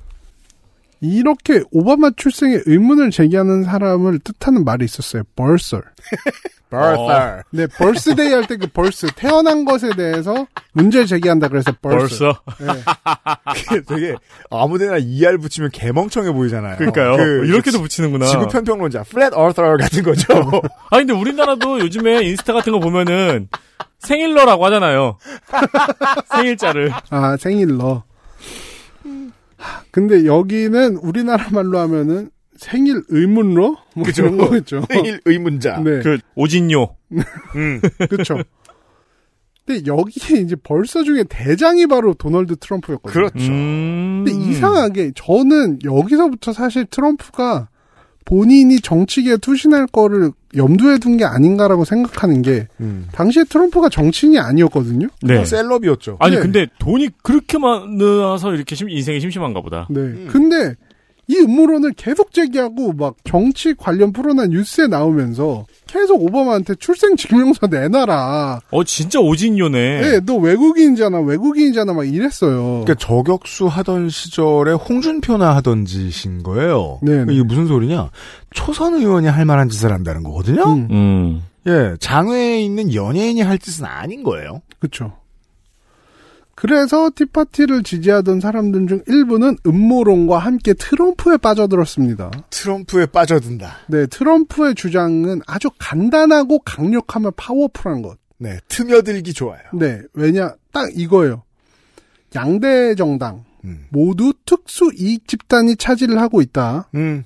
이렇게 1.00 1.62
오바마 1.70 2.10
출생에 2.16 2.58
의문을 2.66 3.12
제기하는 3.12 3.62
사람을 3.62 4.18
뜻하는 4.18 4.64
말이 4.64 4.84
있었어요. 4.84 5.22
birther. 5.36 5.82
birther. 6.70 7.42
네, 7.50 7.66
birthday 7.66 8.32
할때 8.32 8.56
그 8.56 8.66
birth 8.66 9.06
태어난 9.14 9.64
것에 9.64 9.90
대해서 9.96 10.46
문제를 10.72 11.06
제기한다 11.06 11.48
그래서 11.48 11.72
birther. 11.80 12.18
birther 12.18 12.40
네. 12.58 13.82
되게 13.88 14.14
아무데나 14.50 14.98
ER 14.98 15.38
붙이면 15.38 15.70
개멍청해 15.70 16.32
보이잖아요. 16.32 16.76
그러니까요. 16.76 17.16
그 17.16 17.46
이렇게도 17.46 17.80
붙이는구나. 17.80 18.26
지구 18.26 18.48
편평론자, 18.48 19.04
플랫 19.04 19.32
어서 19.34 19.76
같은 19.76 20.02
거죠. 20.02 20.26
아 20.90 20.96
근데 20.98 21.12
우리나라도 21.12 21.80
요즘에 21.80 22.24
인스타 22.24 22.52
같은 22.52 22.72
거 22.72 22.80
보면은 22.80 23.48
생일러라고 23.98 24.64
하잖아요. 24.66 25.18
생일자를. 26.34 26.92
아, 27.10 27.36
생일러. 27.38 28.04
하, 29.56 29.82
근데 29.90 30.26
여기는 30.26 30.96
우리나라 30.96 31.48
말로 31.50 31.78
하면은 31.78 32.30
생일 32.58 33.02
의문로? 33.08 33.76
뭐 33.94 34.04
그죠. 34.04 34.22
이런 34.24 34.36
거겠죠. 34.38 34.82
생일 34.90 35.20
의문자. 35.24 35.78
네. 35.82 36.00
그 36.00 36.18
오진요. 36.34 36.86
음. 37.56 37.80
그렇죠. 38.10 38.36
근데 39.66 39.82
여기에 39.86 40.40
이제 40.42 40.54
벌써 40.62 41.02
중에 41.02 41.24
대장이 41.28 41.86
바로 41.88 42.14
도널드 42.14 42.56
트럼프였거든요. 42.56 43.12
그렇죠. 43.12 43.50
음. 43.52 44.24
근데 44.24 44.50
이상하게 44.50 45.12
저는 45.16 45.80
여기서부터 45.84 46.52
사실 46.52 46.84
트럼프가 46.86 47.68
본인이 48.24 48.80
정치계에 48.80 49.36
투신할 49.38 49.86
거를 49.88 50.30
염두에 50.56 50.98
둔 50.98 51.16
게 51.16 51.24
아닌가라고 51.24 51.84
생각하는 51.84 52.42
게 52.42 52.66
음. 52.80 53.06
당시에 53.12 53.44
트럼프가 53.44 53.88
정치인이 53.88 54.38
아니었거든요. 54.38 55.06
네. 55.22 55.44
셀럽이었죠. 55.44 56.16
아니 56.20 56.36
네. 56.36 56.42
근데 56.42 56.66
돈이 56.78 57.10
그렇게 57.22 57.58
많아서 57.58 58.52
이렇게 58.54 58.74
심- 58.74 58.88
인생이 58.88 59.20
심심한가 59.20 59.60
보다. 59.60 59.86
네. 59.90 60.26
근데 60.28 60.74
이 61.28 61.36
음모론을 61.38 61.92
계속 61.92 62.32
제기하고 62.32 62.92
막 62.92 63.16
정치 63.24 63.74
관련 63.74 64.12
프로나 64.12 64.46
뉴스에 64.46 64.86
나오면서 64.86 65.66
계속 65.86 66.22
오바마한테 66.22 66.76
출생 66.76 67.16
증명서 67.16 67.66
내놔라. 67.66 68.60
어 68.70 68.84
진짜 68.84 69.18
오진요네. 69.20 70.00
네, 70.00 70.20
너 70.20 70.36
외국인이잖아, 70.36 71.20
외국인이잖아, 71.20 71.92
막 71.92 72.04
이랬어요. 72.04 72.84
그러니까 72.84 72.94
저격수 72.94 73.66
하던 73.66 74.08
시절에 74.08 74.72
홍준표나 74.72 75.56
하던 75.56 75.84
짓인 75.84 76.42
거예요. 76.42 77.00
네, 77.02 77.24
네. 77.24 77.34
이게 77.34 77.42
무슨 77.42 77.66
소리냐? 77.66 78.10
초선 78.52 78.94
의원이 78.94 79.26
할 79.26 79.44
만한 79.44 79.68
짓을 79.68 79.92
한다는 79.92 80.22
거거든요. 80.22 80.62
음, 80.64 80.88
음. 80.90 81.42
예, 81.66 81.96
장외에 81.98 82.60
있는 82.62 82.94
연예인이 82.94 83.40
할 83.42 83.58
짓은 83.58 83.84
아닌 83.84 84.22
거예요. 84.22 84.62
그쵸. 84.78 85.12
그래서 86.56 87.10
티파티를 87.14 87.82
지지하던 87.82 88.40
사람들 88.40 88.86
중 88.86 89.02
일부는 89.06 89.58
음모론과 89.66 90.38
함께 90.38 90.72
트럼프에 90.72 91.36
빠져들었습니다. 91.36 92.30
트럼프에 92.48 93.06
빠져든다. 93.06 93.76
네, 93.88 94.06
트럼프의 94.06 94.74
주장은 94.74 95.42
아주 95.46 95.68
간단하고 95.78 96.60
강력하며 96.60 97.32
파워풀한 97.36 98.00
것. 98.00 98.16
네, 98.38 98.58
트며들기 98.68 99.34
좋아요. 99.34 99.60
네, 99.74 100.00
왜냐, 100.14 100.54
딱 100.72 100.88
이거예요. 100.94 101.42
양대 102.34 102.94
정당, 102.94 103.44
음. 103.64 103.84
모두 103.90 104.32
특수 104.46 104.90
이익 104.98 105.28
집단이 105.28 105.76
차지를 105.76 106.18
하고 106.18 106.40
있다. 106.40 106.88
음. 106.94 107.24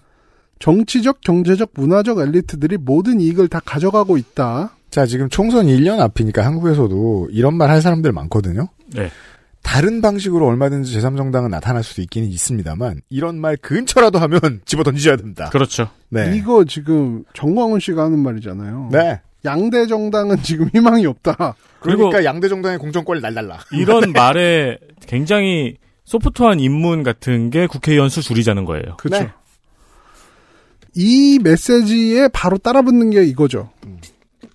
정치적, 0.59 1.20
경제적, 1.22 1.70
문화적 1.74 2.18
엘리트들이 2.18 2.78
모든 2.78 3.20
이익을 3.20 3.47
다 3.49 3.61
가져가고 3.64 4.16
있다. 4.18 4.76
자, 4.91 5.07
지금 5.07 5.28
총선 5.28 5.66
1년 5.66 6.01
앞이니까 6.01 6.45
한국에서도 6.45 7.28
이런 7.31 7.55
말 7.55 7.70
할 7.70 7.81
사람들 7.81 8.11
많거든요. 8.12 8.68
네. 8.95 9.11
다른 9.62 10.01
방식으로 10.01 10.47
얼마든지 10.47 10.99
제3정당은 10.99 11.51
나타날 11.51 11.82
수도 11.82 12.01
있기는 12.03 12.28
있습니다만 12.28 13.03
이런 13.11 13.41
말 13.41 13.57
근처라도 13.57 14.18
하면 14.18 14.41
집어 14.64 14.82
던지셔야 14.82 15.16
됩니다. 15.16 15.51
그렇죠. 15.51 15.91
네. 16.09 16.34
이거 16.36 16.64
지금 16.64 17.24
정광훈 17.34 17.80
씨가 17.80 18.05
하는 18.05 18.18
말이잖아요. 18.20 18.88
네. 18.93 19.20
양대 19.45 19.86
정당은 19.86 20.43
지금 20.43 20.68
희망이 20.72 21.07
없다. 21.07 21.55
그러니까 21.80 22.24
양대 22.24 22.49
정당의 22.49 22.78
공천권을 22.78 23.22
날달라. 23.22 23.59
이런 23.72 24.12
말에 24.12 24.78
굉장히 25.07 25.76
소프트한 26.05 26.61
입문 26.61 27.03
같은 27.03 27.51
게 27.51 27.66
국회의원 27.66 28.09
수 28.09 28.22
줄이자는 28.22 28.64
거예요. 28.64 28.97
그렇죠. 28.99 29.24
네. 29.24 29.30
이 30.95 31.38
메시지에 31.43 32.28
바로 32.28 32.59
따라붙는 32.59 33.11
게 33.11 33.24
이거죠. 33.24 33.70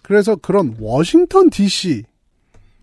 그래서 0.01 0.35
그런 0.35 0.75
워싱턴 0.79 1.49
DC 1.49 2.03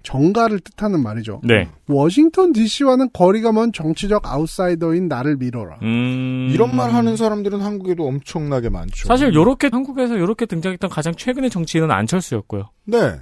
정가를 0.02 0.60
뜻하는 0.60 1.02
말이죠. 1.02 1.40
네. 1.44 1.68
워싱턴 1.88 2.52
DC와는 2.52 3.10
거리가 3.12 3.52
먼 3.52 3.72
정치적 3.72 4.26
아웃사이더인 4.26 5.08
나를 5.08 5.36
밀어라. 5.36 5.78
음. 5.82 6.48
이런 6.52 6.74
말 6.74 6.92
하는 6.92 7.16
사람들은 7.16 7.60
한국에도 7.60 8.06
엄청나게 8.06 8.68
많죠. 8.68 9.08
사실 9.08 9.34
요렇게 9.34 9.70
한국에서 9.72 10.18
요렇게 10.18 10.46
등장했던 10.46 10.90
가장 10.90 11.14
최근의 11.14 11.50
정치인은 11.50 11.90
안철수였고요. 11.90 12.70
네. 12.86 13.20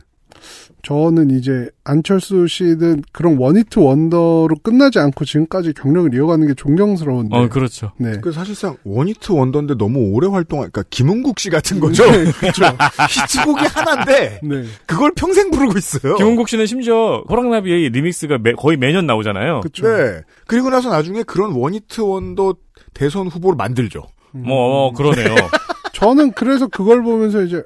저는 0.83 1.31
이제 1.31 1.69
안철수 1.85 2.47
씨는 2.47 3.03
그런 3.13 3.37
one-hit 3.37 3.79
wonder로 3.79 4.49
끝나지 4.63 4.99
않고 4.99 5.25
지금까지 5.25 5.75
경력을 5.75 6.15
이어가는 6.15 6.47
게 6.49 6.55
존경스러운데. 6.55 7.37
어, 7.37 7.49
그렇죠. 7.49 7.93
네. 7.99 8.13
그 8.23 8.33
사실상 8.33 8.77
one-hit 8.85 9.33
wonder인데 9.33 9.75
너무 9.77 10.11
오래 10.13 10.27
활동한 10.29 10.71
그러니까 10.71 10.85
김흥국 10.91 11.39
씨 11.39 11.51
같은 11.51 11.81
거죠. 11.81 12.05
네, 12.11 12.25
그렇죠. 12.33 12.65
히트곡이 13.09 13.67
하나인데 13.67 14.41
네. 14.43 14.65
그걸 14.87 15.13
평생 15.15 15.51
부르고 15.51 15.77
있어요. 15.79 16.17
김흥국 16.17 16.49
씨는 16.49 16.67
심지어 16.67 17.25
호랑나비의 17.29 17.91
리믹스가 17.91 18.39
매- 18.39 18.53
거의 18.55 18.77
매년 18.79 19.07
나오잖아요. 19.07 19.61
그렇죠. 19.61 19.87
네. 19.87 20.21
그리고 20.47 20.71
나서 20.71 20.89
나중에 20.91 21.23
그런 21.25 21.53
one-hit 21.53 22.01
wonder 22.01 22.55
대선 22.95 23.27
후보를 23.29 23.57
만들죠. 23.57 24.05
뭐 24.33 24.87
어, 24.89 24.93
그러네요. 24.93 25.35
저는 25.93 26.33
그래서 26.33 26.67
그걸 26.69 27.03
보면서 27.03 27.43
이제 27.43 27.63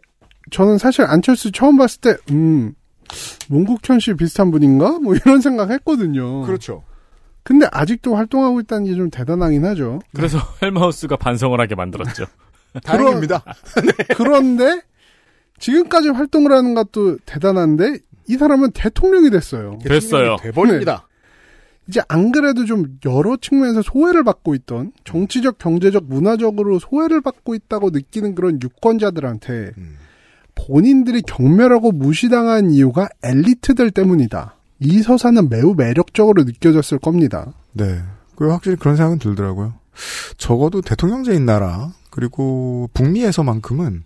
저는 0.51 0.79
사실 0.79 1.03
안철수 1.05 1.53
처음 1.53 1.77
봤을 1.77 2.01
때 2.01 2.17
음. 2.31 2.75
문국현 3.49 4.01
씨 4.01 4.15
비슷한 4.15 4.51
분인가? 4.51 4.99
뭐 4.99 5.15
이런 5.15 5.41
생각 5.41 5.71
했거든요. 5.71 6.43
그렇죠. 6.43 6.83
근데 7.43 7.67
아직도 7.71 8.15
활동하고 8.17 8.61
있다는 8.61 8.87
게 8.87 8.95
좀 8.95 9.11
대단하긴 9.11 9.65
하죠. 9.67 10.01
그래서 10.15 10.39
헬마우스가 10.63 11.17
반성을 11.17 11.59
하게 11.61 11.75
만들었죠. 11.75 12.25
다행입니다. 12.83 13.45
그런 14.17 14.57
데 14.57 14.81
지금까지 15.59 16.09
활동을 16.09 16.53
하는 16.53 16.75
것도 16.75 17.19
대단한데 17.27 17.99
이 18.29 18.37
사람은 18.37 18.71
대통령이 18.73 19.31
됐어요. 19.31 19.79
됐어요. 19.85 20.37
돼버립니다. 20.37 21.07
이제 21.87 22.01
안 22.09 22.33
그래도 22.33 22.65
좀 22.65 22.99
여러 23.05 23.37
측면에서 23.37 23.83
소외를 23.83 24.25
받고 24.25 24.55
있던 24.55 24.93
정치적, 25.05 25.59
경제적, 25.59 26.05
문화적으로 26.07 26.79
소외를 26.79 27.21
받고 27.21 27.55
있다고 27.55 27.91
느끼는 27.91 28.35
그런 28.35 28.59
유권자들한테 28.63 29.73
음. 29.77 29.99
본인들이 30.55 31.23
경멸하고 31.23 31.93
무시당한 31.93 32.71
이유가 32.71 33.09
엘리트들 33.23 33.91
때문이다. 33.91 34.57
이 34.81 35.03
서사는 35.03 35.49
매우 35.49 35.75
매력적으로 35.75 36.45
느껴졌을 36.45 36.99
겁니다. 36.99 37.53
네. 37.73 38.01
그 38.37 38.49
확실히 38.51 38.77
그런 38.77 38.97
생각은 38.97 39.19
들더라고요. 39.19 39.75
적어도 40.39 40.81
대통령제인 40.81 41.45
나라 41.47 41.93
그리고 42.11 42.89
북미에서만큼은 42.95 44.03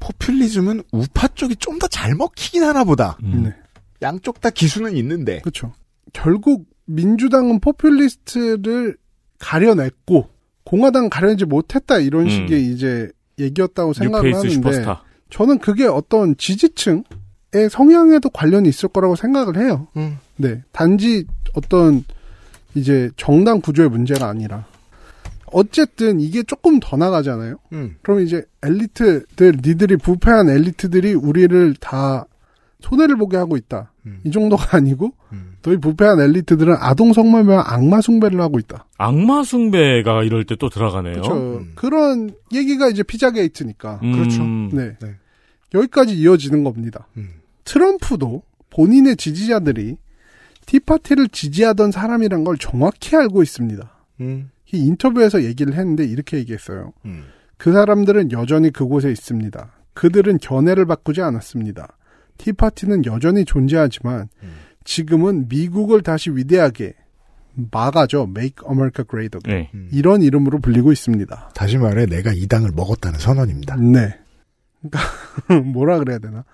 포퓰리즘은 0.00 0.82
우파 0.92 1.28
쪽이 1.28 1.56
좀 1.56 1.78
더 1.78 1.88
잘 1.88 2.14
먹히긴 2.14 2.62
하나 2.62 2.84
보다. 2.84 3.16
음. 3.24 3.42
네. 3.44 3.54
양쪽 4.02 4.40
다 4.40 4.50
기수는 4.50 4.96
있는데. 4.96 5.40
그렇죠. 5.40 5.72
결국 6.12 6.66
민주당은 6.86 7.60
포퓰리스트를 7.60 8.96
가려냈고 9.38 10.28
공화당 10.64 11.08
가려내지 11.08 11.44
못했다 11.46 11.98
이런 11.98 12.24
음. 12.24 12.30
식의 12.30 12.66
이제 12.72 13.10
얘기였다고 13.38 13.92
생각을 13.92 14.30
new 14.30 14.37
face 14.37 14.46
하는데 14.46 14.54
슈퍼스타. 14.54 15.02
저는 15.30 15.58
그게 15.58 15.86
어떤 15.86 16.36
지지층 16.36 17.04
성향에도 17.70 18.30
관련이 18.30 18.68
있을 18.68 18.88
거라고 18.88 19.16
생각을 19.16 19.56
해요. 19.58 19.88
음. 19.96 20.18
네. 20.36 20.62
단지 20.72 21.26
어떤 21.54 22.04
이제 22.74 23.10
정당 23.16 23.60
구조의 23.60 23.88
문제가 23.88 24.28
아니라 24.28 24.66
어쨌든 25.46 26.20
이게 26.20 26.42
조금 26.42 26.78
더 26.80 26.96
나가잖아요. 26.96 27.56
음. 27.72 27.96
그럼 28.02 28.20
이제 28.20 28.44
엘리트들 28.62 29.60
니들이 29.64 29.96
부패한 29.96 30.50
엘리트들이 30.50 31.14
우리를 31.14 31.74
다 31.80 32.26
손해를 32.80 33.16
보게 33.16 33.36
하고 33.36 33.56
있다. 33.56 33.92
음. 34.06 34.20
이 34.24 34.30
정도가 34.30 34.76
아니고 34.76 35.12
음. 35.32 35.56
너희 35.62 35.76
부패한 35.78 36.20
엘리트들은 36.20 36.76
아동 36.78 37.12
성매매와 37.12 37.64
악마 37.66 38.00
숭배를 38.00 38.40
하고 38.40 38.58
있다. 38.58 38.86
악마 38.98 39.42
숭배가 39.42 40.22
이럴 40.22 40.44
때 40.44 40.54
또 40.56 40.68
들어가네요. 40.68 41.14
그렇죠. 41.14 41.34
음. 41.34 41.72
그런 41.74 42.30
얘기가 42.52 42.88
이제 42.88 43.02
피자 43.02 43.30
게이트니까. 43.30 44.00
음, 44.02 44.12
그렇죠. 44.12 44.42
네. 44.44 44.96
네. 45.00 45.14
여기까지 45.74 46.14
이어지는 46.16 46.64
겁니다. 46.64 47.06
음. 47.16 47.28
트럼프도 47.64 48.42
본인의 48.70 49.16
지지자들이 49.16 49.96
티파티를 50.66 51.28
지지하던 51.28 51.90
사람이란 51.92 52.44
걸 52.44 52.56
정확히 52.58 53.16
알고 53.16 53.42
있습니다. 53.42 53.90
음. 54.20 54.50
이 54.72 54.78
인터뷰에서 54.86 55.42
얘기를 55.44 55.74
했는데 55.74 56.04
이렇게 56.04 56.36
얘기했어요. 56.38 56.92
음. 57.06 57.24
그 57.56 57.72
사람들은 57.72 58.32
여전히 58.32 58.70
그곳에 58.70 59.10
있습니다. 59.10 59.72
그들은 59.94 60.38
견해를 60.38 60.86
바꾸지 60.86 61.22
않았습니다. 61.22 61.88
티파티는 62.38 63.04
여전히 63.04 63.44
존재하지만 63.44 64.28
음. 64.42 64.54
지금은 64.84 65.48
미국을 65.48 66.02
다시 66.02 66.30
위대하게 66.30 66.94
마가죠. 67.70 68.22
Make 68.30 68.66
America 68.66 69.04
Great 69.08 69.36
Again. 69.36 69.64
네. 69.64 69.70
음. 69.74 69.88
이런 69.92 70.22
이름으로 70.22 70.60
불리고 70.60 70.92
있습니다. 70.92 71.50
다시 71.54 71.76
말해 71.76 72.06
내가 72.06 72.32
이 72.32 72.46
당을 72.46 72.70
먹었다는 72.74 73.18
선언입니다. 73.18 73.76
네. 73.76 74.18
그러니까 74.80 75.62
뭐라 75.72 75.98
그래야 75.98 76.18
되나? 76.18 76.44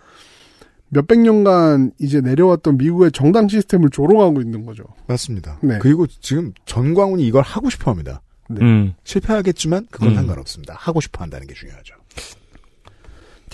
몇백 0.89 1.21
년간 1.21 1.93
이제 1.99 2.21
내려왔던 2.21 2.79
미국의 2.79 3.13
정당 3.13 3.49
시스템을 3.49 3.91
조롱하고 3.91 4.41
있는 4.41 4.65
거죠. 4.65 4.85
맞습니다. 5.07 5.59
네. 5.63 5.79
그리고 5.81 6.07
지금 6.07 6.53
전광훈이 6.67 7.27
이걸 7.27 7.43
하고 7.43 7.69
싶어 7.69 7.91
합니다. 7.91 8.23
네. 8.49 8.61
음. 8.63 8.95
실패하겠지만 9.05 9.87
그건 9.91 10.11
음. 10.11 10.15
상관없습니다. 10.15 10.75
하고 10.79 11.01
싶어 11.01 11.23
한다는 11.23 11.47
게 11.47 11.55
중요하죠. 11.55 11.95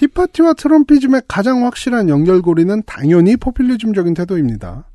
티파티와 0.01 0.55
트럼피즘의 0.55 1.23
가장 1.29 1.67
확실한 1.67 2.09
연결고리는 2.09 2.85
당연히 2.87 3.37
포퓰리즘적인 3.37 4.15
태도입니다. 4.15 4.87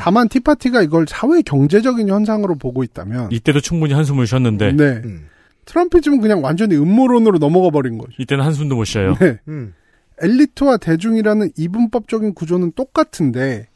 다만 0.00 0.30
티파티가 0.30 0.80
이걸 0.80 1.04
사회 1.06 1.42
경제적인 1.42 2.08
현상으로 2.08 2.54
보고 2.54 2.82
있다면 2.82 3.28
이때도 3.30 3.60
충분히 3.60 3.92
한숨을 3.92 4.26
쉬었는데 4.26 4.72
네. 4.72 5.02
음. 5.04 5.26
트럼피즘은 5.66 6.22
그냥 6.22 6.42
완전히 6.42 6.74
음모론으로 6.74 7.38
넘어가 7.38 7.68
버린 7.68 7.98
거죠. 7.98 8.12
이때는 8.18 8.42
한숨도 8.42 8.76
못 8.76 8.84
쉬어요. 8.84 9.14
네. 9.20 9.38
음. 9.46 9.74
엘리트와 10.22 10.78
대중이라는 10.78 11.50
이분법적인 11.58 12.32
구조는 12.32 12.72
똑같은데 12.72 13.66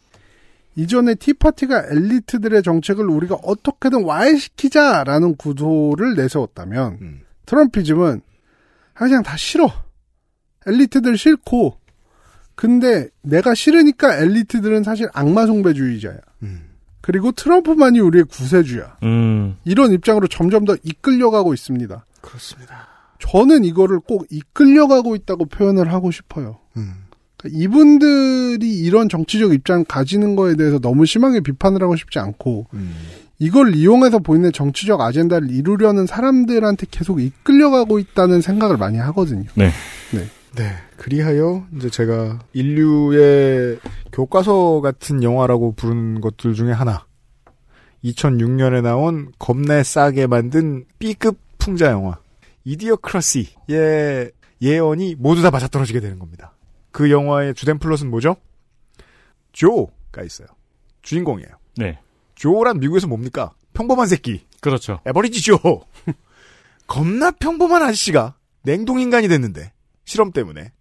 이전에 0.76 1.16
티파티가 1.16 1.88
엘리트들의 1.90 2.62
정책을 2.62 3.04
우리가 3.04 3.36
어떻게든 3.42 4.02
와해시키자라는 4.02 5.36
구도를 5.36 6.14
내세웠다면 6.16 6.98
음. 7.02 7.20
트럼피즘은 7.44 8.22
그냥 8.94 9.22
다 9.22 9.36
싫어. 9.36 9.87
엘리트들 10.68 11.16
싫고 11.16 11.78
근데 12.54 13.08
내가 13.22 13.54
싫으니까 13.54 14.18
엘리트들은 14.18 14.82
사실 14.82 15.08
악마 15.12 15.46
숭배주의자야. 15.46 16.18
음. 16.42 16.62
그리고 17.00 17.30
트럼프만이 17.30 18.00
우리의 18.00 18.24
구세주야. 18.24 18.98
음. 19.04 19.56
이런 19.64 19.92
입장으로 19.92 20.26
점점 20.26 20.64
더 20.64 20.76
이끌려가고 20.82 21.54
있습니다. 21.54 22.04
그렇습니다. 22.20 22.88
저는 23.20 23.64
이거를 23.64 24.00
꼭 24.00 24.26
이끌려가고 24.30 25.14
있다고 25.14 25.46
표현을 25.46 25.92
하고 25.92 26.10
싶어요. 26.10 26.58
음. 26.76 26.94
그러니까 27.36 27.62
이분들이 27.62 28.68
이런 28.68 29.08
정치적 29.08 29.54
입장 29.54 29.84
가지는 29.84 30.34
거에 30.34 30.56
대해서 30.56 30.80
너무 30.80 31.06
심하게 31.06 31.40
비판을 31.40 31.80
하고 31.80 31.94
싶지 31.94 32.18
않고 32.18 32.66
음. 32.74 32.92
이걸 33.38 33.76
이용해서 33.76 34.18
본인의 34.18 34.50
정치적 34.50 35.00
아젠다를 35.00 35.50
이루려는 35.50 36.06
사람들한테 36.06 36.88
계속 36.90 37.20
이끌려가고 37.22 38.00
있다는 38.00 38.40
생각을 38.40 38.76
많이 38.76 38.98
하거든요. 38.98 39.48
네. 39.54 39.70
네. 40.10 40.28
그리하여 40.96 41.66
이제 41.76 41.90
제가 41.90 42.40
인류의 42.52 43.78
교과서 44.12 44.80
같은 44.80 45.22
영화라고 45.22 45.72
부르는 45.72 46.20
것들 46.20 46.54
중에 46.54 46.72
하나. 46.72 47.06
2006년에 48.04 48.82
나온 48.82 49.32
겁내 49.38 49.82
싸게 49.82 50.26
만든 50.26 50.84
B급 50.98 51.38
풍자 51.58 51.90
영화. 51.90 52.18
Idiocracy의 52.64 54.32
예언이 54.60 55.16
모두 55.18 55.42
다 55.42 55.50
맞아떨어지게 55.50 56.00
되는 56.00 56.18
겁니다. 56.18 56.52
그 56.90 57.10
영화의 57.10 57.54
주된 57.54 57.78
플롯은 57.78 58.10
뭐죠? 58.10 58.36
조가 59.52 60.22
있어요. 60.24 60.48
주인공이에요. 61.02 61.50
네. 61.76 61.98
조란 62.34 62.80
미국에서 62.80 63.06
뭡니까? 63.06 63.52
평범한 63.72 64.06
새끼. 64.06 64.44
그렇죠. 64.60 65.00
average 65.06 65.42
Joe. 65.42 65.58
겁나 66.86 67.30
평범한 67.30 67.82
아저씨가 67.82 68.34
냉동인간이 68.62 69.28
됐는데 69.28 69.72
실험 70.08 70.32
때문에 70.32 70.72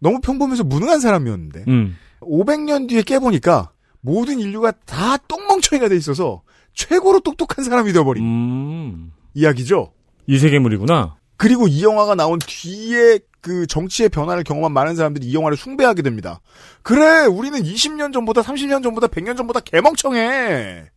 너무 0.00 0.20
평범해서 0.20 0.62
무능한 0.64 1.00
사람이었는데 1.00 1.64
음. 1.68 1.96
500년 2.20 2.88
뒤에 2.88 3.02
깨보니까 3.02 3.70
모든 4.00 4.38
인류가 4.38 4.72
다 4.84 5.16
똥멍청이가 5.16 5.88
돼 5.88 5.96
있어서 5.96 6.42
최고로 6.74 7.20
똑똑한 7.20 7.64
사람이 7.64 7.92
되어버린 7.92 8.22
음. 8.22 9.12
이야기죠. 9.34 9.92
이 10.26 10.38
세계물이구나. 10.38 11.16
그리고 11.38 11.66
이 11.66 11.82
영화가 11.82 12.14
나온 12.14 12.38
뒤에 12.38 13.18
그 13.40 13.66
정치의 13.66 14.08
변화를 14.08 14.44
경험한 14.44 14.72
많은 14.72 14.96
사람들이 14.96 15.26
이 15.26 15.34
영화를 15.34 15.56
숭배하게 15.56 16.02
됩니다. 16.02 16.40
그래, 16.82 17.24
우리는 17.24 17.62
20년 17.62 18.12
전보다 18.12 18.42
30년 18.42 18.82
전보다 18.82 19.06
100년 19.06 19.36
전보다 19.36 19.60
개멍청해. 19.60 20.90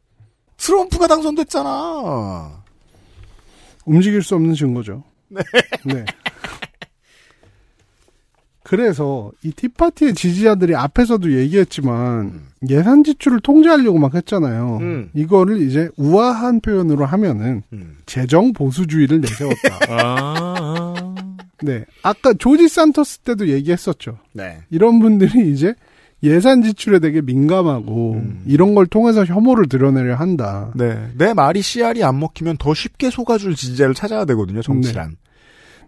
트럼프가 0.57 1.07
당선됐잖아. 1.07 2.63
움직일 3.85 4.21
수 4.23 4.35
없는 4.35 4.55
증거죠. 4.55 5.03
네. 5.29 5.41
네. 5.85 6.05
그래서 8.69 9.31
이 9.43 9.51
티파티의 9.51 10.13
지지자들이 10.13 10.75
앞에서도 10.75 11.33
얘기했지만 11.39 12.39
예산 12.69 13.03
지출을 13.03 13.39
통제하려고 13.39 13.97
막 13.97 14.13
했잖아요. 14.13 14.77
음. 14.79 15.09
이거를 15.15 15.59
이제 15.63 15.89
우아한 15.97 16.61
표현으로 16.61 17.03
하면은 17.07 17.63
음. 17.73 17.97
재정 18.05 18.53
보수주의를 18.53 19.21
내세웠다. 19.21 19.79
아. 19.89 21.15
네. 21.63 21.83
아까 22.03 22.31
조지 22.33 22.69
산토스 22.69 23.21
때도 23.21 23.47
얘기했었죠. 23.47 24.19
네. 24.33 24.59
이런 24.69 24.99
분들이 24.99 25.51
이제 25.51 25.73
예산 26.21 26.61
지출에 26.61 26.99
되게 26.99 27.21
민감하고 27.21 28.13
음. 28.13 28.43
이런 28.45 28.75
걸 28.75 28.85
통해서 28.85 29.25
혐오를 29.25 29.67
드러내려 29.67 30.13
한다. 30.13 30.71
네. 30.75 31.09
내 31.17 31.33
말이 31.33 31.63
씨알이 31.63 32.03
안 32.03 32.19
먹히면 32.19 32.57
더 32.57 32.75
쉽게 32.75 33.09
속아줄 33.09 33.55
지지자를 33.55 33.95
찾아야 33.95 34.25
되거든요, 34.25 34.61
정치란. 34.61 35.15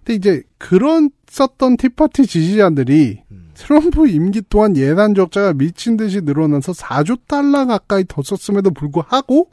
근데 0.04 0.16
이제 0.16 0.44
그런 0.58 1.10
썼던 1.28 1.78
티파티 1.78 2.26
지지자들이 2.26 3.22
음. 3.32 3.52
트럼프 3.54 4.08
임기 4.08 4.42
동안 4.50 4.76
예산 4.76 5.14
적자가 5.14 5.54
미친 5.54 5.98
듯이 5.98 6.22
늘어나서 6.22 6.72
4조 6.72 7.20
달러 7.28 7.66
가까이 7.66 8.04
더 8.08 8.22
썼음에도 8.24 8.72
불구하고 8.72 9.50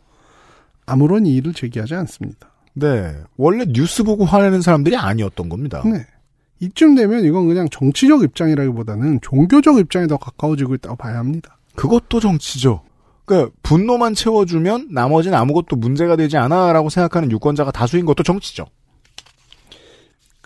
아무런 0.86 1.26
이의를 1.26 1.53
제기하지 1.53 1.94
않습니다. 1.94 2.51
네. 2.74 3.14
원래 3.36 3.66
뉴스 3.66 4.05
보고 4.05 4.24
화내는 4.24 4.62
사람들이 4.62 4.96
아니었던 4.96 5.49
겁니다. 5.49 5.82
네. 5.84 6.07
이쯤 6.61 6.94
되면 6.94 7.24
이건 7.24 7.46
그냥 7.46 7.68
정치적 7.68 8.22
입장이라기보다는 8.22 9.20
종교적 9.22 9.78
입장에 9.78 10.07
더 10.07 10.16
가까워지고 10.16 10.74
있다고 10.76 10.96
봐야 10.96 11.18
합니다. 11.18 11.59
그것도 11.76 12.20
정치죠. 12.20 12.82
그러니까 13.24 13.53
분노만 13.62 14.14
채워주면 14.14 14.88
나머지는 14.90 15.36
아무것도 15.36 15.76
문제가 15.76 16.16
되지 16.16 16.36
않아라고 16.38 16.88
생각하는 16.88 17.30
유권자가 17.30 17.70
다수인 17.70 18.07
것도 18.07 18.22
정치죠. 18.22 18.66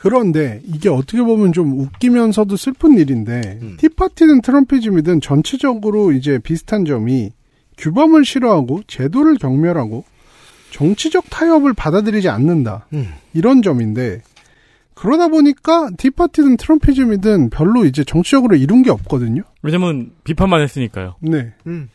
그런데 0.02 0.60
이게 0.64 0.88
어떻게 0.88 1.22
보면 1.22 1.52
좀 1.52 1.78
웃기면서도 1.78 2.56
슬픈 2.56 2.98
일인데 2.98 3.60
음. 3.62 3.76
티파티든 3.78 4.40
트럼피즘이든 4.40 5.20
전체적으로 5.20 6.10
이제 6.10 6.40
비슷한 6.40 6.84
점이 6.84 7.30
규범을 7.78 8.24
싫어하고 8.24 8.82
제도를 8.88 9.36
경멸하고 9.36 10.02
정치적 10.72 11.30
타협을 11.30 11.72
받아들이지 11.74 12.28
않는다 12.28 12.88
음. 12.94 13.12
이런 13.32 13.62
점인데 13.62 14.22
그러다 14.94 15.28
보니까 15.28 15.90
티파티든 15.96 16.56
트럼피즘이든 16.56 17.50
별로 17.50 17.84
이제 17.84 18.02
정치적으로 18.02 18.56
이룬 18.56 18.82
게 18.82 18.90
없거든요. 18.90 19.42
왜냐면 19.62 20.10
비판만 20.24 20.62
했으니까요. 20.62 21.14
네. 21.20 21.52
음. 21.68 21.88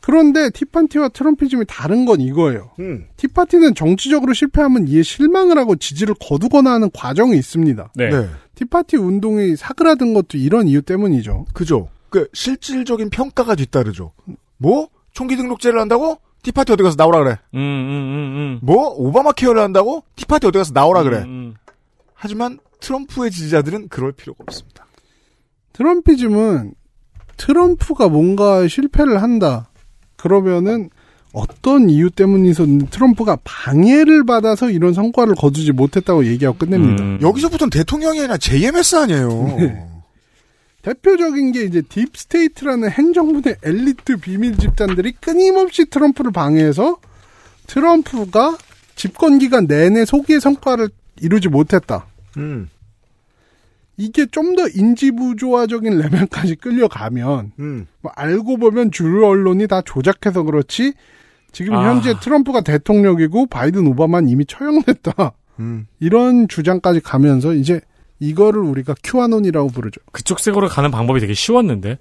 그런데 0.00 0.50
티파티와 0.50 1.10
트럼피즘이 1.10 1.66
다른 1.68 2.06
건 2.06 2.20
이거예요. 2.20 2.70
음. 2.80 3.06
티파티는 3.16 3.74
정치적으로 3.74 4.32
실패하면 4.32 4.88
이에 4.88 5.02
실망을 5.02 5.58
하고 5.58 5.76
지지를 5.76 6.14
거두거나 6.18 6.72
하는 6.72 6.90
과정이 6.92 7.36
있습니다. 7.36 7.92
네. 7.94 8.08
네. 8.10 8.28
티파티 8.54 8.96
운동이 8.96 9.56
사그라든 9.56 10.14
것도 10.14 10.38
이런 10.38 10.68
이유 10.68 10.82
때문이죠. 10.82 11.46
그죠. 11.52 11.88
그 12.08 12.28
실질적인 12.32 13.10
평가가 13.10 13.54
뒤따르죠. 13.54 14.12
뭐? 14.56 14.88
총기 15.12 15.36
등록제를 15.36 15.80
한다고? 15.80 16.18
티파티 16.42 16.72
어디 16.72 16.82
가서 16.82 16.96
나오라 16.96 17.18
그래. 17.18 17.38
음, 17.54 17.58
음, 17.58 17.60
음, 17.60 18.36
음. 18.36 18.58
뭐? 18.62 18.88
오바마 18.88 19.32
케어를 19.32 19.62
한다고? 19.62 20.02
티파티 20.16 20.46
어디 20.46 20.58
가서 20.58 20.72
나오라 20.72 21.02
그래. 21.02 21.18
음, 21.18 21.24
음. 21.24 21.54
하지만 22.14 22.58
트럼프의 22.80 23.30
지지자들은 23.30 23.88
그럴 23.88 24.12
필요가 24.12 24.42
없습니다. 24.46 24.86
Trumpism은 25.74 26.74
트럼프가 27.36 28.08
뭔가 28.08 28.66
실패를 28.66 29.22
한다. 29.22 29.69
그러면은 30.20 30.90
어떤 31.32 31.88
이유 31.88 32.10
때문이든 32.10 32.88
트럼프가 32.88 33.38
방해를 33.44 34.24
받아서 34.24 34.70
이런 34.70 34.92
성과를 34.92 35.34
거두지 35.36 35.72
못했다고 35.72 36.26
얘기하고 36.26 36.58
끝냅니다. 36.58 37.04
음. 37.04 37.18
여기서부터는 37.22 37.70
대통령이 37.70 38.20
아니라 38.20 38.36
JMS 38.36 38.96
아니에요. 38.96 39.56
네. 39.58 39.86
대표적인 40.82 41.52
게 41.52 41.64
이제 41.64 41.82
deep 41.82 42.11
state라는 42.11 42.90
행정부의 42.90 43.56
엘리트 43.62 44.16
비밀 44.16 44.56
집단들이 44.56 45.12
끊임없이 45.12 45.84
트럼프를 45.84 46.32
방해해서 46.32 46.98
트럼프가 47.66 48.56
집권 48.96 49.38
기간 49.38 49.66
내내 49.66 50.04
소기의 50.04 50.40
성과를 50.40 50.88
이루지 51.20 51.48
못했다. 51.48 52.06
음, 52.38 52.68
이게 54.00 54.26
좀 54.26 54.56
더 54.56 54.66
인지부조화적인 54.66 55.98
레벨까지 55.98 56.56
끌려가면 56.56 57.52
음. 57.60 57.86
뭐 58.00 58.10
알고 58.16 58.56
보면 58.56 58.90
주류 58.90 59.24
언론이 59.26 59.68
다 59.68 59.82
조작해서 59.82 60.42
그렇지 60.42 60.94
지금 61.52 61.74
아. 61.74 61.88
현재 61.88 62.14
트럼프가 62.20 62.62
대통령이고 62.62 63.46
바이든 63.46 63.86
오바마는 63.86 64.28
이미 64.28 64.44
처형됐다. 64.46 65.32
음. 65.60 65.86
이런 66.00 66.48
주장까지 66.48 67.00
가면서 67.00 67.54
이제 67.54 67.80
이거를 68.18 68.60
우리가 68.60 68.94
큐아논이라고 69.04 69.68
부르죠. 69.68 70.00
그쪽 70.12 70.40
색으로 70.40 70.68
가는 70.68 70.90
방법이 70.90 71.20
되게 71.20 71.34
쉬웠는데 71.34 71.98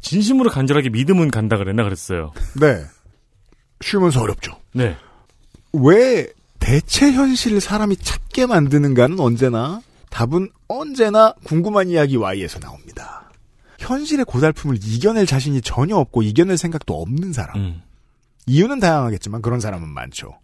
진심으로 0.00 0.50
간절하게 0.50 0.90
믿음은 0.90 1.30
간다 1.30 1.56
그랬나 1.56 1.82
그랬어요. 1.82 2.32
네. 2.60 2.80
쉬우면서 3.80 4.22
어렵죠. 4.22 4.52
네. 4.72 4.96
왜 5.72 6.28
대체 6.60 7.12
현실을 7.12 7.60
사람이 7.60 7.96
찾게 7.96 8.46
만드는가는 8.46 9.18
언제나 9.20 9.80
답은 10.10 10.48
언제나 10.68 11.34
궁금한 11.44 11.88
이야기 11.88 12.16
Y에서 12.16 12.60
나옵니다. 12.60 13.30
현실의 13.78 14.24
고달픔을 14.24 14.76
이겨낼 14.76 15.26
자신이 15.26 15.60
전혀 15.62 15.96
없고 15.96 16.22
이겨낼 16.22 16.58
생각도 16.58 17.00
없는 17.00 17.32
사람. 17.32 17.56
음. 17.56 17.82
이유는 18.46 18.80
다양하겠지만 18.80 19.42
그런 19.42 19.60
사람은 19.60 19.88
많죠. 19.88 20.38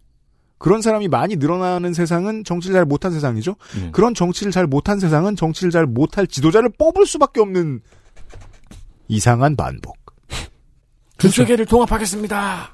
그런 0.57 0.81
사람이 0.81 1.09
많이 1.09 1.35
늘어나는 1.35 1.93
세상은 1.93 2.43
정치를 2.43 2.73
잘 2.75 2.85
못한 2.85 3.11
세상이죠. 3.11 3.55
음. 3.75 3.89
그런 3.91 4.13
정치를 4.13 4.51
잘 4.51 4.67
못한 4.67 4.99
세상은 4.99 5.35
정치를 5.35 5.69
잘 5.71 5.85
못할 5.85 6.27
지도자를 6.27 6.69
뽑을 6.77 7.05
수밖에 7.05 7.41
없는 7.41 7.81
이상한 9.07 9.55
반복. 9.55 9.97
두 11.17 11.29
세계를 11.29 11.65
통합하겠습니다. 11.65 12.71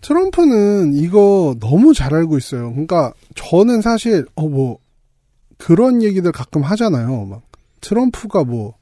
트럼프는 0.00 0.94
이거 0.94 1.56
너무 1.60 1.94
잘 1.94 2.14
알고 2.14 2.36
있어요. 2.36 2.70
그러니까 2.72 3.12
저는 3.34 3.80
사실 3.80 4.26
어 4.34 4.48
뭐 4.48 4.78
그런 5.58 6.02
얘기들 6.02 6.32
가끔 6.32 6.62
하잖아요. 6.62 7.26
막 7.26 7.42
트럼프가 7.80 8.44
뭐 8.44 8.74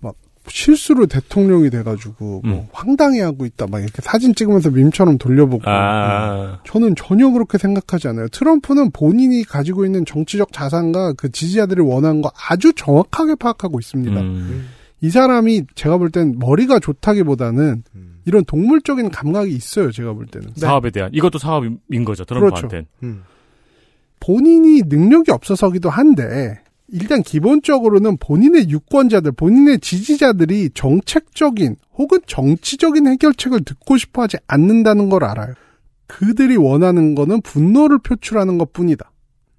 막 0.00 0.14
실수로 0.48 1.06
대통령이 1.06 1.70
돼가지고 1.70 2.42
뭐 2.44 2.60
음. 2.60 2.66
황당해하고 2.72 3.46
있다. 3.46 3.66
막 3.68 3.80
이렇게 3.80 4.00
사진 4.02 4.34
찍으면서 4.34 4.70
밈처럼 4.70 5.18
돌려보고. 5.18 5.68
아. 5.68 6.60
저는 6.64 6.94
전혀 6.96 7.28
그렇게 7.30 7.58
생각하지 7.58 8.08
않아요. 8.08 8.28
트럼프는 8.28 8.92
본인이 8.92 9.42
가지고 9.42 9.84
있는 9.84 10.04
정치적 10.04 10.52
자산과 10.52 11.14
그 11.14 11.30
지지자들이 11.32 11.80
원하는 11.82 12.22
거 12.22 12.30
아주 12.48 12.72
정확하게 12.74 13.34
파악하고 13.36 13.80
있습니다. 13.80 14.20
음. 14.20 14.68
이 15.00 15.10
사람이 15.10 15.62
제가 15.74 15.98
볼 15.98 16.10
땐 16.10 16.36
머리가 16.38 16.78
좋다기보다는 16.78 17.82
음. 17.94 18.20
이런 18.24 18.44
동물적인 18.44 19.10
감각이 19.10 19.50
있어요. 19.52 19.90
제가 19.90 20.12
볼 20.12 20.26
때는. 20.26 20.50
사업에 20.56 20.90
대한 20.90 21.10
이것도 21.12 21.38
사업인 21.38 22.04
거죠 22.04 22.24
트럼프한테는. 22.24 22.86
음. 23.02 23.22
본인이 24.20 24.82
능력이 24.86 25.30
없어서기도 25.30 25.90
한데 25.90 26.60
일단 26.88 27.22
기본적으로는 27.22 28.16
본인의 28.18 28.70
유권자들, 28.70 29.32
본인의 29.32 29.80
지지자들이 29.80 30.70
정책적인 30.74 31.76
혹은 31.96 32.20
정치적인 32.26 33.08
해결책을 33.08 33.64
듣고 33.64 33.96
싶어 33.96 34.22
하지 34.22 34.36
않는다는 34.46 35.08
걸 35.08 35.24
알아요. 35.24 35.54
그들이 36.06 36.56
원하는 36.56 37.14
거는 37.14 37.42
분노를 37.42 37.98
표출하는 37.98 38.58
것 38.58 38.72
뿐이다. 38.72 39.10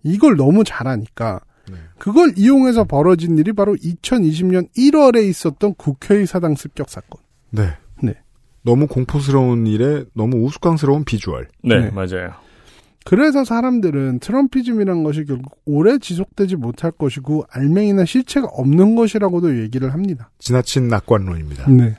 이걸 0.03 0.37
너무 0.37 0.63
잘하니까 0.63 1.41
네. 1.69 1.77
그걸 1.97 2.33
이용해서 2.37 2.85
벌어진 2.85 3.37
일이 3.37 3.51
바로 3.51 3.75
2020년 3.75 4.69
1월에 4.77 5.27
있었던 5.27 5.73
국회의 5.75 6.25
사당 6.25 6.55
습격 6.55 6.89
사건. 6.89 7.21
네. 7.49 7.73
네. 8.01 8.13
너무 8.61 8.87
공포스러운 8.87 9.67
일에 9.67 10.05
너무 10.13 10.45
우스꽝스러운 10.45 11.03
비주얼. 11.03 11.47
네, 11.63 11.79
네. 11.79 11.91
맞아요. 11.91 12.31
그래서 13.07 13.45
사람들은 13.45 14.19
트럼피즘이란 14.19 15.03
것이 15.03 15.23
결국 15.23 15.61
오래 15.63 15.97
지속되지 15.97 16.57
못할 16.57 16.91
것이고 16.91 17.45
알맹이나 17.49 18.03
실체가 18.03 18.47
없는 18.47 18.97
것이라고도 18.97 19.61
얘기를 19.61 19.93
합니다. 19.93 20.29
지나친 20.39 20.89
낙관론입니다. 20.89 21.71
네. 21.71 21.95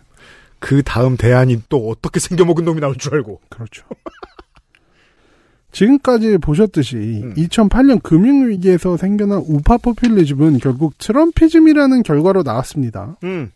그 0.59 0.83
다음 0.83 1.17
대안이 1.17 1.63
또 1.71 1.89
어떻게 1.89 2.21
생겨먹은 2.21 2.63
놈이 2.67 2.83
나올 2.83 2.95
줄 2.97 3.15
알고. 3.15 3.41
그렇죠. 3.49 3.87
지금까지 5.73 6.37
보셨듯이 6.37 6.97
음. 6.97 7.33
2008년 7.37 8.03
금융위기에서 8.03 8.99
생겨난 8.99 9.39
우파 9.47 9.79
포퓰리즘은 9.79 10.59
결국 10.59 10.99
트럼피즘이라는 10.99 12.03
결과로 12.03 12.43
나왔습니다. 12.43 13.17
음. 13.25 13.51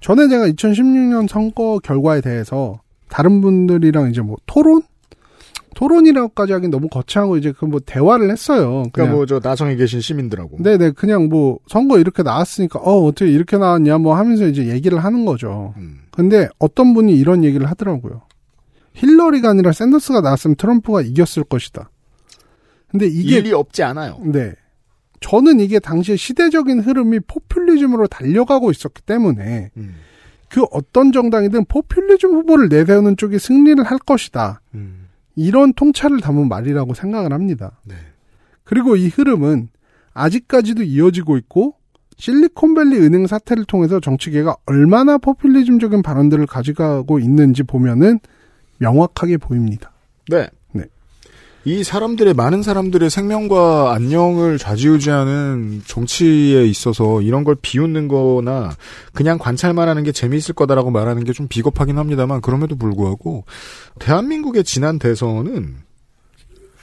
전에 0.00 0.28
제가 0.28 0.48
2016년 0.48 1.28
선거 1.28 1.78
결과에 1.82 2.22
대해서 2.22 2.80
다른 3.10 3.42
분들이랑 3.42 4.08
이제 4.08 4.22
뭐 4.22 4.38
토론? 4.46 4.80
토론이라고까지 5.78 6.52
하긴 6.52 6.70
너무 6.70 6.88
거창하고 6.88 7.36
이제 7.36 7.52
그 7.52 7.66
뭐 7.66 7.78
대화를 7.80 8.30
했어요. 8.30 8.84
그러니까 8.92 9.14
뭐 9.14 9.26
저 9.26 9.40
나성에 9.42 9.76
계신 9.76 10.00
시민들하고. 10.00 10.56
네네 10.60 10.92
그냥 10.92 11.28
뭐 11.28 11.58
선거 11.68 11.98
이렇게 11.98 12.22
나왔으니까 12.24 12.80
어 12.80 13.04
어떻게 13.04 13.30
이렇게 13.30 13.58
나왔냐 13.58 13.98
뭐 13.98 14.16
하면서 14.16 14.46
이제 14.46 14.66
얘기를 14.66 14.98
하는 14.98 15.24
거죠. 15.24 15.74
음. 15.76 16.00
근데 16.10 16.48
어떤 16.58 16.94
분이 16.94 17.14
이런 17.16 17.44
얘기를 17.44 17.68
하더라고요. 17.70 18.22
힐러리가 18.94 19.50
아니라 19.50 19.70
샌더스가 19.70 20.20
나왔으면 20.20 20.56
트럼프가 20.56 21.02
이겼을 21.02 21.44
것이다. 21.44 21.90
근데 22.90 23.06
이게 23.06 23.36
일이 23.36 23.52
없지 23.52 23.82
않아요. 23.84 24.18
네. 24.24 24.54
저는 25.20 25.60
이게 25.60 25.78
당시에 25.78 26.16
시대적인 26.16 26.80
흐름이 26.80 27.20
포퓰리즘으로 27.26 28.06
달려가고 28.08 28.70
있었기 28.72 29.02
때문에 29.02 29.70
음. 29.76 29.94
그 30.48 30.62
어떤 30.72 31.12
정당이든 31.12 31.66
포퓰리즘 31.66 32.30
후보를 32.30 32.68
내세우는 32.68 33.16
쪽이 33.16 33.38
승리를 33.38 33.82
할 33.84 33.98
것이다. 33.98 34.60
음. 34.74 35.07
이런 35.38 35.72
통찰을 35.72 36.20
담은 36.20 36.48
말이라고 36.48 36.94
생각을 36.94 37.32
합니다. 37.32 37.78
네. 37.84 37.94
그리고 38.64 38.96
이 38.96 39.06
흐름은 39.06 39.68
아직까지도 40.12 40.82
이어지고 40.82 41.36
있고 41.36 41.76
실리콘밸리 42.16 42.98
은행 42.98 43.28
사태를 43.28 43.64
통해서 43.64 44.00
정치계가 44.00 44.56
얼마나 44.66 45.16
포퓰리즘적인 45.16 46.02
발언들을 46.02 46.46
가져가고 46.46 47.20
있는지 47.20 47.62
보면은 47.62 48.18
명확하게 48.78 49.36
보입니다. 49.36 49.92
네. 50.28 50.48
네. 51.64 51.70
이 51.70 51.84
사람들의 51.84 52.34
많은 52.34 52.62
사람들의 52.62 53.10
생명과 53.10 53.92
안녕을 53.92 54.58
좌지우지하는 54.58 55.82
정치에 55.86 56.64
있어서 56.66 57.20
이런 57.20 57.44
걸 57.44 57.56
비웃는 57.60 58.08
거나 58.08 58.74
그냥 59.12 59.38
관찰만 59.38 59.88
하는 59.88 60.02
게 60.04 60.12
재미있을 60.12 60.54
거다라고 60.54 60.90
말하는 60.90 61.24
게 61.24 61.32
좀 61.32 61.46
비겁하긴 61.48 61.98
합니다만 61.98 62.40
그럼에도 62.40 62.76
불구하고 62.76 63.44
대한민국의 63.98 64.64
지난 64.64 64.98
대선은 64.98 65.76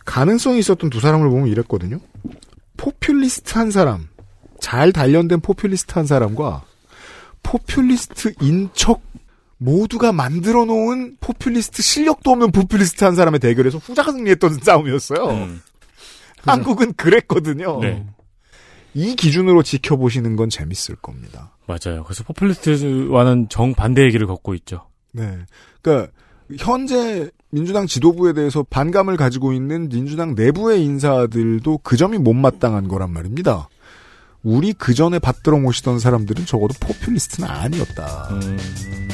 가능성이 0.06 0.60
있었던 0.60 0.90
두 0.92 1.00
사람을 1.00 1.30
보면 1.30 1.48
이랬거든요. 1.48 2.00
포퓰리스트 2.78 3.58
한 3.58 3.72
사람, 3.72 4.08
잘 4.60 4.92
단련된 4.92 5.40
포퓰리스트 5.42 5.94
한 5.96 6.06
사람과 6.06 6.64
포퓰리스트 7.42 8.34
인 8.42 8.70
척 8.74 9.02
모두가 9.58 10.12
만들어 10.12 10.66
놓은 10.66 11.18
포퓰리스트 11.20 11.82
실력도 11.82 12.32
없는 12.32 12.52
포퓰리스트 12.52 13.04
한 13.04 13.16
사람의 13.16 13.40
대결에서 13.40 13.78
후자가 13.78 14.12
승리했던 14.12 14.60
싸움이었어요. 14.64 15.30
음. 15.30 15.62
한국은 16.40 16.94
그랬거든요. 16.94 17.80
네. 17.80 18.06
이 18.94 19.16
기준으로 19.16 19.64
지켜보시는 19.64 20.36
건 20.36 20.50
재밌을 20.50 20.96
겁니다. 20.96 21.56
맞아요. 21.68 22.04
그래서 22.04 22.24
포퓰리스트와는 22.24 23.50
정반대 23.50 24.04
얘기를 24.04 24.28
걷고 24.28 24.54
있죠. 24.56 24.88
네. 25.12 25.40
그러니까 25.82 26.12
현재 26.60 27.30
민주당 27.50 27.88
지도부에 27.88 28.34
대해서 28.34 28.64
반감을 28.64 29.18
가지고 29.18 29.54
있는 29.54 29.90
민주당 29.90 30.36
내부의 30.36 30.84
인사들도 30.84 31.80
그 31.80 31.98
점이 31.98 32.18
못마땅한 32.20 32.88
거란 32.88 33.12
말입니다. 33.12 33.68
우리 34.46 34.74
그 34.74 34.94
전에 34.94 35.18
받들어 35.18 35.58
모시던 35.58 35.98
사람들은 35.98 36.46
적어도 36.46 36.76
포퓰리스트는 36.80 37.50
아니었다. 37.50 38.30
음. 38.32 38.58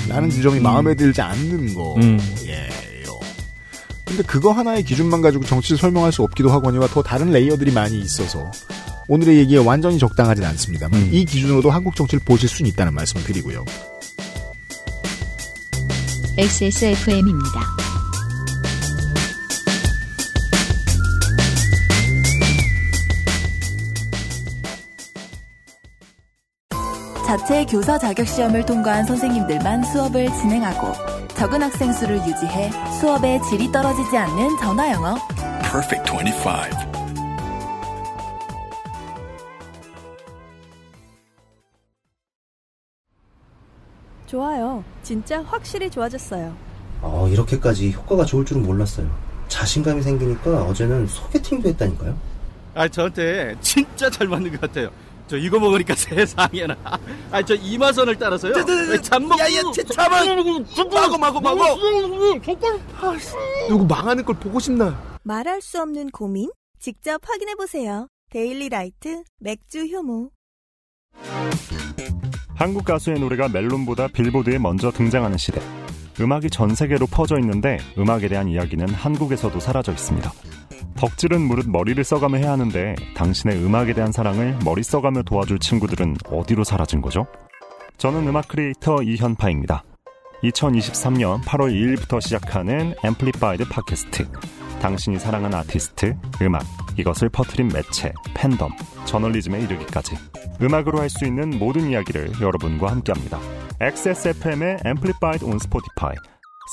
라는 0.10 0.30
지점이 0.30 0.60
마음에 0.60 0.94
들지 0.94 1.22
않는 1.22 1.70
음. 1.70 1.74
거예요. 1.74 3.20
근데 4.04 4.24
그거 4.24 4.52
하나의 4.52 4.84
기준만 4.84 5.22
가지고 5.22 5.46
정치를 5.46 5.78
설명할 5.78 6.12
수 6.12 6.22
없기도 6.24 6.52
하거니와 6.52 6.88
더 6.88 7.02
다른 7.02 7.32
레이어들이 7.32 7.72
많이 7.72 7.98
있어서 7.98 8.52
오늘의 9.08 9.38
얘기에 9.38 9.60
완전히 9.60 9.98
적당하진 9.98 10.44
않습니다만 10.44 11.00
음. 11.00 11.10
이 11.14 11.24
기준으로도 11.24 11.72
한국 11.72 11.96
정치를 11.96 12.22
보실 12.26 12.50
수는 12.50 12.70
있다는 12.70 12.94
말씀을 12.94 13.24
드리고요. 13.24 13.64
XSFM입니다. 16.38 17.91
자체 27.32 27.64
교사 27.64 27.98
자격 27.98 28.28
시험을 28.28 28.66
통과한 28.66 29.06
선생님들만 29.06 29.86
수업을 29.86 30.26
진행하고 30.34 30.92
적은 31.30 31.62
학생 31.62 31.94
수를 31.94 32.18
유지해 32.28 32.70
수업의 33.00 33.42
질이 33.44 33.72
떨어지지 33.72 34.18
않는 34.18 34.58
전화 34.58 34.92
영어. 34.92 35.16
Perfect 35.62 36.12
25. 36.12 36.50
좋아요. 44.26 44.84
진짜 45.02 45.42
확실히 45.44 45.90
좋아졌어요. 45.90 46.54
어, 47.02 47.30
이렇게까지 47.30 47.94
효과가 47.94 48.26
좋을 48.26 48.44
줄은 48.44 48.62
몰랐어요. 48.62 49.10
자신감이 49.48 50.02
생기니까 50.02 50.64
어제는 50.64 51.08
소개팅도 51.08 51.70
했다니까요. 51.70 52.14
아, 52.76 52.90
저한테 52.90 53.56
진짜 53.62 54.10
잘 54.10 54.28
맞는 54.28 54.52
것 54.52 54.60
같아요. 54.60 54.90
저 55.32 55.38
이거 55.38 55.58
먹으니까 55.58 55.96
세상에나. 55.96 56.76
아, 57.32 57.42
저 57.42 57.56
이마선을 57.56 58.18
따라서요. 58.18 58.54
잠먹. 59.02 59.40
야야, 59.40 59.62
잠은 59.96 60.66
마고 60.94 61.18
마고 61.18 61.40
마고. 61.40 61.80
누구 63.70 63.86
망하는 63.86 64.26
걸 64.26 64.36
보고 64.36 64.60
싶나? 64.60 65.18
말할 65.24 65.62
수 65.62 65.82
없는 65.82 66.10
고민? 66.10 66.52
직접 66.82 67.22
확인해 67.26 67.56
보세요. 67.56 68.10
데일리 68.30 68.68
라이트 68.68 69.24
맥주 69.40 69.86
효모. 69.86 70.32
한국 72.54 72.84
가수의 72.84 73.22
노래가 73.22 73.48
멜론보다 73.48 74.10
빌보드에 74.10 74.58
먼저 74.58 74.92
등장하는 74.92 75.38
시대. 75.38 75.62
음악이 76.20 76.50
전 76.50 76.76
세계로 76.76 77.08
퍼져 77.08 77.40
있는데 77.40 77.78
음악에 77.98 78.28
대한 78.28 78.48
이야기는 78.48 78.90
한국에서도 78.90 79.60
사라져 79.60 79.92
있습니다. 79.92 80.32
덕질은 80.98 81.42
무릇 81.42 81.68
머리를 81.70 82.04
써가며 82.04 82.38
해야 82.38 82.52
하는데 82.52 82.96
당신의 83.16 83.64
음악에 83.64 83.94
대한 83.94 84.12
사랑을 84.12 84.58
머리 84.64 84.84
써가며 84.84 85.24
도와줄 85.24 85.60
친구들은 85.60 86.18
어디로 86.30 86.64
사라진 86.64 87.02
거죠? 87.02 87.26
저는 87.98 88.28
음악 88.28 88.48
크리에이터 88.48 89.02
이현파입니다. 89.04 89.84
2023년 90.44 91.42
8월 91.44 91.72
2일부터 91.72 92.20
시작하는 92.20 92.94
앰플리파이드 93.04 93.66
팟캐스트. 93.70 94.28
당신이 94.82 95.20
사랑하는 95.20 95.56
아티스트, 95.60 96.16
음악, 96.42 96.64
이것을 96.98 97.30
퍼트린 97.30 97.68
매체, 97.68 98.12
팬덤, 98.34 98.72
저널리즘에 99.06 99.62
이르기까지. 99.62 100.16
음악으로 100.62 101.00
할 101.00 101.10
수 101.10 101.26
있는 101.26 101.60
모든 101.60 101.88
이야기를 101.92 102.42
여러분과 102.42 102.90
함께합니다. 102.90 103.40
XSFM의 103.82 104.78
앰플리파이드 104.86 105.44
on 105.44 105.58
Spotify, 105.58 106.14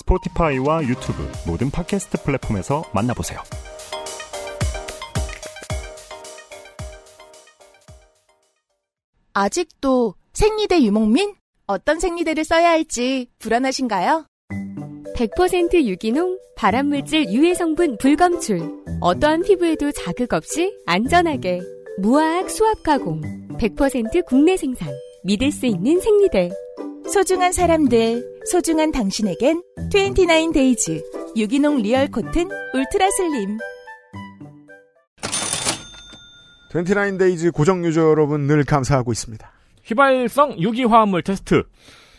스포티파이와 0.01 0.83
유튜브 0.83 1.27
모든 1.47 1.71
팟캐스트 1.71 2.23
플랫폼에서 2.23 2.85
만나보세요. 2.93 3.41
아직도 9.33 10.17
생리대 10.35 10.83
유목민? 10.83 11.35
어떤 11.67 11.99
생리대를 11.99 12.45
써야 12.45 12.73
할지 12.73 13.31
불안하신가요? 13.39 14.27
100% 15.17 15.87
유기농, 15.87 16.39
발암물질 16.57 17.33
유해 17.33 17.55
성분 17.55 17.97
불검출. 17.97 18.61
어떠한 19.01 19.45
피부에도 19.45 19.93
자극 19.93 20.35
없이 20.35 20.77
안전하게. 20.85 21.63
무화학 22.01 22.51
수압 22.51 22.83
가공. 22.83 23.23
100% 23.57 24.27
국내 24.27 24.59
생산. 24.59 24.93
믿을 25.25 25.51
수 25.51 25.65
있는 25.65 25.99
생리대. 26.01 26.51
소중한 27.13 27.53
사람들, 27.53 28.43
소중한 28.45 28.93
당신에겐 28.93 29.63
29데이즈 29.91 31.03
유기농 31.37 31.79
리얼 31.79 32.09
코튼 32.09 32.49
울트라 32.75 33.09
슬림. 33.17 33.59
29데이즈 36.71 37.53
고정 37.53 37.85
유저 37.87 38.11
여러분 38.11 38.47
늘 38.47 38.63
감사하고 38.65 39.13
있습니다. 39.13 39.51
휘발성 39.85 40.61
유기화합물 40.61 41.23
테스트. 41.23 41.63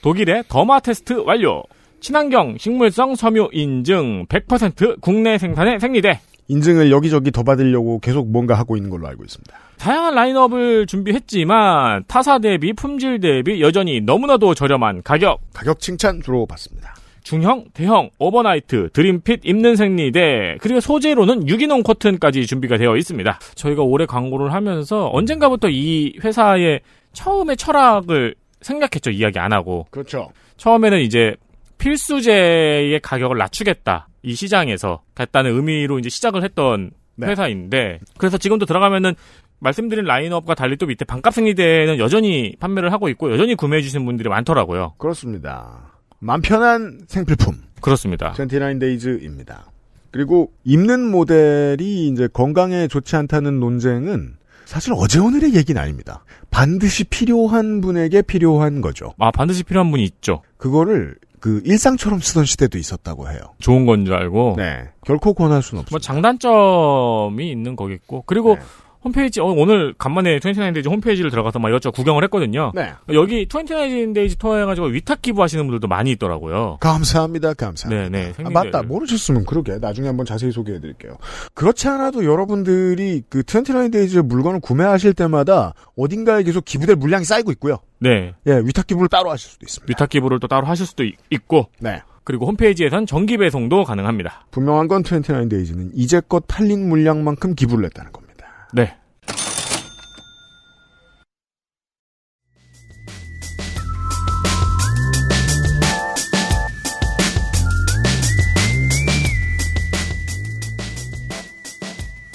독일의 0.01 0.45
더마 0.47 0.79
테스트 0.79 1.13
완료. 1.13 1.63
친환경 2.01 2.57
식물성 2.57 3.15
섬유 3.15 3.49
인증 3.51 4.25
100% 4.25 5.01
국내 5.01 5.37
생산의 5.37 5.79
생리대. 5.79 6.19
인증을 6.49 6.91
여기저기 6.91 7.31
더 7.31 7.43
받으려고 7.43 7.99
계속 7.99 8.29
뭔가 8.29 8.55
하고 8.55 8.75
있는 8.75 8.89
걸로 8.89 9.07
알고 9.07 9.23
있습니다. 9.23 9.55
다양한 9.77 10.15
라인업을 10.15 10.87
준비했지만 10.87 12.03
타사 12.07 12.39
대비 12.39 12.73
품질 12.73 13.19
대비 13.19 13.61
여전히 13.61 14.01
너무나도 14.01 14.55
저렴한 14.55 15.03
가격. 15.03 15.39
가격 15.53 15.79
칭찬 15.79 16.21
주로 16.21 16.45
받습니다. 16.45 16.95
중형, 17.21 17.65
대형, 17.73 18.09
오버나이트, 18.17 18.89
드림핏 18.91 19.41
입는 19.43 19.75
생리대, 19.75 20.57
그리고 20.61 20.79
소재로는 20.79 21.47
유기농 21.47 21.83
코튼까지 21.83 22.47
준비가 22.47 22.77
되어 22.77 22.97
있습니다. 22.97 23.39
저희가 23.53 23.83
올해 23.83 24.07
광고를 24.07 24.51
하면서 24.51 25.09
언젠가부터 25.13 25.69
이 25.69 26.17
회사의 26.23 26.81
처음의 27.13 27.57
철학을 27.57 28.33
생각했죠. 28.61 29.11
이야기 29.11 29.37
안 29.37 29.53
하고. 29.53 29.85
그렇죠. 29.91 30.29
처음에는 30.57 31.01
이제 31.01 31.35
필수재의 31.79 32.99
가격을 33.01 33.37
낮추겠다. 33.37 34.07
이 34.21 34.35
시장에서 34.35 35.01
갔다는 35.15 35.55
의미로 35.55 35.97
이제 35.97 36.09
시작을 36.09 36.43
했던 36.43 36.91
네. 37.15 37.27
회사인데 37.27 37.99
그래서 38.17 38.37
지금도 38.37 38.65
들어가면은 38.65 39.15
말씀드린 39.59 40.05
라인업과 40.05 40.55
달리 40.55 40.77
또 40.77 40.85
밑에 40.85 41.03
반값 41.03 41.33
생리대는 41.33 41.97
여전히 41.99 42.55
판매를 42.59 42.93
하고 42.93 43.09
있고 43.09 43.31
여전히 43.31 43.55
구매해 43.55 43.81
주시는 43.81 44.05
분들이 44.05 44.29
많더라고요. 44.29 44.93
그렇습니다. 44.97 45.91
맘 46.19 46.41
편한 46.41 47.01
생필품. 47.07 47.55
그렇습니다. 47.81 48.33
29데이즈입니다. 48.33 49.63
그리고 50.11 50.51
입는 50.63 51.09
모델이 51.11 52.07
이제 52.07 52.27
건강에 52.31 52.87
좋지 52.87 53.15
않다는 53.15 53.59
논쟁은 53.59 54.37
사실 54.65 54.93
어제 54.95 55.19
오늘의 55.19 55.55
얘기는 55.55 55.81
아닙니다. 55.81 56.23
반드시 56.51 57.03
필요한 57.03 57.81
분에게 57.81 58.21
필요한 58.21 58.81
거죠. 58.81 59.13
아, 59.17 59.31
반드시 59.31 59.63
필요한 59.63 59.91
분이 59.91 60.03
있죠. 60.03 60.41
그거를 60.57 61.15
그 61.39 61.61
일상처럼 61.65 62.19
쓰던 62.19 62.45
시대도 62.45 62.77
있었다고 62.77 63.29
해요. 63.29 63.39
좋은 63.59 63.85
건 63.85 64.05
줄 64.05 64.13
알고. 64.15 64.55
네. 64.57 64.89
결코 65.05 65.33
권할 65.33 65.61
수는 65.61 65.81
없습니다. 65.81 65.93
뭐 65.93 65.99
장단점이 65.99 67.49
있는 67.51 67.75
거겠고. 67.75 68.23
그리고 68.25 68.55
네. 68.55 68.61
홈페이지 69.03 69.39
어, 69.39 69.45
오늘 69.45 69.93
간만에 69.97 70.39
29데이즈 70.39 70.89
홈페이지를 70.89 71.31
들어가서 71.31 71.57
막 71.59 71.69
이것저것 71.69 71.95
구경을 71.95 72.23
했거든요. 72.25 72.71
네. 72.75 72.91
여기 73.13 73.47
29데이즈 73.47 74.37
통해가지고 74.37 74.87
위탁 74.87 75.21
기부하시는 75.21 75.63
분들도 75.65 75.87
많이 75.87 76.11
있더라고요. 76.11 76.77
감사합니다. 76.81 77.53
감사합니다. 77.53 78.09
네네. 78.09 78.33
아, 78.43 78.49
맞다. 78.49 78.83
모르셨으면 78.83 79.45
그러게. 79.45 79.77
나중에 79.79 80.07
한번 80.07 80.25
자세히 80.25 80.51
소개해 80.51 80.81
드릴게요. 80.81 81.17
그렇지 81.53 81.87
않아도 81.87 82.25
여러분들이 82.25 83.23
그 83.29 83.41
29데이즈 83.43 84.21
물건을 84.23 84.59
구매하실 84.59 85.13
때마다 85.13 85.73
어딘가에 85.95 86.43
계속 86.43 86.65
기부될 86.65 86.97
물량이 86.97 87.23
쌓이고 87.23 87.51
있고요. 87.53 87.77
네. 87.99 88.33
예, 88.47 88.57
위탁 88.63 88.87
기부를 88.87 89.07
따로 89.07 89.29
하실 89.31 89.49
수도 89.51 89.65
있습니다. 89.65 89.89
위탁 89.91 90.09
기부를 90.09 90.39
또 90.41 90.47
따로 90.47 90.67
하실 90.67 90.85
수도 90.85 91.03
있- 91.05 91.15
있고. 91.29 91.67
네. 91.79 92.01
그리고 92.25 92.45
홈페이지에선 92.47 93.05
정기 93.07 93.37
배송도 93.37 93.85
가능합니다. 93.85 94.45
분명한 94.51 94.87
건 94.87 95.03
29데이즈는 95.03 95.91
이제껏 95.95 96.43
팔린 96.47 96.87
물량만큼 96.89 97.55
기부를 97.55 97.85
했다는 97.85 98.11
겁니다. 98.11 98.28
네. 98.71 98.95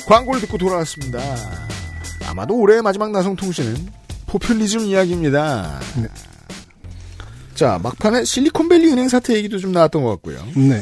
광고를 0.06 0.40
듣고 0.42 0.58
돌아왔습니다. 0.58 1.18
아마도 2.26 2.58
올해의 2.58 2.82
마지막 2.82 3.10
나성통신은 3.10 3.74
포퓰리즘 4.26 4.80
이야기입니다. 4.80 5.80
자, 7.54 7.78
막판에 7.82 8.24
실리콘밸리 8.24 8.90
은행 8.90 9.08
사태 9.08 9.34
얘기도 9.34 9.58
좀 9.58 9.72
나왔던 9.72 10.02
것 10.02 10.10
같고요. 10.10 10.44
네. 10.56 10.80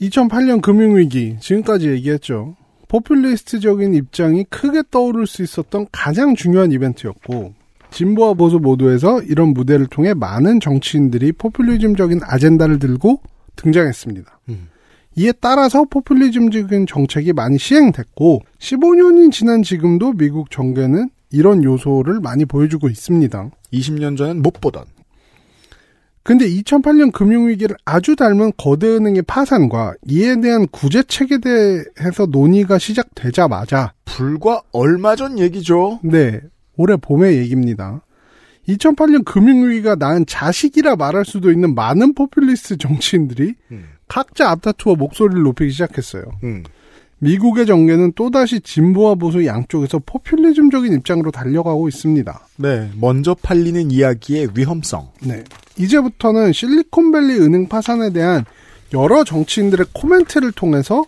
2008년 0.00 0.60
금융위기, 0.60 1.38
지금까지 1.40 1.88
얘기했죠. 1.88 2.54
포퓰리스트적인 2.88 3.94
입장이 3.94 4.44
크게 4.44 4.82
떠오를 4.90 5.26
수 5.26 5.42
있었던 5.42 5.86
가장 5.92 6.34
중요한 6.34 6.72
이벤트였고, 6.72 7.54
진보와 7.90 8.34
보수 8.34 8.58
모두에서 8.58 9.22
이런 9.22 9.48
무대를 9.48 9.86
통해 9.86 10.14
많은 10.14 10.60
정치인들이 10.60 11.32
포퓰리즘적인 11.32 12.20
아젠다를 12.22 12.78
들고 12.78 13.20
등장했습니다. 13.56 14.40
이에 15.16 15.32
따라서 15.40 15.84
포퓰리즘적인 15.84 16.86
정책이 16.86 17.32
많이 17.32 17.58
시행됐고, 17.58 18.42
15년이 18.58 19.32
지난 19.32 19.62
지금도 19.62 20.12
미국 20.12 20.50
정계는 20.50 21.08
이런 21.32 21.64
요소를 21.64 22.20
많이 22.20 22.44
보여주고 22.44 22.88
있습니다. 22.88 23.50
20년 23.72 24.16
전엔 24.16 24.42
못 24.42 24.60
보던. 24.60 24.84
근데 26.26 26.44
2008년 26.48 27.12
금융위기를 27.12 27.76
아주 27.84 28.16
닮은 28.16 28.54
거대은행의 28.56 29.22
파산과 29.22 29.94
이에 30.08 30.40
대한 30.40 30.66
구제책에 30.66 31.38
대해서 31.38 32.26
논의가 32.26 32.78
시작되자마자 32.78 33.92
불과 34.04 34.60
얼마 34.72 35.14
전 35.14 35.38
얘기죠. 35.38 36.00
네, 36.02 36.40
올해 36.76 36.96
봄의 36.96 37.36
얘기입니다. 37.36 38.02
2008년 38.66 39.24
금융위기가 39.24 39.94
낳은 39.94 40.26
자식이라 40.26 40.96
말할 40.96 41.24
수도 41.24 41.52
있는 41.52 41.76
많은 41.76 42.12
포퓰리스트 42.14 42.78
정치인들이 42.78 43.54
각자 44.08 44.50
앞다투어 44.50 44.96
목소리를 44.96 45.40
높이기 45.44 45.70
시작했어요. 45.70 46.24
음. 46.42 46.64
미국의 47.18 47.66
정계는 47.66 48.14
또다시 48.14 48.58
진보와 48.58 49.14
보수 49.14 49.46
양쪽에서 49.46 50.00
포퓰리즘적인 50.04 50.92
입장으로 50.94 51.30
달려가고 51.30 51.86
있습니다. 51.86 52.48
네, 52.56 52.90
먼저 52.96 53.36
팔리는 53.40 53.92
이야기의 53.92 54.48
위험성. 54.56 55.10
네. 55.22 55.44
이제부터는 55.78 56.52
실리콘밸리 56.52 57.38
은행 57.40 57.68
파산에 57.68 58.10
대한 58.10 58.44
여러 58.94 59.24
정치인들의 59.24 59.86
코멘트를 59.92 60.52
통해서 60.52 61.04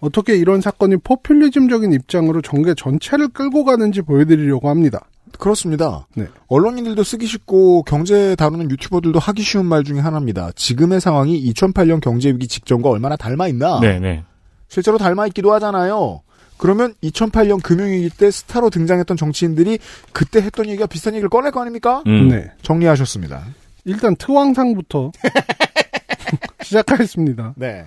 어떻게 0.00 0.36
이런 0.36 0.60
사건이 0.60 0.98
포퓰리즘적인 0.98 1.92
입장으로 1.92 2.42
정계 2.42 2.74
전체를 2.74 3.28
끌고 3.28 3.64
가는지 3.64 4.02
보여드리려고 4.02 4.68
합니다. 4.68 5.06
그렇습니다. 5.38 6.06
네. 6.14 6.26
언론인들도 6.48 7.02
쓰기 7.02 7.26
쉽고 7.26 7.82
경제 7.82 8.36
다루는 8.36 8.70
유튜버들도 8.70 9.18
하기 9.18 9.42
쉬운 9.42 9.66
말 9.66 9.82
중에 9.82 9.98
하나입니다. 9.98 10.52
지금의 10.54 11.00
상황이 11.00 11.52
2008년 11.52 12.00
경제 12.00 12.30
위기 12.30 12.46
직전과 12.46 12.88
얼마나 12.88 13.16
닮아 13.16 13.48
있나? 13.48 13.80
네네. 13.80 14.24
실제로 14.68 14.98
닮아 14.98 15.26
있기도 15.28 15.52
하잖아요. 15.54 16.20
그러면 16.56 16.94
2008년 17.02 17.62
금융위기 17.62 18.10
때 18.10 18.30
스타로 18.30 18.70
등장했던 18.70 19.16
정치인들이 19.16 19.78
그때 20.12 20.40
했던 20.40 20.66
얘기가 20.68 20.86
비슷한 20.86 21.14
얘기를 21.14 21.28
꺼낼 21.28 21.50
거 21.50 21.60
아닙니까? 21.60 22.02
음. 22.06 22.28
네. 22.28 22.50
정리하셨습니다. 22.62 23.42
일단 23.84 24.16
트왕상부터 24.16 25.12
시작하겠습니다. 26.62 27.54
네. 27.56 27.84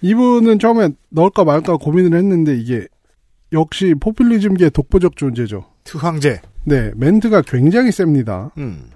이분은 0.00 0.58
처음에 0.58 0.90
넣을까 1.10 1.44
말까 1.44 1.76
고민을 1.76 2.16
했는데 2.18 2.56
이게 2.56 2.86
역시 3.52 3.94
포퓰리즘계의 3.98 4.70
독보적 4.70 5.16
존재죠. 5.16 5.64
트황제. 5.84 6.40
네, 6.64 6.90
멘트가 6.96 7.42
굉장히 7.42 7.92
셉니다. 7.92 8.50
음. 8.58 8.90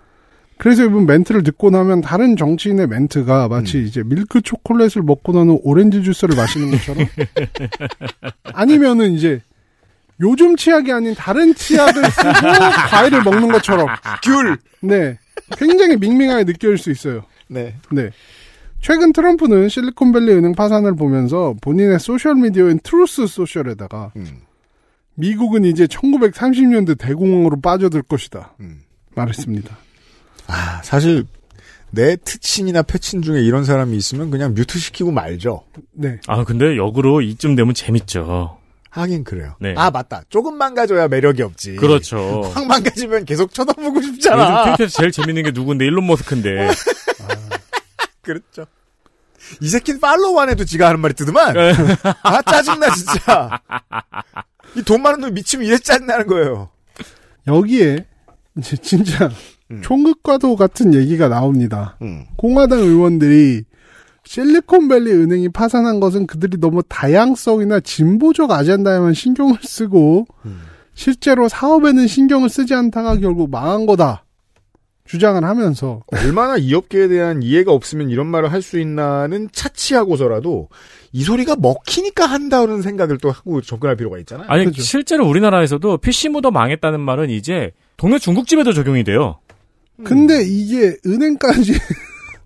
그래서 0.59 0.85
이분 0.85 1.07
멘트를 1.07 1.45
듣고 1.45 1.71
나면 1.71 2.01
다른 2.01 2.37
정치인의 2.37 2.89
멘트가 2.89 3.47
마치 3.47 3.83
이제 3.85 4.03
밀크 4.03 4.41
초콜릿을 4.41 5.03
먹고 5.05 5.33
나는 5.33 5.59
오렌지 5.63 6.03
주스를 6.03 6.35
마시는 6.37 6.73
것처럼 6.73 7.07
아니면은 8.53 9.13
이제 9.13 9.41
요즘 10.21 10.57
치약이 10.57 10.91
아닌 10.93 11.15
다른 11.15 11.55
치약을 11.55 12.11
쓰고 12.11 12.29
과일을 12.91 13.23
먹는 13.23 13.53
것처럼 13.53 13.87
귤. 14.25 14.57
네. 14.81 15.17
굉장히 15.57 15.97
밍밍하게 15.97 16.45
느껴질 16.45 16.79
수 16.79 16.91
있어요. 16.91 17.25
네. 17.49 17.77
네. 17.91 18.11
최근 18.81 19.13
트럼프는 19.13 19.69
실리콘밸리 19.69 20.33
은행 20.33 20.55
파산을 20.55 20.95
보면서 20.95 21.55
본인의 21.61 21.99
소셜미디어인 21.99 22.81
트루스 22.83 23.27
소셜에다가 23.27 24.13
음. 24.17 24.43
미국은 25.15 25.65
이제 25.65 25.87
1930년대 25.87 26.97
대공황으로 26.99 27.61
빠져들 27.61 28.03
것이다. 28.03 28.55
음. 28.61 28.83
말했습니다. 29.17 29.77
아, 30.47 30.81
사실 30.83 31.25
내 31.91 32.17
트친이나 32.17 32.83
페친 32.83 33.23
중에 33.23 33.41
이런 33.43 33.65
사람이 33.65 33.97
있으면 33.97 34.31
그냥 34.31 34.55
뮤트 34.55 34.79
시키고 34.79 35.11
말죠. 35.11 35.65
네. 35.93 36.21
아 36.27 36.45
근데 36.45 36.77
역으로 36.77 37.21
이쯤 37.23 37.57
되면 37.57 37.75
재밌죠. 37.75 38.59
하긴 38.91 39.25
그래요. 39.25 39.55
네. 39.61 39.75
아 39.77 39.91
맞다. 39.91 40.23
조금 40.29 40.57
망가져야 40.57 41.09
매력이 41.09 41.43
없지. 41.43 41.77
그렇죠. 41.77 42.43
확 42.55 42.67
망가지면 42.67 43.25
계속 43.27 43.53
쳐다보고 43.53 43.97
요즘 43.99 44.15
싶잖아. 44.15 44.65
트위터에서 44.77 44.97
제일 44.99 45.13
재밌는 45.13 45.43
게 45.45 45.51
누군데 45.51 45.85
일론 45.85 46.07
머스크인데. 46.07 46.69
그렇죠. 48.23 48.67
이 49.61 49.69
새끼는 49.69 50.01
팔로우만 50.01 50.51
해도 50.51 50.65
지가 50.65 50.89
하는 50.89 51.01
말이 51.01 51.15
뜨더만. 51.15 51.55
네. 51.55 51.73
아 52.23 52.43
짜증나 52.43 52.91
진짜. 52.95 53.61
이 54.77 54.83
돈 54.83 55.03
많은 55.03 55.21
놈 55.21 55.33
미치면 55.35 55.67
이래 55.67 55.79
짜증나는 55.79 56.27
거예요. 56.27 56.69
여기에 57.47 58.05
이제 58.59 58.77
진짜 58.77 59.31
음. 59.71 59.81
총극과도 59.83 60.57
같은 60.57 60.93
얘기가 60.95 61.29
나옵니다. 61.29 61.97
음. 62.03 62.27
공화당 62.37 62.79
의원들이 62.81 63.65
실리콘밸리 64.29 65.11
은행이 65.11 65.49
파산한 65.49 66.01
것은 66.01 66.27
그들이 66.27 66.59
너무 66.61 66.83
다양성이나 66.87 67.81
진보적 67.81 68.51
아젠다에만 68.51 69.15
신경을 69.15 69.57
쓰고 69.63 70.27
음. 70.45 70.61
실제로 70.93 71.49
사업에는 71.49 72.07
신경을 72.07 72.51
쓰지 72.51 72.75
않다가 72.75 73.17
결국 73.17 73.51
망한 73.51 73.87
거다 73.87 74.25
주장을 75.07 75.43
하면서 75.43 76.03
얼마나 76.09 76.59
이 76.59 76.75
업계에 76.75 77.09
대한 77.09 77.43
이해가 77.43 77.73
없으면 77.73 78.11
이런 78.11 78.27
말을 78.27 78.53
할 78.53 78.61
수 78.61 78.79
있나는 78.79 79.49
차치하고서라도 79.51 80.69
이 81.13 81.23
소리가 81.25 81.57
먹히니까 81.57 82.27
한다는 82.27 82.83
생각을 82.83 83.17
또 83.17 83.31
하고 83.31 83.63
접근할 83.63 83.97
필요가 83.97 84.19
있잖아요. 84.19 84.47
아니 84.51 84.67
그죠. 84.67 84.83
실제로 84.83 85.27
우리나라에서도 85.27 85.97
PC 85.97 86.29
모더 86.29 86.51
망했다는 86.51 87.01
말은 87.01 87.31
이제 87.31 87.71
동네 87.97 88.19
중국집에도 88.19 88.75
적용이 88.75 89.05
돼요. 89.05 89.39
근데 90.05 90.43
이게 90.45 90.99
은행까지 91.07 91.73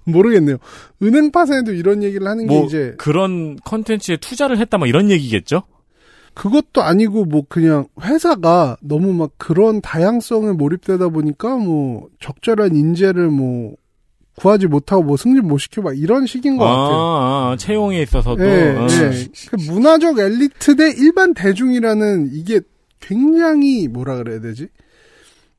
모르겠네요. 0.04 0.56
은행 1.02 1.30
파산에도 1.30 1.72
이런 1.72 2.02
얘기를 2.02 2.26
하는 2.26 2.46
게뭐 2.46 2.66
이제 2.66 2.94
그런 2.98 3.56
컨텐츠에 3.64 4.16
투자를 4.18 4.58
했다 4.58 4.78
뭐 4.78 4.86
이런 4.86 5.10
얘기겠죠? 5.10 5.62
그것도 6.34 6.82
아니고 6.82 7.26
뭐 7.26 7.42
그냥 7.48 7.86
회사가 8.00 8.76
너무 8.80 9.12
막 9.12 9.32
그런 9.36 9.80
다양성에 9.80 10.52
몰입되다 10.52 11.08
보니까 11.08 11.56
뭐 11.56 12.08
적절한 12.20 12.74
인재를 12.74 13.28
뭐 13.28 13.74
구하지 14.36 14.66
못하고 14.66 15.02
뭐 15.02 15.16
승진 15.16 15.46
못 15.46 15.58
시켜 15.58 15.82
막 15.82 15.96
이런 15.96 16.26
식인 16.26 16.56
것 16.56 16.64
같아요. 16.64 16.96
아, 16.96 17.50
아, 17.52 17.56
채용에 17.58 18.00
있어서도 18.02 18.42
예, 18.42 18.74
어. 18.76 18.86
예. 18.88 19.28
그 19.50 19.56
문화적 19.70 20.18
엘리트 20.18 20.76
대 20.76 20.90
일반 20.90 21.34
대중이라는 21.34 22.30
이게 22.32 22.60
굉장히 23.00 23.88
뭐라 23.88 24.16
그래야 24.16 24.40
되지? 24.40 24.68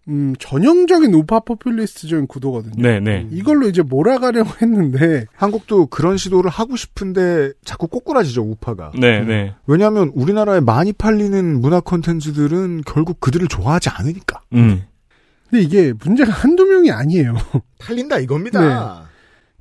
음, 0.09 0.33
전형적인 0.37 1.13
우파 1.13 1.39
포퓰리스트적인 1.39 2.27
구도거든요. 2.27 2.75
네, 2.77 2.99
네. 2.99 3.27
이걸로 3.31 3.67
이제 3.67 3.81
몰아가려고 3.81 4.49
했는데 4.61 5.25
한국도 5.33 5.87
그런 5.87 6.17
시도를 6.17 6.49
하고 6.49 6.75
싶은데 6.75 7.53
자꾸 7.63 7.87
꼬꾸라지죠 7.87 8.41
우파가. 8.43 8.91
네, 8.99 9.23
네. 9.23 9.55
왜냐하면 9.65 10.11
우리나라에 10.13 10.59
많이 10.59 10.91
팔리는 10.91 11.61
문화 11.61 11.79
콘텐츠들은 11.79 12.81
결국 12.85 13.19
그들을 13.21 13.47
좋아하지 13.47 13.89
않으니까. 13.89 14.41
음. 14.53 14.83
근데 15.49 15.63
이게 15.63 15.93
문제가 15.93 16.31
한두 16.31 16.65
명이 16.65 16.91
아니에요. 16.91 17.35
팔린다 17.79 18.19
이겁니다. 18.19 19.07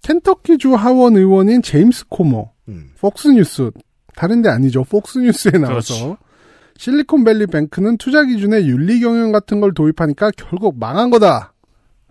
켄터키주 0.03 0.75
하원 0.75 1.17
의원인 1.17 1.63
제임스 1.63 2.07
코머, 2.09 2.51
음. 2.69 2.91
폭스뉴스, 2.99 3.71
다른 4.17 4.43
데 4.43 4.49
아니죠. 4.49 4.83
폭스뉴스에 4.85 5.53
나와서 5.53 5.95
그렇지. 5.95 6.17
실리콘밸리 6.77 7.47
뱅크는 7.47 7.99
투자 7.99 8.25
기준에 8.25 8.65
윤리 8.65 9.01
경영 9.01 9.33
같은 9.33 9.61
걸 9.61 9.73
도입하니까 9.75 10.33
결국 10.37 10.79
망한 10.79 11.11
거다. 11.11 11.53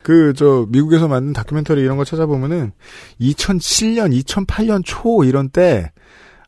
그 0.03 0.33
저 0.35 0.65
미국에서 0.69 1.07
만든 1.07 1.33
다큐멘터리 1.33 1.81
이런 1.81 1.97
거 1.97 2.03
찾아보면은 2.03 2.71
2007년, 3.19 4.19
2008년 4.23 4.81
초 4.83 5.23
이런 5.23 5.49
때 5.49 5.91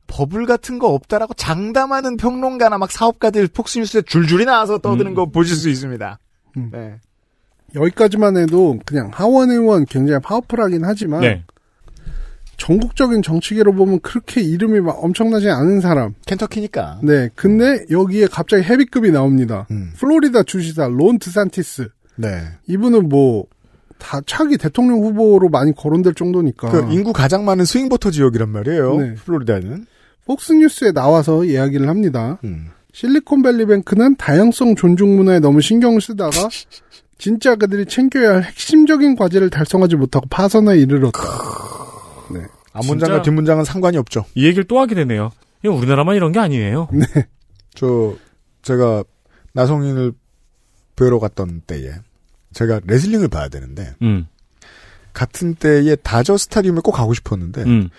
버블 0.07 0.45
같은 0.45 0.79
거 0.79 0.87
없다라고 0.89 1.33
장담하는 1.33 2.17
평론가나 2.17 2.77
막 2.77 2.91
사업가들 2.91 3.47
폭스뉴스에 3.47 4.01
줄줄이 4.01 4.45
나와서 4.45 4.77
떠드는 4.77 5.11
음. 5.11 5.15
거 5.15 5.25
보실 5.27 5.55
수 5.55 5.69
있습니다. 5.69 6.19
음. 6.57 6.69
네. 6.71 6.95
여기까지만 7.75 8.37
해도 8.37 8.79
그냥 8.85 9.09
하원 9.13 9.49
의원 9.49 9.85
굉장히 9.85 10.21
파워풀하긴 10.21 10.83
하지만 10.85 11.21
네. 11.21 11.43
전국적인 12.57 13.21
정치계로 13.21 13.73
보면 13.73 13.99
그렇게 14.01 14.41
이름이 14.41 14.79
막 14.81 15.03
엄청나지 15.03 15.49
않은 15.49 15.81
사람. 15.81 16.13
켄터키니까. 16.25 16.99
네. 17.03 17.29
근데 17.35 17.85
여기에 17.89 18.27
갑자기 18.27 18.63
헤비급이 18.63 19.11
나옵니다. 19.11 19.67
음. 19.71 19.91
플로리다 19.97 20.43
주지사 20.43 20.87
론 20.87 21.19
드산티스. 21.19 21.89
네. 22.17 22.43
이분은 22.67 23.09
뭐 23.09 23.45
다 24.03 24.19
차기 24.25 24.57
대통령 24.57 24.99
후보로 24.99 25.47
많이 25.47 25.73
거론될 25.73 26.13
정도니까. 26.13 26.69
그 26.69 26.93
인구 26.93 27.13
가장 27.13 27.45
많은 27.45 27.63
스윙버터 27.63 28.11
지역이란 28.11 28.49
말이에요. 28.49 28.97
네. 28.97 29.13
플로리다는. 29.15 29.85
폭스뉴스에 30.25 30.91
나와서 30.91 31.45
이야기를 31.45 31.87
합니다. 31.87 32.37
음. 32.43 32.67
실리콘밸리뱅크는 32.91 34.17
다양성 34.17 34.75
존중 34.75 35.15
문화에 35.15 35.39
너무 35.39 35.61
신경을 35.61 36.01
쓰다가 36.01 36.31
진짜 37.17 37.55
그들이 37.55 37.85
챙겨야 37.85 38.35
할 38.35 38.43
핵심적인 38.43 39.15
과제를 39.15 39.49
달성하지 39.49 39.95
못하고 39.95 40.27
파산에 40.29 40.77
이르렀다. 40.77 41.19
네. 42.73 42.79
앞문장과 42.79 43.15
진짜- 43.17 43.21
뒷문장은 43.23 43.63
상관이 43.65 43.97
없죠. 43.97 44.25
이 44.35 44.45
얘기를 44.45 44.63
또 44.65 44.79
하게 44.79 44.95
되네요. 44.95 45.31
우리나라만 45.63 46.15
이런 46.15 46.31
게 46.31 46.39
아니에요. 46.39 46.87
네. 46.93 47.05
저 47.73 48.13
제가 48.63 49.03
나성인을 49.53 50.13
뵈러 50.95 51.19
갔던 51.19 51.61
때에 51.65 51.91
제가 52.53 52.81
레슬링을 52.85 53.27
봐야 53.29 53.47
되는데 53.47 53.93
음. 54.01 54.27
같은 55.13 55.55
때에 55.55 55.95
다저 55.97 56.37
스타디움에 56.37 56.81
꼭 56.83 56.91
가고 56.91 57.13
싶었는데 57.13 57.63
음. 57.63 57.89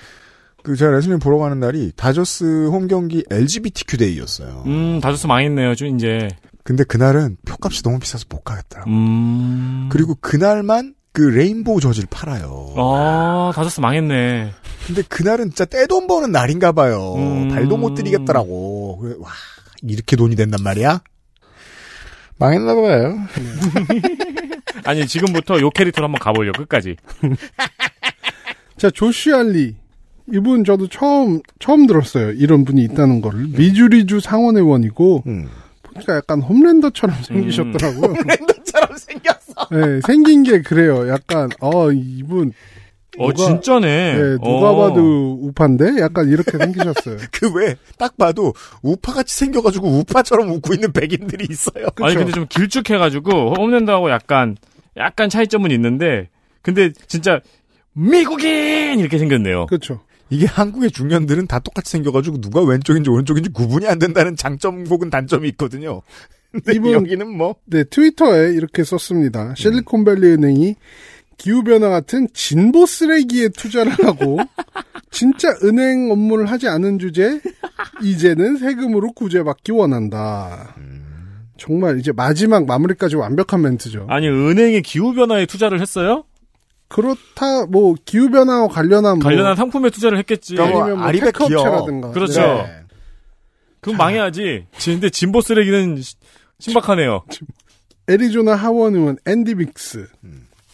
그 0.62 0.76
제가 0.76 0.92
레슬링 0.92 1.18
보러 1.18 1.38
가는 1.38 1.58
날이 1.60 1.92
다저스 1.96 2.68
홈 2.68 2.88
경기 2.88 3.22
LGBTQ 3.30 3.96
데이였어요. 3.98 4.62
음, 4.66 5.00
다저스 5.00 5.26
망했네요, 5.26 5.74
좀 5.74 5.94
이제. 5.96 6.28
근데 6.62 6.84
그날은 6.84 7.36
표값이 7.44 7.82
너무 7.82 7.98
비싸서 7.98 8.24
못 8.30 8.42
가겠더라고. 8.44 8.90
음. 8.90 9.88
그리고 9.92 10.14
그날만 10.20 10.94
그 11.12 11.20
레인보우 11.20 11.80
저지를 11.80 12.08
팔아요. 12.10 12.74
아, 12.78 13.52
다저스 13.54 13.80
망했네. 13.80 14.52
근데 14.86 15.02
그날은 15.02 15.46
진짜 15.46 15.64
떼돈 15.64 16.06
버는 16.06 16.32
날인가 16.32 16.72
봐요. 16.72 17.14
음. 17.16 17.48
발도 17.48 17.76
못 17.76 17.94
들이겠더라고. 17.94 18.98
그래, 18.98 19.14
와, 19.18 19.30
이렇게 19.82 20.16
돈이 20.16 20.36
된단 20.36 20.62
말이야? 20.62 21.00
망했나 22.38 22.74
봐요. 22.74 23.18
아니, 24.84 25.06
지금부터 25.06 25.60
요 25.60 25.70
캐릭터로 25.70 26.06
한번 26.06 26.18
가보려, 26.18 26.52
끝까지. 26.52 26.96
자, 28.76 28.90
조슈 28.90 29.34
알리. 29.34 29.76
이분 30.32 30.64
저도 30.64 30.88
처음 30.88 31.40
처음 31.58 31.86
들었어요. 31.86 32.32
이런 32.32 32.64
분이 32.64 32.82
있다는 32.84 33.20
거를 33.20 33.46
미주리주 33.48 34.20
상원의원이고 34.20 35.24
음. 35.26 35.48
보니까 35.82 36.16
약간 36.16 36.40
홈랜더처럼 36.40 37.22
생기셨더라고요. 37.22 38.02
홈랜더처럼 38.14 38.96
생겼어. 38.96 39.68
네, 39.70 40.00
생긴 40.06 40.42
게 40.42 40.62
그래요. 40.62 41.08
약간 41.08 41.50
어 41.60 41.92
이분 41.92 42.52
어, 43.18 43.32
진짜네. 43.32 44.14
네, 44.14 44.22
누가 44.42 44.70
어. 44.70 44.88
봐도 44.88 45.38
우파인데 45.42 46.00
약간 46.00 46.28
이렇게 46.28 46.58
생기셨어요. 46.58 47.16
그 47.32 47.52
왜 47.54 47.76
딱 47.98 48.16
봐도 48.16 48.52
우파같이 48.82 49.34
생겨가지고 49.34 49.86
우파처럼 49.88 50.50
웃고 50.50 50.74
있는 50.74 50.92
백인들이 50.92 51.46
있어요. 51.48 51.86
아니 52.02 52.14
근데 52.16 52.32
좀 52.32 52.46
길쭉해가지고 52.48 53.54
홈랜드하고 53.56 54.10
약간 54.10 54.56
약간 54.96 55.28
차이점은 55.28 55.70
있는데 55.70 56.28
근데 56.62 56.92
진짜 57.06 57.40
미국인 57.92 58.98
이렇게 58.98 59.18
생겼네요. 59.18 59.66
그렇죠. 59.66 60.00
이게 60.30 60.46
한국의 60.46 60.90
중년들은 60.90 61.46
다 61.46 61.58
똑같이 61.60 61.92
생겨가지고 61.92 62.40
누가 62.40 62.62
왼쪽인지 62.62 63.10
오른쪽인지 63.10 63.50
구분이 63.50 63.86
안 63.86 63.98
된다는 63.98 64.36
장점 64.36 64.84
혹은 64.86 65.10
단점이 65.10 65.48
있거든요. 65.50 66.02
근데 66.50 66.72
이분- 66.74 66.92
여기는 66.92 67.28
뭐 67.36 67.56
네, 67.66 67.84
트위터에 67.84 68.52
이렇게 68.54 68.84
썼습니다. 68.84 69.54
실리콘밸리 69.56 70.26
은행이 70.32 70.74
기후변화 71.38 71.88
같은 71.88 72.28
진보 72.32 72.86
쓰레기에 72.86 73.48
투자를 73.50 73.92
하고, 74.04 74.38
진짜 75.10 75.48
은행 75.62 76.10
업무를 76.10 76.46
하지 76.50 76.68
않은 76.68 76.98
주제, 76.98 77.40
이제는 78.02 78.56
세금으로 78.56 79.12
구제받기 79.12 79.72
원한다. 79.72 80.74
정말 81.56 81.98
이제 82.00 82.12
마지막 82.12 82.66
마무리까지 82.66 83.16
완벽한 83.16 83.62
멘트죠. 83.62 84.06
아니 84.10 84.28
은행이 84.28 84.82
기후 84.82 85.14
변화에 85.14 85.46
투자를 85.46 85.80
했어요? 85.80 86.24
그렇다, 86.88 87.66
뭐, 87.66 87.94
기후변화와 88.04 88.68
관련한, 88.68 89.18
뭐, 89.18 89.24
관련한 89.24 89.56
상품에 89.56 89.90
투자를 89.90 90.18
했겠지. 90.18 90.56
아니면 90.60 90.98
뭐. 90.98 91.06
테크업체라든가. 91.12 92.10
그렇죠. 92.10 92.40
네. 92.40 92.80
그럼 93.80 93.96
망해야지. 93.98 94.66
근데 94.84 95.10
진보 95.10 95.40
쓰레기는 95.40 96.00
시- 96.00 96.14
신박하네요. 96.60 97.24
애리조나 98.08 98.54
하원 98.54 98.94
의원 98.94 99.16
앤디 99.26 99.54
빅스 99.56 100.06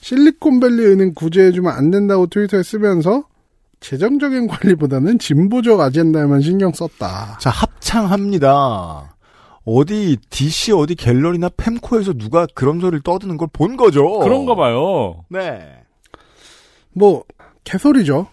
실리콘밸리 0.00 0.84
은행 0.86 1.14
구제해주면 1.14 1.72
안 1.72 1.90
된다고 1.90 2.26
트위터에 2.26 2.62
쓰면서 2.62 3.24
재정적인 3.80 4.46
관리보다는 4.46 5.18
진보적 5.18 5.80
아젠다에만 5.80 6.40
신경 6.42 6.72
썼다. 6.72 7.38
자 7.40 7.50
합창합니다. 7.50 9.16
어디 9.64 10.16
DC 10.30 10.72
어디 10.72 10.94
갤러리나 10.94 11.48
펨코에서 11.56 12.14
누가 12.14 12.46
그런 12.54 12.80
소리를 12.80 13.00
떠드는 13.02 13.36
걸 13.36 13.48
본 13.52 13.76
거죠. 13.76 14.18
그런가 14.20 14.54
봐요. 14.54 15.24
네. 15.28 15.60
뭐 16.92 17.24
개소리죠. 17.64 18.26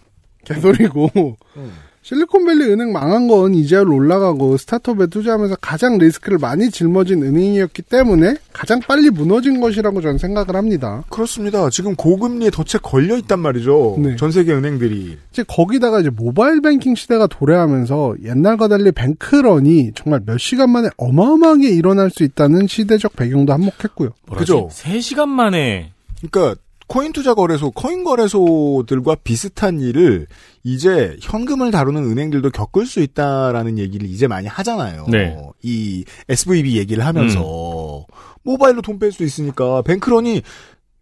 개소리고 0.44 1.10
음. 1.56 1.72
실리콘밸리 2.08 2.64
은행 2.72 2.90
망한 2.90 3.28
건 3.28 3.54
이자율 3.54 3.92
올라가고 3.92 4.56
스타트업에 4.56 5.08
투자하면서 5.08 5.56
가장 5.60 5.98
리스크를 5.98 6.38
많이 6.38 6.70
짊어진 6.70 7.22
은행이었기 7.22 7.82
때문에 7.82 8.36
가장 8.54 8.80
빨리 8.80 9.10
무너진 9.10 9.60
것이라고 9.60 10.00
저는 10.00 10.16
생각을 10.16 10.56
합니다. 10.56 11.04
그렇습니다. 11.10 11.68
지금 11.68 11.94
고금리의 11.96 12.48
덫에 12.48 12.80
걸려 12.82 13.18
있단 13.18 13.40
말이죠. 13.40 13.96
네. 13.98 14.16
전 14.16 14.32
세계 14.32 14.54
은행들이. 14.54 15.18
이제 15.30 15.44
거기다가 15.46 16.00
이제 16.00 16.08
모바일 16.08 16.62
뱅킹 16.62 16.94
시대가 16.94 17.26
도래하면서 17.26 18.16
옛날과 18.24 18.68
달리 18.68 18.90
뱅크런이 18.90 19.92
정말 19.94 20.22
몇 20.24 20.38
시간 20.38 20.70
만에 20.70 20.88
어마어마하게 20.96 21.68
일어날 21.68 22.08
수 22.08 22.22
있다는 22.22 22.68
시대적 22.68 23.16
배경도 23.16 23.52
한몫했고요. 23.52 24.12
그죠? 24.34 24.68
3시간 24.72 25.28
만에 25.28 25.92
그러니까 26.22 26.58
코인 26.88 27.12
투자 27.12 27.34
거래소, 27.34 27.70
코인 27.70 28.02
거래소들과 28.02 29.16
비슷한 29.22 29.80
일을 29.80 30.26
이제 30.64 31.16
현금을 31.20 31.70
다루는 31.70 32.02
은행들도 32.10 32.50
겪을 32.50 32.86
수 32.86 33.00
있다라는 33.00 33.78
얘기를 33.78 34.08
이제 34.08 34.26
많이 34.26 34.48
하잖아요. 34.48 35.06
네. 35.10 35.36
이 35.62 36.04
SVB 36.28 36.76
얘기를 36.78 37.04
하면서 37.06 38.06
모바일로 38.42 38.80
돈 38.82 38.98
뺄 38.98 39.12
수 39.12 39.22
있으니까 39.22 39.82
뱅크런이 39.82 40.42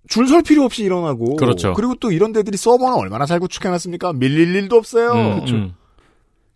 줄 0.09 0.27
설 0.29 0.43
필요 0.43 0.65
없이 0.65 0.85
일어나고 0.85 1.37
그렇죠. 1.37 1.75
리고 1.77 1.95
또 2.01 2.13
이런 2.13 2.33
데들이 2.33 2.57
서버는 2.57 2.97
얼마나 2.99 3.25
잘 3.27 3.41
구축해놨습니까? 3.41 4.13
밀릴 4.13 4.55
일도 4.55 4.77
없어요. 4.77 5.13
음, 5.13 5.47
음. 5.49 5.73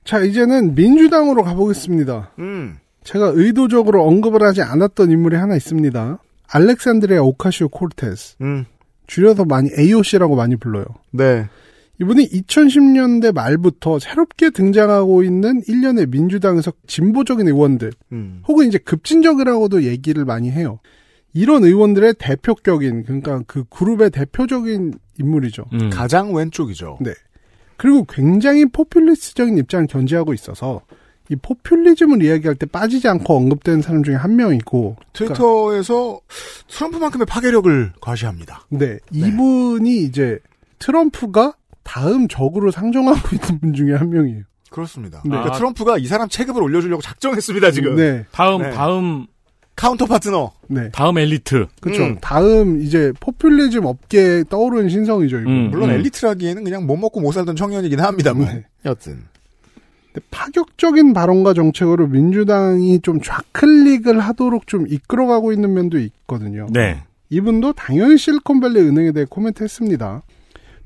자, 0.05 0.21
이제는 0.21 0.75
민주당으로 0.75 1.43
가보겠습니다. 1.45 2.33
음. 2.39 2.77
제가 3.05 3.33
의도적으로 3.35 4.05
언급을 4.07 4.43
하지 4.43 4.63
않았던 4.63 5.11
인물이 5.11 5.37
하나 5.37 5.57
있습니다. 5.57 6.19
알렉산드리아 6.53 7.23
오카시오 7.23 7.69
콜테스. 7.71 8.37
음. 8.41 8.67
줄여서 9.11 9.45
많이 9.45 9.71
AOC라고 9.77 10.37
많이 10.37 10.55
불러요. 10.55 10.85
네. 11.11 11.49
이분이 12.01 12.29
2010년대 12.29 13.35
말부터 13.35 13.99
새롭게 13.99 14.51
등장하고 14.51 15.25
있는 15.25 15.63
일련의 15.67 16.07
민주당에서 16.07 16.73
진보적인 16.87 17.47
의원들, 17.47 17.93
음. 18.13 18.43
혹은 18.47 18.69
이제 18.69 18.79
급진적이라고도 18.79 19.83
얘기를 19.83 20.25
많이 20.25 20.51
해요. 20.51 20.79
이런 21.35 21.65
의원들의 21.65 22.15
대표격인, 22.19 23.03
그러니까 23.03 23.43
그 23.49 23.65
그룹의 23.65 24.11
대표적인 24.11 24.95
인물이죠. 25.19 25.65
음. 25.73 25.91
가장 25.91 26.33
왼쪽이죠. 26.33 26.99
네. 27.01 27.11
그리고 27.77 28.05
굉장히 28.05 28.65
포퓰리스트적인 28.67 29.59
입장을 29.59 29.89
견지하고 29.89 30.33
있어서 30.35 30.83
이 31.31 31.37
포퓰리즘을 31.37 32.23
이야기할 32.23 32.57
때 32.57 32.67
빠지지 32.67 33.07
않고 33.09 33.37
언급되는 33.37 33.83
사람 33.83 34.03
중에 34.03 34.17
한 34.17 34.35
명이고 34.35 34.97
그러니까 35.15 35.35
트위터에서 35.35 36.21
트럼프만큼의 36.69 37.25
파괴력을 37.27 37.93
과시합니다. 38.01 38.67
네, 38.69 38.99
이분이 39.13 40.03
이제 40.03 40.41
트럼프가 40.81 41.55
다음 41.85 42.27
적으로 42.27 42.73
상정하고 42.73 43.21
있는 43.35 43.61
분 43.61 43.73
중에 43.73 43.95
한 43.95 44.11
명이에요. 44.11 44.43
그렇습니다. 44.71 45.23
네. 45.25 45.31
그러니까 45.31 45.55
아. 45.55 45.57
트럼프가 45.59 45.99
이 45.99 46.07
사람 46.07 46.29
체급을 46.29 46.63
올려주려고 46.63 47.01
작정했습니다 47.01 47.71
지금. 47.71 47.95
네, 47.95 48.27
다음 48.33 48.63
네. 48.63 48.71
다음 48.73 49.27
카운터 49.77 50.07
파트너. 50.07 50.53
네. 50.67 50.91
다음 50.91 51.17
엘리트. 51.17 51.67
그렇죠. 51.81 52.03
음. 52.03 52.19
다음 52.21 52.83
이제 52.83 53.13
포퓰리즘 53.21 53.87
업계에 53.87 54.45
떠오르는 54.51 54.89
신성이죠. 54.91 55.39
음. 55.39 55.71
물론 55.71 55.91
엘리트라기에는 55.91 56.65
그냥 56.65 56.87
못 56.87 56.97
먹고 56.97 57.21
못 57.21 57.33
살던 57.33 57.55
청년이긴 57.57 58.01
합니다만. 58.01 58.47
네. 58.47 58.67
여튼. 58.85 59.31
파격적인 60.31 61.13
발언과 61.13 61.55
정책으로 61.55 62.09
민주당이 62.09 63.01
좀 63.01 63.21
좌클릭을 63.21 64.19
하도록 64.21 64.67
좀 64.67 64.87
이끌어가고 64.89 65.53
있는 65.53 65.73
면도 65.73 65.99
있거든요. 65.99 66.67
네. 66.71 67.03
이분도 67.29 67.75
당연히 67.75 68.19
실리콘밸리 68.19 68.81
은행에 68.81 69.13
대해 69.13 69.27
코멘트했습니다. 69.29 70.23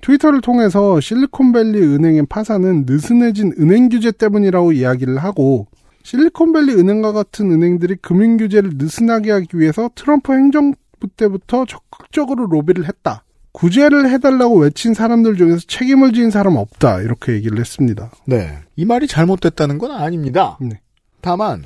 트위터를 0.02 0.42
통해서 0.42 1.00
실리콘밸리 1.00 1.80
은행의 1.80 2.26
파산은 2.28 2.84
느슨해진 2.86 3.54
은행 3.58 3.88
규제 3.88 4.12
때문이라고 4.12 4.72
이야기를 4.72 5.16
하고 5.16 5.66
실리콘밸리 6.02 6.74
은행과 6.74 7.12
같은 7.12 7.50
은행들이 7.50 7.96
금융 7.96 8.36
규제를 8.36 8.72
느슨하게 8.74 9.30
하기 9.30 9.58
위해서 9.58 9.88
트럼프 9.94 10.34
행정부 10.34 10.76
때부터 11.16 11.64
적극적으로 11.64 12.46
로비를 12.46 12.86
했다. 12.86 13.24
구제를 13.54 14.10
해달라고 14.10 14.58
외친 14.58 14.94
사람들 14.94 15.36
중에서 15.36 15.60
책임을 15.68 16.12
지은 16.12 16.30
사람 16.30 16.56
없다. 16.56 17.00
이렇게 17.00 17.32
얘기를 17.34 17.58
했습니다. 17.58 18.10
네. 18.26 18.58
이 18.74 18.84
말이 18.84 19.06
잘못됐다는 19.06 19.78
건 19.78 19.92
아닙니다. 19.92 20.58
네. 20.60 20.80
다만 21.20 21.64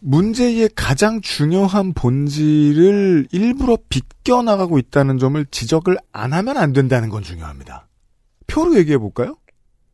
문제의 0.00 0.68
가장 0.74 1.20
중요한 1.20 1.92
본질을 1.92 3.28
일부러 3.30 3.78
비껴나가고 3.88 4.78
있다는 4.78 5.18
점을 5.18 5.44
지적을 5.50 5.98
안 6.12 6.32
하면 6.32 6.56
안 6.56 6.72
된다는 6.72 7.08
건 7.10 7.22
중요합니다. 7.22 7.86
표로 8.48 8.76
얘기해 8.76 8.98
볼까요? 8.98 9.36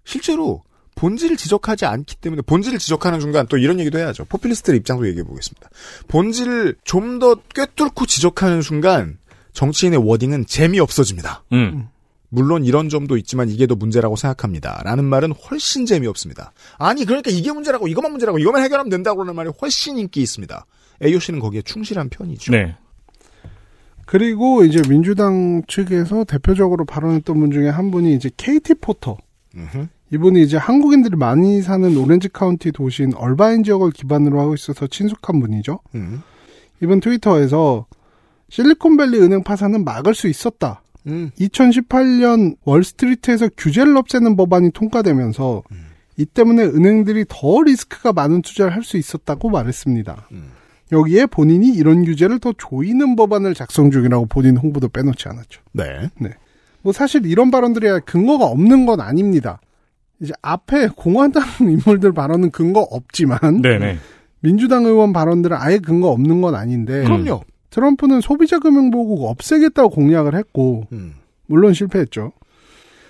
실제로 0.04 0.62
본질을 0.94 1.36
지적하지 1.36 1.84
않기 1.84 2.16
때문에 2.16 2.40
본질을 2.42 2.78
지적하는 2.78 3.20
순간 3.20 3.46
또 3.48 3.58
이런 3.58 3.78
얘기도 3.78 3.98
해야죠. 3.98 4.24
포퓰리스트의 4.26 4.78
입장도 4.78 5.06
얘기해 5.08 5.24
보겠습니다. 5.24 5.68
본질을 6.08 6.76
좀 6.84 7.18
더 7.18 7.34
꿰뚫고 7.54 8.06
지적하는 8.06 8.62
순간 8.62 9.18
정치인의 9.54 10.06
워딩은 10.06 10.46
재미없어집니다. 10.46 11.44
음. 11.52 11.88
물론 12.28 12.64
이런 12.64 12.88
점도 12.88 13.16
있지만 13.16 13.48
이게 13.48 13.66
더 13.66 13.76
문제라고 13.76 14.16
생각합니다. 14.16 14.82
라는 14.84 15.04
말은 15.04 15.32
훨씬 15.32 15.86
재미없습니다. 15.86 16.52
아니 16.78 17.04
그러니까 17.04 17.30
이게 17.30 17.52
문제라고 17.52 17.86
이것만 17.88 18.10
문제라고 18.10 18.38
이것만 18.38 18.62
해결하면 18.64 18.90
된다고 18.90 19.22
하는 19.22 19.34
말이 19.36 19.50
훨씬 19.62 19.98
인기 19.98 20.20
있습니다. 20.20 20.66
AOC는 21.02 21.38
거기에 21.40 21.62
충실한 21.62 22.08
편이죠. 22.08 22.52
네. 22.52 22.76
그리고 24.04 24.64
이제 24.64 24.82
민주당 24.88 25.62
측에서 25.66 26.24
대표적으로 26.24 26.84
발언했던 26.84 27.38
분 27.38 27.50
중에 27.50 27.68
한 27.68 27.90
분이 27.90 28.14
이제 28.14 28.30
케이티 28.36 28.74
포터. 28.80 29.16
이분이 30.12 30.42
이제 30.42 30.56
한국인들이 30.56 31.16
많이 31.16 31.62
사는 31.62 31.96
오렌지 31.96 32.28
카운티 32.28 32.72
도시인 32.72 33.14
얼바인 33.14 33.62
지역을 33.62 33.92
기반으로 33.92 34.40
하고 34.40 34.54
있어서 34.54 34.86
친숙한 34.86 35.40
분이죠. 35.40 35.80
음. 35.94 36.22
이번 36.82 37.00
트위터에서 37.00 37.86
실리콘밸리 38.54 39.18
은행 39.18 39.42
파산은 39.42 39.84
막을 39.84 40.14
수 40.14 40.28
있었다. 40.28 40.82
음. 41.08 41.32
2018년 41.40 42.56
월스트리트에서 42.64 43.48
규제를 43.56 43.96
없애는 43.96 44.36
법안이 44.36 44.70
통과되면서 44.70 45.64
음. 45.72 45.86
이 46.16 46.24
때문에 46.24 46.62
은행들이 46.62 47.24
더 47.28 47.62
리스크가 47.62 48.12
많은 48.12 48.42
투자를 48.42 48.72
할 48.72 48.84
수 48.84 48.96
있었다고 48.96 49.50
말했습니다. 49.50 50.28
음. 50.30 50.52
여기에 50.92 51.26
본인이 51.26 51.70
이런 51.70 52.04
규제를 52.04 52.38
더 52.38 52.52
조이는 52.56 53.16
법안을 53.16 53.54
작성 53.54 53.90
중이라고 53.90 54.26
본인 54.26 54.56
홍보도 54.56 54.88
빼놓지 54.88 55.28
않았죠. 55.28 55.60
네. 55.72 56.10
뭐 56.82 56.92
사실 56.92 57.26
이런 57.26 57.50
발언들이 57.50 57.88
근거가 58.06 58.44
없는 58.44 58.86
건 58.86 59.00
아닙니다. 59.00 59.60
이제 60.20 60.32
앞에 60.42 60.90
공화당 60.94 61.42
인물들 61.60 62.12
발언은 62.12 62.52
근거 62.52 62.82
없지만 62.82 63.62
네네. 63.62 63.98
민주당 64.38 64.84
의원 64.84 65.12
발언들은 65.12 65.56
아예 65.58 65.78
근거 65.78 66.10
없는 66.10 66.40
건 66.40 66.54
아닌데 66.54 67.02
그럼요. 67.02 67.42
트럼프는 67.74 68.20
소비자 68.20 68.60
금융보호국 68.60 69.28
없애겠다고 69.28 69.90
공약을 69.90 70.36
했고 70.36 70.86
음. 70.92 71.14
물론 71.46 71.74
실패했죠. 71.74 72.30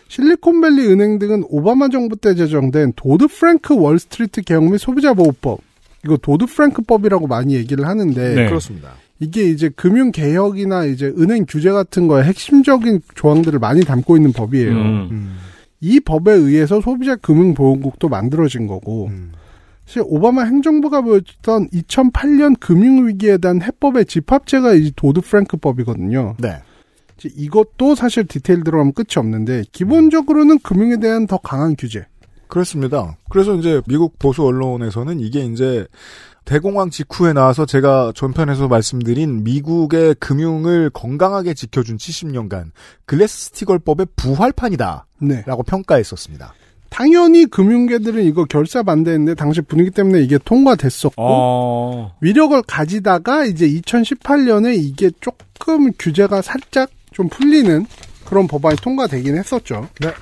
실리콘밸리 0.09 0.87
은행 0.87 1.19
등은 1.19 1.45
오바마 1.49 1.91
정부 1.91 2.17
때 2.17 2.35
제정된 2.35 2.95
도드 2.97 3.29
프랭크 3.29 3.77
월스트리트 3.77 4.43
개혁 4.43 4.65
및 4.71 4.79
소비자 4.79 5.13
보호법 5.13 5.61
이거 6.05 6.17
도드 6.17 6.47
프랭크법이라고 6.47 7.27
많이 7.27 7.55
얘기를 7.55 7.87
하는데 7.87 8.35
네. 8.35 8.47
그렇습니다. 8.47 8.95
이게 9.21 9.51
이제 9.51 9.69
금융 9.69 10.11
개혁이나 10.13 10.87
이제 10.87 11.13
은행 11.19 11.45
규제 11.47 11.71
같은 11.71 12.09
거에 12.09 12.25
핵심적인 12.25 13.03
조항들을 13.15 13.59
많이 13.59 13.83
담고 13.83 14.17
있는 14.17 14.33
법이에요. 14.33 14.73
음. 14.73 15.37
이 15.81 16.01
법에 16.01 16.33
의해서 16.33 16.81
소비자 16.81 17.17
금융 17.17 17.53
보호국도 17.53 18.09
만들어진 18.09 18.67
거고 18.67 19.11
사실 19.87 20.03
오바마 20.07 20.45
행정부가 20.45 21.03
보였던 21.03 21.69
2008년 21.69 22.59
금융 22.59 23.07
위기에 23.07 23.39
대한 23.39 23.63
해법의 23.63 24.07
집합체가 24.07 24.75
이 24.75 24.93
도드 24.97 25.21
프랭크법이거든요. 25.21 26.37
네. 26.39 26.63
이제 27.19 27.31
이것도 27.35 27.95
사실 27.95 28.27
디테일 28.27 28.65
들어가면 28.65 28.93
끝이 28.93 29.17
없는데 29.17 29.65
기본적으로는 29.73 30.59
금융에 30.61 30.97
대한 30.99 31.27
더 31.27 31.39
강한 31.39 31.77
규제. 31.77 32.07
그렇습니다. 32.49 33.17
그래서 33.31 33.55
이제 33.55 33.81
미국 33.87 34.19
보수 34.19 34.45
언론에서는 34.45 35.21
이게 35.21 35.45
이제 35.45 35.87
대공황 36.45 36.91
직후에 36.91 37.33
나와서 37.33 37.65
제가 37.65 38.13
전편에서 38.15 38.69
말씀드린 38.69 39.45
미국의 39.45 40.15
금융을 40.17 40.91
건강하게 40.91 41.55
지켜준 41.55 41.97
70년간 41.97 42.71
글래스 43.07 43.47
스티걸법의 43.47 44.09
부활판이다. 44.17 45.07
네. 45.23 45.43
라고 45.47 45.63
평가했었습니다. 45.63 46.55
당연히 46.95 47.45
금융계들은 47.47 48.23
이거 48.23 48.45
결사 48.45 48.85
반대했는데 48.85 49.35
당시 49.35 49.61
분위기 49.63 49.91
때문에 49.91 50.21
이게 50.21 50.39
통과됐었고 50.39 51.15
어. 51.19 52.17
위력을 52.21 52.63
가지다가 52.69 53.47
이제 53.47 53.69
2018년에 53.69 54.77
이게 54.79 55.11
조금 55.19 55.91
규제가 55.99 56.41
살짝 56.41 56.89
좀 57.11 57.29
풀리는 57.29 57.85
그런 58.25 58.47
법안이 58.47 58.77
통과되긴 58.77 59.37
했었죠. 59.37 59.89
네. 59.99 60.13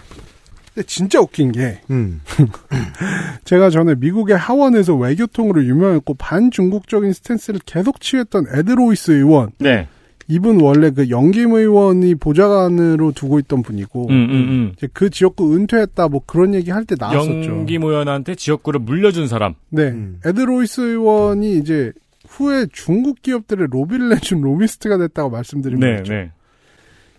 근데 0.73 0.87
진짜 0.87 1.21
웃긴 1.21 1.53
게 1.53 1.83
음. 1.91 2.23
제가 3.45 3.69
전에 3.69 3.95
미국의 3.97 4.39
하원에서 4.39 4.95
외교통으로 4.95 5.67
유명했고 5.67 6.15
반중국적인 6.15 7.13
스탠스를 7.13 7.61
계속 7.67 8.01
취했던 8.01 8.47
에드 8.51 8.75
로이스 8.75 9.11
의원. 9.11 9.51
네. 9.59 9.89
이분 10.29 10.61
원래 10.61 10.91
그 10.91 11.11
영김 11.11 11.53
의원이 11.53 12.15
보좌관으로 12.17 13.13
두고 13.13 13.39
있던 13.41 13.63
분이고 13.63 14.07
음, 14.09 14.13
음, 14.15 14.31
음. 14.33 14.73
이제 14.77 14.89
그 14.93 15.11
지역구 15.11 15.55
은퇴했다 15.55 16.09
뭐 16.09 16.23
그런 16.27 16.55
얘기 16.55 16.71
할 16.71 16.85
때 16.85 16.95
나왔었죠. 16.99 17.43
영김 17.51 17.83
의원한테 17.83 18.35
지역구를 18.35 18.81
물려준 18.81 19.29
사람. 19.29 19.55
네. 19.71 19.95
에드 20.25 20.47
로이스 20.47 20.81
의원이 20.81 21.57
이제 21.59 21.93
후에 22.29 22.67
중국 22.73 23.21
기업들의 23.23 23.67
로비를 23.71 24.09
해준 24.11 24.41
로비스트가 24.41 24.97
됐다고 24.99 25.31
말씀드린 25.31 25.81
네, 25.81 25.97
거죠. 25.99 26.13
네. 26.15 26.31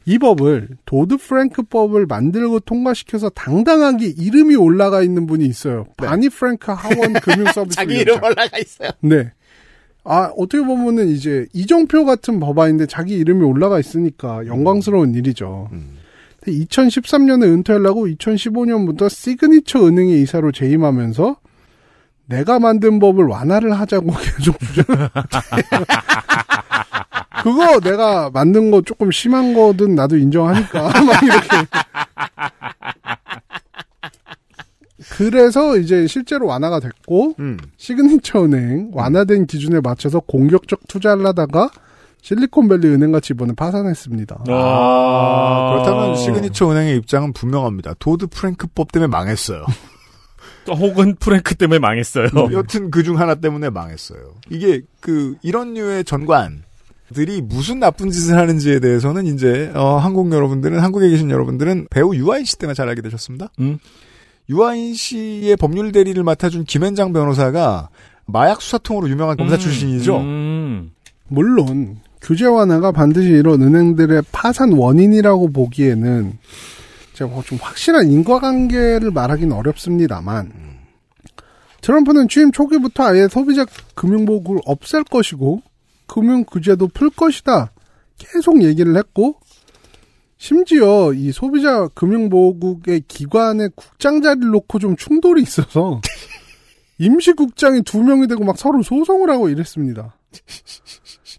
이 0.06 0.18
법을 0.18 0.68
도드 0.86 1.16
프랭크 1.18 1.64
법을 1.64 2.06
만들고 2.08 2.60
통과시켜서 2.62 3.30
당당하게 3.30 4.08
이름이 4.08 4.56
올라가 4.56 5.02
있는 5.02 5.28
분이 5.28 5.46
있어요. 5.46 5.86
바니 5.98 6.28
프랭크 6.30 6.72
하원 6.74 7.14
금융 7.24 7.46
서비스 7.54 7.76
자기. 7.78 8.00
이름 8.00 8.22
올라가 8.22 8.58
있어요. 8.58 8.90
네. 9.00 9.32
아, 10.06 10.32
어떻게 10.38 10.64
보면은 10.64 11.08
이제 11.10 11.48
이정표 11.54 12.06
같은 12.06 12.40
법안인데 12.40 12.88
자기 12.88 13.16
이름이 13.16 13.44
올라가 13.44 13.80
있으니까 13.80 14.46
영광스러운 14.46 15.16
일이죠. 15.16 15.70
음. 15.72 15.98
근데 16.42 16.60
2013년에 16.66 17.44
은퇴하려고 17.44 18.08
2015년부터 18.08 19.10
시그니처 19.10 19.88
은행의 19.88 20.22
이사로 20.22 20.52
재임하면서 20.52 21.38
내가 22.26 22.60
만든 22.60 23.00
법을 23.00 23.26
완화를 23.26 23.80
하자고 23.80 24.08
계속 24.38 24.60
주장. 24.60 24.86
그거 27.44 27.80
내가 27.80 28.30
만든 28.30 28.72
거 28.72 28.82
조금 28.82 29.12
심한 29.12 29.54
거든 29.54 29.96
나도 29.96 30.18
인정하니까 30.18 30.82
막 31.04 31.24
이렇게. 31.24 31.48
그래서 35.12 35.78
이제 35.78 36.08
실제로 36.08 36.48
완화가 36.48 36.80
됐고 36.80 37.36
음. 37.40 37.58
시그니처 37.78 38.46
은행 38.46 38.92
완화된 38.94 39.46
기준에 39.48 39.80
맞춰서 39.82 40.20
공격적 40.20 40.88
투자를 40.88 41.26
하다가 41.28 41.70
실리콘밸리 42.22 42.88
은행같이 42.88 43.34
이번에 43.34 43.54
파산했습니다. 43.54 44.44
아, 44.48 45.70
그렇다면 45.74 46.16
시그니처 46.16 46.72
은행의 46.72 46.96
입장은 46.98 47.34
분명합니다. 47.34 47.96
도드 48.00 48.28
프랭크법 48.28 48.92
때문에 48.92 49.08
망했어요. 49.08 49.66
혹은 50.70 51.16
프랭크 51.16 51.56
때문에 51.56 51.80
망했어요. 51.80 52.28
여튼 52.54 52.90
그 52.90 53.04
중 53.04 53.20
하나 53.20 53.36
때문에 53.36 53.70
망했어요. 53.70 54.20
이게 54.50 54.82
그 55.02 55.36
이런 55.42 55.74
류의 55.74 56.06
전관들이 56.06 57.42
무슨 57.44 57.80
나쁜 57.82 58.10
짓을 58.12 58.38
하는지에 58.38 58.80
대해서는 58.80 59.26
이제 59.26 59.70
어, 59.76 59.98
한국 59.98 60.32
여러분들은 60.32 60.80
한국에 60.80 61.10
계신 61.10 61.30
여러분들은 61.30 61.88
배우 61.90 62.16
유아인 62.16 62.46
씨 62.46 62.58
때문에 62.58 62.74
잘 62.74 62.88
알게 62.88 63.02
되셨습니다. 63.02 63.50
음. 63.60 63.78
유아인 64.50 64.94
씨의 64.94 65.56
법률 65.58 65.92
대리를 65.92 66.22
맡아준 66.24 66.66
김현장 66.66 67.14
변호사가 67.14 67.90
마약 68.26 68.62
수사통으로 68.62 69.10
유명한 69.10 69.38
검사 69.38 69.56
음, 69.56 69.60
출신이죠. 69.60 70.18
음. 70.18 70.92
물론 71.28 72.00
규제 72.22 72.46
완화가 72.46 72.92
반드시 72.92 73.30
이런 73.30 73.62
은행들의 73.62 74.24
파산 74.32 74.74
원인이라고 74.74 75.52
보기에는 75.52 76.38
제가 77.14 77.32
뭐좀 77.32 77.60
확실한 77.62 78.10
인과관계를 78.10 79.12
말하기는 79.12 79.56
어렵습니다만 79.56 80.52
트럼프는 81.82 82.30
취임 82.30 82.52
초기부터 82.52 83.04
아예 83.04 83.28
소비자 83.28 83.66
금융보호국을 83.96 84.62
없앨 84.66 85.04
것이고 85.04 85.62
금융 86.08 86.46
규제도 86.46 86.88
풀 86.88 87.10
것이다 87.10 87.72
계속 88.18 88.64
얘기를 88.64 88.96
했고 88.96 89.36
심지어 90.44 91.14
이 91.14 91.32
소비자 91.32 91.88
금융보호국의 91.94 93.04
기관의 93.08 93.70
국장 93.78 94.22
자리를 94.22 94.50
놓고 94.50 94.78
좀 94.78 94.98
충돌이 94.98 95.42
있어서 95.42 96.02
임시국장이 97.00 97.82
두 97.84 98.04
명이 98.04 98.28
되고 98.28 98.44
막 98.44 98.58
서로 98.58 98.84
소송을 98.84 99.30
하고 99.30 99.48
이랬습니다. 99.48 100.18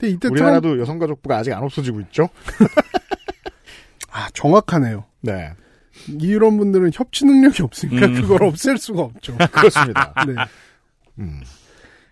근데 0.00 0.10
이때 0.10 0.28
우리나라도 0.28 0.80
여성가족부가 0.80 1.36
아직 1.36 1.52
안 1.52 1.62
없어지고 1.64 2.00
있죠. 2.00 2.30
아, 4.10 4.30
정확하네요. 4.32 5.04
네. 5.20 5.52
이런 6.18 6.56
분들은 6.56 6.92
협치 6.94 7.26
능력이 7.26 7.62
없으니까 7.62 8.06
음. 8.06 8.14
그걸 8.14 8.44
없앨 8.44 8.78
수가 8.78 9.02
없죠. 9.02 9.36
그렇습니다. 9.52 10.14
네. 10.26 10.34
음. 11.18 11.42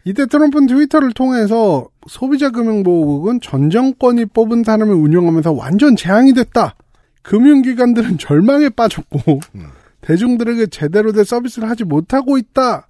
이때 0.05 0.27
트럼프는 0.27 0.67
트위터를 0.67 1.13
통해서 1.15 1.89
소비자 2.07 2.51
금융보호국은 2.51 3.41
전 3.41 3.71
정권이 3.71 4.27
뽑은 4.27 4.65
사람을 4.65 4.93
운영하면서 4.93 5.53
완전 5.53 5.97
재앙이 5.97 6.35
됐다. 6.35 6.77
금융기관들은 7.23 8.19
절망에 8.19 8.69
빠졌고 8.71 9.41
음. 9.55 9.67
대중들에게 10.01 10.67
제대로 10.67 11.13
된 11.13 11.25
서비스를 11.25 11.69
하지 11.71 11.85
못하고 11.85 12.39
있다. 12.39 12.89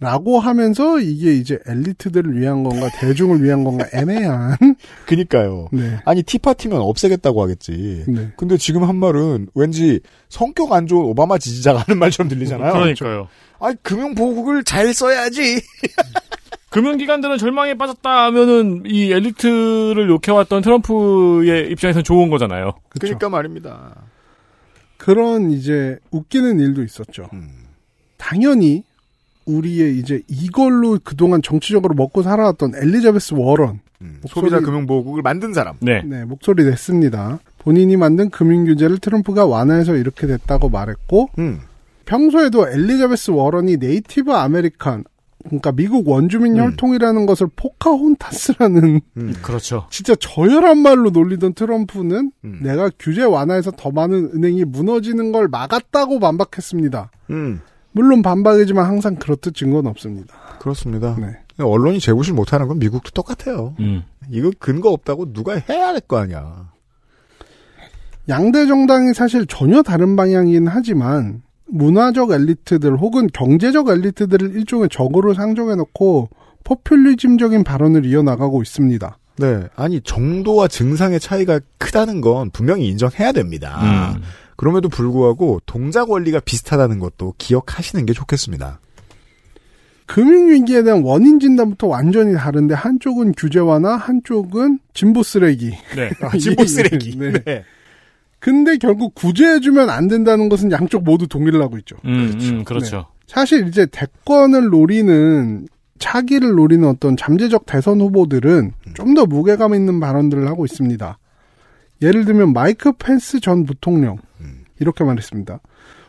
라고 0.00 0.40
하면서 0.40 0.98
이게 0.98 1.34
이제 1.34 1.58
엘리트들을 1.66 2.38
위한 2.38 2.64
건가 2.64 2.88
대중을 2.98 3.42
위한 3.42 3.62
건가 3.64 3.86
애매한 3.94 4.56
그니까요. 5.06 5.68
네. 5.72 5.98
아니 6.04 6.22
티파티면 6.22 6.80
없애겠다고 6.80 7.42
하겠지. 7.42 8.04
네. 8.08 8.32
근데 8.36 8.56
지금 8.58 8.84
한 8.84 8.96
말은 8.96 9.48
왠지 9.54 10.00
성격 10.28 10.72
안 10.72 10.86
좋은 10.86 11.06
오바마 11.06 11.38
지지자가 11.38 11.84
하는 11.86 11.98
말처럼 11.98 12.28
들리잖아요. 12.28 12.72
그러니까요. 12.72 13.28
아니 13.60 13.76
금융보호국을 13.82 14.64
잘 14.64 14.92
써야지. 14.92 15.62
금융기관들은 16.74 17.38
절망에 17.38 17.74
빠졌다 17.74 18.24
하면은 18.24 18.82
이 18.84 19.12
엘리트를 19.12 20.08
욕해왔던 20.08 20.60
트럼프의 20.60 21.70
입장에서는 21.70 22.02
좋은 22.02 22.30
거잖아요. 22.30 22.72
그러니까 22.88 23.28
말입니다. 23.28 23.94
그런 24.96 25.52
이제 25.52 25.98
웃기는 26.10 26.58
일도 26.58 26.82
있었죠. 26.82 27.28
음. 27.32 27.48
당연히 28.16 28.82
우리의 29.46 29.98
이제 29.98 30.22
이걸로 30.26 30.98
그동안 31.04 31.42
정치적으로 31.42 31.94
먹고 31.94 32.24
살아왔던 32.24 32.72
엘리자베스 32.74 33.34
워런 33.34 33.78
음, 34.00 34.20
소비자 34.26 34.58
금융보호국을 34.58 35.22
만든 35.22 35.54
사람. 35.54 35.76
네. 35.80 36.02
목소리 36.24 36.64
냈습니다. 36.64 37.38
본인이 37.58 37.96
만든 37.96 38.30
금융 38.30 38.64
규제를 38.64 38.98
트럼프가 38.98 39.46
완화해서 39.46 39.94
이렇게 39.94 40.26
됐다고 40.26 40.70
말했고 40.70 41.28
음. 41.38 41.60
평소에도 42.04 42.68
엘리자베스 42.68 43.30
워런이 43.30 43.76
Native 43.76 44.32
American 44.32 45.04
그러니까 45.44 45.72
미국 45.72 46.08
원주민 46.08 46.56
혈통이라는 46.56 47.26
것을 47.26 47.48
포카혼타스라는 47.54 49.00
그렇죠. 49.42 49.86
진짜 49.92 50.14
저열한 50.14 50.78
말로 50.78 51.10
놀리던 51.10 51.52
트럼프는 51.54 52.32
내가 52.62 52.90
규제 52.98 53.22
완화해서 53.24 53.70
더 53.72 53.90
많은 53.90 54.30
은행이 54.34 54.64
무너지는 54.64 55.32
걸 55.32 55.48
막았다고 55.48 56.18
반박했습니다. 56.18 57.10
음. 57.30 57.60
물론 57.92 58.22
반박이지만 58.22 58.86
항상 58.86 59.16
그렇듯 59.16 59.54
증거는 59.54 59.88
없습니다. 59.90 60.34
그렇습니다. 60.58 61.16
네. 61.20 61.36
언론이 61.58 62.00
재구실 62.00 62.34
못하는 62.34 62.66
건 62.66 62.78
미국도 62.80 63.10
똑같아요. 63.12 63.76
음. 63.78 64.02
이거 64.30 64.50
근거 64.58 64.90
없다고 64.90 65.32
누가 65.32 65.54
해야 65.68 65.92
될 65.92 66.00
거 66.00 66.16
아니야. 66.18 66.72
양대 68.28 68.66
정당이 68.66 69.14
사실 69.14 69.46
전혀 69.46 69.82
다른 69.82 70.16
방향이긴 70.16 70.66
하지만 70.66 71.42
문화적 71.66 72.30
엘리트들 72.30 72.96
혹은 72.96 73.28
경제적 73.32 73.88
엘리트들을 73.88 74.54
일종의 74.54 74.88
적으로 74.90 75.34
상정해놓고 75.34 76.28
포퓰리즘적인 76.64 77.64
발언을 77.64 78.06
이어나가고 78.06 78.62
있습니다. 78.62 79.18
네. 79.38 79.64
아니, 79.74 80.00
정도와 80.00 80.68
증상의 80.68 81.20
차이가 81.20 81.60
크다는 81.78 82.20
건 82.20 82.50
분명히 82.50 82.88
인정해야 82.88 83.32
됩니다. 83.32 84.14
음. 84.14 84.22
그럼에도 84.56 84.88
불구하고 84.88 85.60
동작 85.66 86.10
원리가 86.10 86.40
비슷하다는 86.40 87.00
것도 87.00 87.34
기억하시는 87.38 88.06
게 88.06 88.12
좋겠습니다. 88.12 88.80
금융위기에 90.06 90.82
대한 90.82 91.02
원인 91.02 91.40
진단부터 91.40 91.86
완전히 91.86 92.34
다른데 92.34 92.74
한쪽은 92.74 93.32
규제 93.36 93.58
완화, 93.58 93.96
한쪽은 93.96 94.78
진보 94.92 95.22
쓰레기. 95.22 95.70
네. 95.96 96.10
아, 96.20 96.36
진보 96.36 96.66
쓰레기. 96.66 97.16
네. 97.18 97.32
네. 97.44 97.64
근데 98.44 98.76
결국 98.76 99.14
구제해주면 99.14 99.88
안 99.88 100.06
된다는 100.06 100.50
것은 100.50 100.70
양쪽 100.70 101.02
모두 101.02 101.26
동의를 101.26 101.62
하고 101.62 101.78
있죠. 101.78 101.96
음, 102.04 102.38
음, 102.38 102.64
그렇죠. 102.64 103.06
사실 103.26 103.66
이제 103.66 103.86
대권을 103.86 104.66
노리는 104.68 105.66
차기를 105.98 106.50
노리는 106.50 106.86
어떤 106.86 107.16
잠재적 107.16 107.64
대선 107.64 108.02
후보들은 108.02 108.72
좀 108.92 109.14
더 109.14 109.24
무게감 109.24 109.74
있는 109.74 109.98
발언들을 109.98 110.46
하고 110.46 110.66
있습니다. 110.66 111.18
예를 112.02 112.26
들면 112.26 112.52
마이크 112.52 112.92
펜스 112.92 113.40
전 113.40 113.64
부통령 113.64 114.18
이렇게 114.78 115.04
말했습니다. 115.04 115.60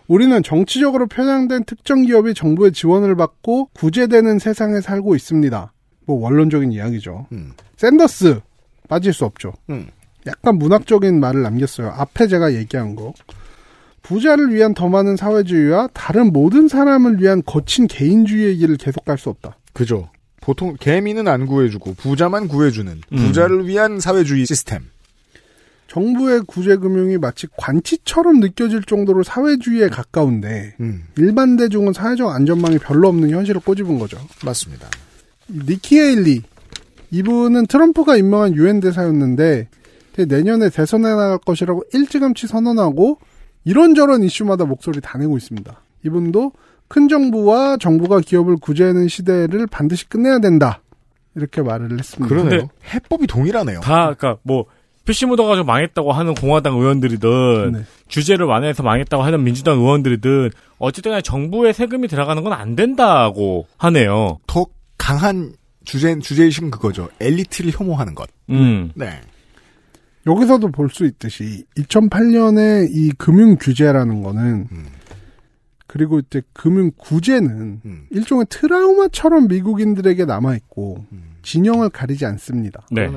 우리는 0.10 0.44
정치적으로 0.44 1.08
편향된 1.08 1.64
특정 1.64 2.04
기업이 2.04 2.34
정부의 2.34 2.74
지원을 2.74 3.16
받고 3.16 3.70
구제되는 3.74 4.40
세상에 4.40 4.82
살고 4.82 5.16
있습니다. 5.16 5.72
뭐 6.06 6.20
원론적인 6.20 6.74
이야기죠. 6.74 7.28
샌더스 7.78 8.42
빠질 8.90 9.14
수 9.14 9.24
없죠. 9.24 9.54
음. 9.70 9.88
약간 10.28 10.58
문학적인 10.58 11.20
말을 11.20 11.42
남겼어요. 11.44 11.90
앞에 11.90 12.28
제가 12.28 12.54
얘기한 12.54 12.96
거. 12.96 13.14
부자를 14.02 14.54
위한 14.54 14.74
더 14.74 14.88
많은 14.88 15.16
사회주의와 15.16 15.90
다른 15.94 16.32
모든 16.32 16.68
사람을 16.68 17.22
위한 17.22 17.42
거친 17.46 17.88
개인주의의 17.88 18.58
길을 18.58 18.78
계속 18.78 19.04
갈 19.06 19.18
수 19.18 19.30
없다. 19.30 19.58
그죠. 19.74 20.10
보통 20.42 20.76
개미는 20.80 21.28
안 21.28 21.48
구해주고 21.48 21.96
부자만 21.96 22.48
구해주는 22.48 23.02
음. 23.12 23.18
부자를 23.18 23.68
위한 23.68 24.00
사회주의 24.00 24.46
시스템. 24.46 24.84
정부의 25.88 26.42
구제금융이 26.46 27.18
마치 27.18 27.48
관치처럼 27.58 28.40
느껴질 28.40 28.84
정도로 28.84 29.24
사회주의에 29.24 29.88
가까운데 29.88 30.76
음. 30.82 31.06
일반 31.18 31.56
대중은 31.58 31.94
사회적 31.94 32.30
안전망이 32.30 32.78
별로 32.80 33.08
없는 33.08 33.30
현실을 33.32 33.62
꼬집은 33.62 33.98
거죠. 33.98 34.20
맞습니다. 34.44 34.88
니키 35.50 35.98
헤일리 36.00 36.42
이분은 37.12 37.68
트럼프가 37.68 38.18
임명한 38.18 38.56
유엔 38.56 38.80
대사였는데 38.82 39.68
내년에 40.24 40.70
대선에 40.70 41.04
나갈 41.10 41.38
것이라고 41.40 41.84
일찌감치 41.92 42.48
선언하고 42.48 43.20
이런저런 43.66 44.24
이슈마다 44.24 44.64
목소리 44.66 45.02
다 45.02 45.18
내고 45.18 45.36
있습니다. 45.36 45.76
이분도 46.06 46.54
큰 46.88 47.08
정부와 47.10 47.78
정부가 47.78 48.20
기업을 48.22 48.58
구제하는 48.58 49.08
시대를 49.08 49.68
반드시 49.68 50.08
끝내야 50.08 50.40
된다. 50.40 50.82
이렇게 51.36 51.62
말을 51.62 51.98
했습니다. 52.00 52.34
그러네요. 52.34 52.70
해법이 52.94 53.28
동일하네요. 53.28 53.82
다, 53.82 54.06
그니까, 54.14 54.38
뭐, 54.44 54.66
PC 55.04 55.26
묻어가지고 55.26 55.66
망했다고 55.66 56.14
하는 56.14 56.34
공화당 56.34 56.76
의원들이든, 56.78 57.72
네. 57.74 57.80
규제를 58.10 58.46
완화해서 58.46 58.84
망했다고 58.84 59.22
하는 59.24 59.44
민주당 59.44 59.80
의원들이든, 59.80 60.52
어쨌든 60.78 61.12
간에 61.12 61.22
정부의 61.22 61.74
세금이 61.74 62.08
들어가는 62.08 62.42
건 62.44 62.54
안 62.54 62.76
된다고 62.76 63.68
하네요. 63.78 64.40
더 64.48 64.66
강한 64.98 65.54
주제, 65.84 66.18
주제의식은 66.18 66.72
그거죠. 66.72 67.10
엘리트를 67.20 67.72
혐오하는 67.76 68.16
것. 68.16 68.30
음. 68.50 68.92
네. 68.96 69.20
여기서도 70.28 70.70
볼 70.72 70.90
수 70.90 71.06
있듯이 71.06 71.66
2008년에 71.78 72.88
이 72.92 73.12
금융 73.18 73.56
규제라는 73.58 74.24
거는 74.24 74.68
그리고 75.88 76.20
이제 76.20 76.42
금융 76.54 76.92
구제는 76.98 77.82
일종의 78.10 78.48
트라우마처럼 78.50 79.48
미국인들에게 79.48 80.26
남아 80.26 80.56
있고 80.56 81.06
진영을 81.44 81.90
가리지 81.90 82.26
않습니다. 82.26 82.86
네. 82.92 83.08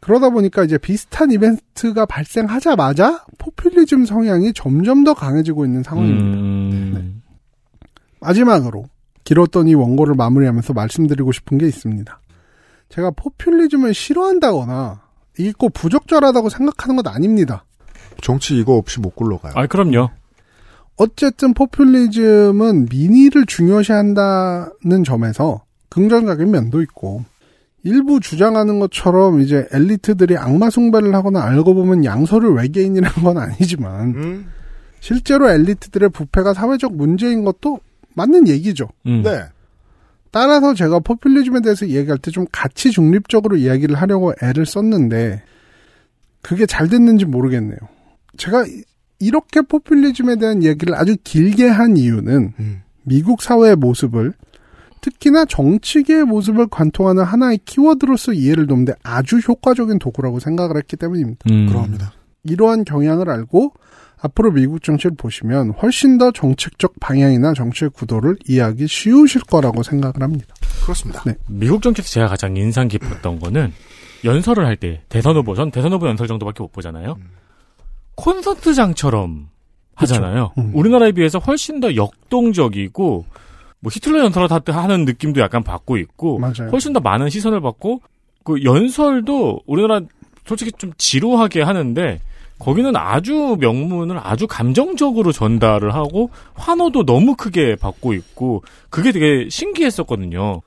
그러다 0.00 0.30
보니까 0.30 0.64
이제 0.64 0.78
비슷한 0.78 1.30
이벤트가 1.30 2.06
발생하자마자 2.06 3.26
포퓰리즘 3.38 4.06
성향이 4.06 4.52
점점 4.54 5.04
더 5.04 5.12
강해지고 5.12 5.66
있는 5.66 5.82
상황입니다. 5.82 6.38
음. 6.38 6.92
네. 6.94 7.88
마지막으로 8.20 8.86
길었던 9.24 9.68
이 9.68 9.74
원고를 9.74 10.14
마무리하면서 10.14 10.72
말씀드리고 10.72 11.32
싶은 11.32 11.58
게 11.58 11.66
있습니다. 11.66 12.18
제가 12.88 13.10
포퓰리즘을 13.10 13.92
싫어한다거나 13.92 15.02
이게 15.40 15.52
꼭 15.56 15.72
부적절하다고 15.72 16.48
생각하는 16.48 16.96
건 16.96 17.12
아닙니다. 17.12 17.64
정치 18.20 18.56
이거 18.56 18.74
없이 18.74 19.00
못 19.00 19.16
굴러가요. 19.16 19.52
아, 19.56 19.66
그럼요. 19.66 20.10
어쨌든 20.96 21.54
포퓰리즘은 21.54 22.88
민의를 22.90 23.46
중요시한다는 23.46 25.04
점에서 25.04 25.64
긍정적인 25.88 26.50
면도 26.50 26.82
있고 26.82 27.24
일부 27.82 28.20
주장하는 28.20 28.78
것처럼 28.78 29.40
이제 29.40 29.66
엘리트들이 29.72 30.36
악마 30.36 30.68
숭배를 30.68 31.14
하거나 31.14 31.42
알고 31.42 31.74
보면 31.74 32.04
양서를 32.04 32.52
외계인이라는 32.52 33.22
건 33.24 33.38
아니지만 33.38 34.14
음. 34.14 34.46
실제로 35.00 35.48
엘리트들의 35.48 36.10
부패가 36.10 36.52
사회적 36.52 36.94
문제인 36.94 37.44
것도 37.44 37.80
맞는 38.14 38.48
얘기죠. 38.48 38.88
음. 39.06 39.22
네. 39.24 39.44
따라서 40.30 40.74
제가 40.74 41.00
포퓰리즘에 41.00 41.60
대해서 41.60 41.84
이야기할 41.84 42.18
때좀 42.18 42.46
가치 42.52 42.90
중립적으로 42.90 43.56
이야기를 43.56 43.96
하려고 43.96 44.32
애를 44.42 44.64
썼는데 44.66 45.42
그게 46.42 46.66
잘 46.66 46.88
됐는지 46.88 47.24
모르겠네요. 47.24 47.78
제가 48.36 48.64
이- 48.66 48.82
이렇게 49.18 49.60
포퓰리즘에 49.60 50.36
대한 50.36 50.62
이야기를 50.62 50.94
아주 50.94 51.16
길게 51.24 51.66
한 51.68 51.96
이유는 51.96 52.52
미국 53.02 53.42
사회의 53.42 53.76
모습을 53.76 54.32
특히나 55.02 55.46
정치계의 55.46 56.24
모습을 56.24 56.68
관통하는 56.68 57.24
하나의 57.24 57.58
키워드로서 57.64 58.32
이해를 58.34 58.66
돕는데 58.66 58.92
아주 59.02 59.38
효과적인 59.38 59.98
도구라고 59.98 60.38
생각을 60.40 60.76
했기 60.76 60.96
때문입니다. 60.96 61.40
음. 61.50 61.66
그럽니다. 61.66 62.12
이러한 62.44 62.84
경향을 62.84 63.28
알고 63.30 63.72
앞으로 64.22 64.50
미국 64.52 64.82
정치를 64.82 65.16
보시면 65.16 65.70
훨씬 65.82 66.18
더 66.18 66.30
정책적 66.30 66.94
방향이나 67.00 67.54
정치의 67.54 67.90
구도를 67.90 68.36
이해하기 68.46 68.86
쉬우실 68.86 69.42
거라고 69.42 69.82
생각을 69.82 70.14
합니다. 70.20 70.54
그렇습니다. 70.82 71.22
네. 71.24 71.34
미국 71.48 71.82
정치에서 71.82 72.08
제가 72.10 72.28
가장 72.28 72.56
인상 72.56 72.88
깊었던 72.88 73.38
거는 73.40 73.72
연설을 74.24 74.66
할 74.66 74.76
때 74.76 75.02
대선 75.08 75.36
후보 75.36 75.54
전 75.54 75.70
대선 75.70 75.92
후보 75.92 76.06
연설 76.06 76.28
정도밖에 76.28 76.62
못 76.62 76.72
보잖아요. 76.72 77.16
콘서트장처럼 78.16 79.48
하잖아요. 79.94 80.52
음. 80.58 80.72
우리나라에 80.74 81.12
비해서 81.12 81.38
훨씬 81.38 81.80
더 81.80 81.94
역동적이고 81.94 83.24
뭐 83.80 83.90
히틀러 83.92 84.20
연설을 84.24 84.48
다 84.48 84.60
하는 84.66 85.04
느낌도 85.04 85.40
약간 85.40 85.62
받고 85.62 85.96
있고 85.98 86.38
맞아요. 86.38 86.70
훨씬 86.70 86.92
더 86.92 87.00
많은 87.00 87.30
시선을 87.30 87.60
받고 87.60 88.02
그 88.44 88.62
연설도 88.64 89.60
우리나라 89.66 90.00
솔직히 90.46 90.72
좀 90.72 90.92
지루하게 90.98 91.62
하는데 91.62 92.20
거기는 92.60 92.94
아주 92.94 93.56
명문을 93.58 94.20
아주 94.22 94.46
감정적으로 94.46 95.32
전달을 95.32 95.94
하고 95.94 96.30
환호도 96.54 97.04
너무 97.06 97.34
크게 97.34 97.74
받고 97.76 98.12
있고 98.12 98.62
그게 98.90 99.12
되게 99.12 99.48
신기했었거든요. 99.48 100.60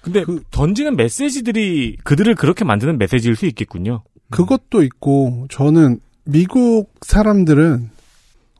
근데 0.00 0.24
던지는 0.50 0.96
메시지들이 0.96 1.98
그들을 2.04 2.34
그렇게 2.36 2.64
만드는 2.64 2.96
메시지일 2.98 3.36
수 3.36 3.46
있겠군요. 3.46 4.02
그것도 4.30 4.82
있고 4.82 5.46
저는 5.50 5.98
미국 6.24 6.92
사람들은 7.02 7.90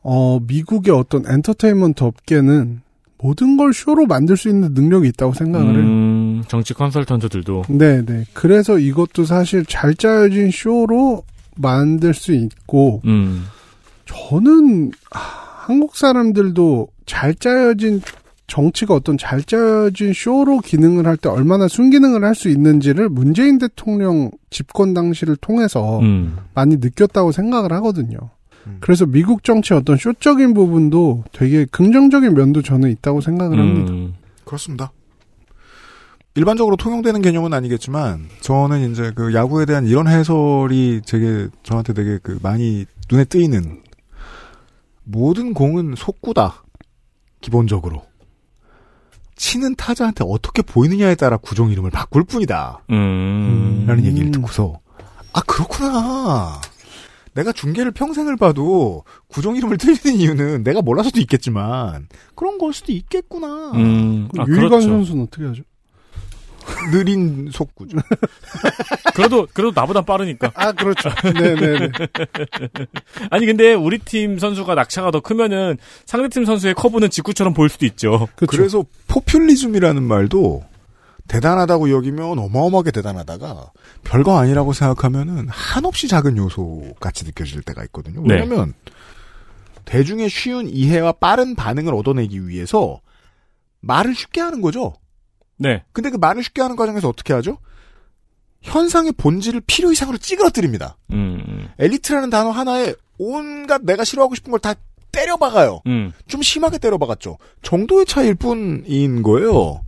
어 0.03 0.39
미국의 0.41 0.93
어떤 0.93 1.23
엔터테인먼트 1.25 2.03
업계는 2.03 2.81
모든 3.17 3.55
걸 3.55 3.73
쇼로 3.73 4.05
만들 4.05 4.35
수 4.35 4.49
있는 4.49 4.73
능력이 4.73 5.07
있다고 5.09 5.33
생각을 5.33 5.75
해요. 5.75 5.83
음, 5.83 6.43
정치 6.49 6.73
컨설턴트들도 6.73 7.63
네, 7.69 8.05
네. 8.05 8.25
그래서 8.33 8.77
이것도 8.77 9.23
사실 9.23 9.65
잘 9.65 9.95
짜여진 9.95 10.51
쇼로 10.51 11.23
만들 11.57 12.13
수 12.13 12.33
있고 12.33 13.01
음. 13.05 13.45
저는 14.05 14.91
아, 15.11 15.19
한국 15.65 15.95
사람들도 15.95 16.87
잘 17.05 17.33
짜여진 17.35 18.01
정치가 18.47 18.93
어떤 18.93 19.17
잘 19.17 19.41
짜여진 19.41 20.11
쇼로 20.13 20.59
기능을 20.59 21.07
할 21.07 21.17
때 21.17 21.29
얼마나 21.29 21.67
순기능을 21.67 22.23
할 22.23 22.35
수 22.35 22.49
있는지를 22.49 23.09
문재인 23.09 23.57
대통령 23.57 24.29
집권 24.49 24.93
당시를 24.93 25.37
통해서 25.37 25.99
음. 25.99 26.37
많이 26.53 26.75
느꼈다고 26.77 27.31
생각을 27.31 27.71
하거든요. 27.73 28.17
그래서 28.79 29.05
미국 29.05 29.43
정치의 29.43 29.79
어떤 29.81 29.97
쇼적인 29.97 30.53
부분도 30.53 31.25
되게 31.33 31.65
긍정적인 31.65 32.33
면도 32.33 32.61
저는 32.61 32.91
있다고 32.91 33.19
생각을 33.19 33.59
합니다. 33.59 33.91
음. 33.91 34.13
그렇습니다. 34.45 34.91
일반적으로 36.35 36.75
통용되는 36.75 37.21
개념은 37.21 37.53
아니겠지만 37.53 38.27
저는 38.41 38.91
이제 38.91 39.11
그 39.13 39.33
야구에 39.33 39.65
대한 39.65 39.85
이런 39.85 40.07
해설이 40.07 41.01
되게 41.05 41.47
저한테 41.61 41.93
되게 41.93 42.17
그 42.21 42.39
많이 42.41 42.85
눈에 43.11 43.25
띄는 43.25 43.83
모든 45.03 45.53
공은 45.53 45.95
속구다. 45.95 46.63
기본적으로 47.41 48.03
치는 49.35 49.75
타자한테 49.75 50.23
어떻게 50.27 50.61
보이느냐에 50.61 51.15
따라 51.15 51.37
구종 51.37 51.71
이름을 51.71 51.91
바꿀 51.91 52.23
뿐이다. 52.23 52.83
음. 52.89 53.83
라는 53.85 54.05
얘기를 54.05 54.31
듣고서 54.31 54.79
아 55.33 55.41
그렇구나. 55.41 56.61
내가 57.33 57.51
중계를 57.51 57.91
평생을 57.91 58.37
봐도 58.37 59.03
구종 59.27 59.55
이름을 59.55 59.77
틀리는 59.77 60.19
이유는 60.19 60.63
내가 60.63 60.81
몰라서도 60.81 61.19
있겠지만 61.19 62.07
그런 62.35 62.57
걸 62.57 62.73
수도 62.73 62.91
있겠구나. 62.91 63.71
음, 63.71 64.29
아, 64.37 64.45
유희관 64.47 64.69
그렇죠. 64.69 64.87
선수는 64.87 65.23
어떻게 65.23 65.45
하죠? 65.45 65.63
느린 66.91 67.49
속구죠. 67.51 67.97
그래도 69.15 69.47
그래도 69.53 69.71
나보다 69.79 70.01
빠르니까. 70.01 70.51
아 70.55 70.71
그렇죠. 70.71 71.09
네네네. 71.23 71.91
아니 73.29 73.45
근데 73.45 73.73
우리 73.73 73.99
팀 73.99 74.39
선수가 74.39 74.75
낙차가 74.75 75.11
더 75.11 75.19
크면은 75.19 75.77
상대 76.05 76.29
팀 76.29 76.45
선수의 76.45 76.73
커브는 76.75 77.09
직구처럼 77.09 77.53
보일 77.53 77.69
수도 77.69 77.85
있죠. 77.85 78.27
그렇죠. 78.35 78.57
그래서 78.57 78.85
포퓰리즘이라는 79.07 80.03
말도 80.03 80.63
대단하다고 81.27 81.91
여기면 81.91 82.37
어마어마하게 82.39 82.91
대단하다가 82.91 83.71
별거 84.03 84.37
아니라고 84.37 84.73
생각하면은 84.73 85.47
한없이 85.49 86.07
작은 86.07 86.37
요소 86.37 86.95
같이 86.99 87.25
느껴질 87.25 87.61
때가 87.61 87.83
있거든요. 87.85 88.21
네. 88.25 88.35
왜냐면 88.35 88.73
대중의 89.85 90.29
쉬운 90.29 90.67
이해와 90.67 91.13
빠른 91.13 91.55
반응을 91.55 91.93
얻어내기 91.93 92.47
위해서 92.47 92.99
말을 93.81 94.15
쉽게 94.15 94.41
하는 94.41 94.61
거죠. 94.61 94.93
네. 95.57 95.83
근데 95.91 96.09
그 96.09 96.17
말을 96.17 96.43
쉽게 96.43 96.61
하는 96.61 96.75
과정에서 96.75 97.07
어떻게 97.09 97.33
하죠? 97.33 97.57
현상의 98.61 99.11
본질을 99.13 99.61
필요 99.67 99.91
이상으로 99.91 100.17
찌그러뜨립니다. 100.17 100.97
음. 101.11 101.67
엘리트라는 101.79 102.29
단어 102.29 102.49
하나에 102.51 102.93
온갖 103.17 103.81
내가 103.83 104.03
싫어하고 104.03 104.35
싶은 104.35 104.51
걸 104.51 104.59
다 104.59 104.73
때려박아요. 105.11 105.81
음. 105.85 106.11
좀 106.27 106.41
심하게 106.41 106.79
때려박았죠. 106.79 107.37
정도의 107.61 108.05
차이일 108.07 108.33
뿐인 108.35 109.21
거예요. 109.21 109.81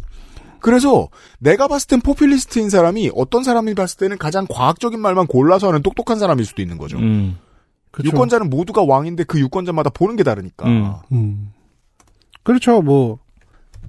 그래서 0.59 1.09
내가 1.39 1.67
봤을 1.67 1.87
땐 1.87 2.01
포퓰리스트인 2.01 2.69
사람이 2.69 3.11
어떤 3.15 3.43
사람이 3.43 3.73
봤을 3.73 3.97
때는 3.97 4.17
가장 4.19 4.45
과학적인 4.47 4.99
말만 4.99 5.25
골라서 5.27 5.67
하는 5.69 5.81
똑똑한 5.81 6.19
사람일 6.19 6.45
수도 6.45 6.61
있는 6.61 6.77
거죠. 6.77 6.97
음. 6.99 7.39
그쵸. 7.89 8.07
유권자는 8.09 8.49
모두가 8.51 8.83
왕인데 8.83 9.23
그 9.23 9.39
유권자마다 9.39 9.89
보는 9.89 10.15
게 10.15 10.23
다르니까. 10.23 10.67
음. 11.11 11.51
그렇죠. 12.43 12.81
뭐 12.83 13.17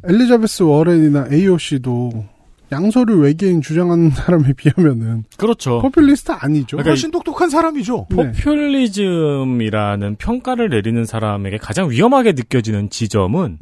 엘리자베스 0.09 0.63
워렌이나 0.63 1.29
AOC도 1.33 2.25
양서류 2.73 3.21
외계인 3.21 3.61
주장하는 3.61 4.11
사람에 4.17 4.53
비하면은 4.55 5.25
그렇죠. 5.37 5.81
포퓰리스트 5.81 6.33
아니죠. 6.33 6.77
그러니까 6.77 6.91
훨씬 6.91 7.11
똑똑한 7.11 7.49
사람이죠. 7.49 8.07
네. 8.11 8.33
포퓰리즘이라는 8.33 10.17
평가를 10.17 10.69
내리는 10.69 11.05
사람에게 11.05 11.59
가장 11.59 11.91
위험하게 11.91 12.33
느껴지는 12.33 12.91
지점은 12.91 13.59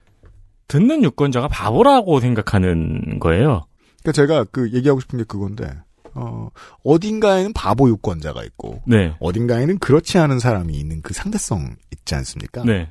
듣는 0.68 1.04
유권자가 1.04 1.48
바보라고 1.48 2.20
생각하는 2.20 3.18
거예요. 3.20 3.66
그러니까 4.02 4.12
제가 4.12 4.44
그 4.50 4.72
얘기하고 4.72 5.00
싶은 5.00 5.18
게 5.18 5.24
그건데 5.26 5.70
어, 6.14 6.48
어딘가에는 6.84 7.52
바보 7.52 7.88
유권자가 7.88 8.44
있고 8.44 8.80
네. 8.86 9.14
어딘가에는 9.18 9.78
그렇지 9.78 10.18
않은 10.18 10.38
사람이 10.38 10.74
있는 10.74 11.02
그 11.02 11.12
상대성 11.12 11.76
있지 11.92 12.14
않습니까? 12.14 12.64
네. 12.64 12.90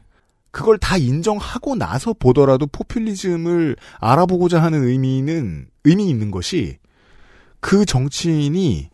그걸 0.53 0.77
다 0.77 0.97
인정하고 0.97 1.75
나서 1.75 2.13
보더라도 2.13 2.67
포퓰리즘을 2.67 3.75
알아보고자 3.99 4.61
하는 4.61 4.87
의미는 4.87 5.67
의미 5.83 6.07
있는 6.07 6.29
것이 6.29 6.77
그 7.59 7.85
정치인이 7.85 8.91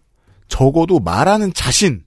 적어도 0.48 1.00
말하는 1.00 1.54
자신의 1.54 2.00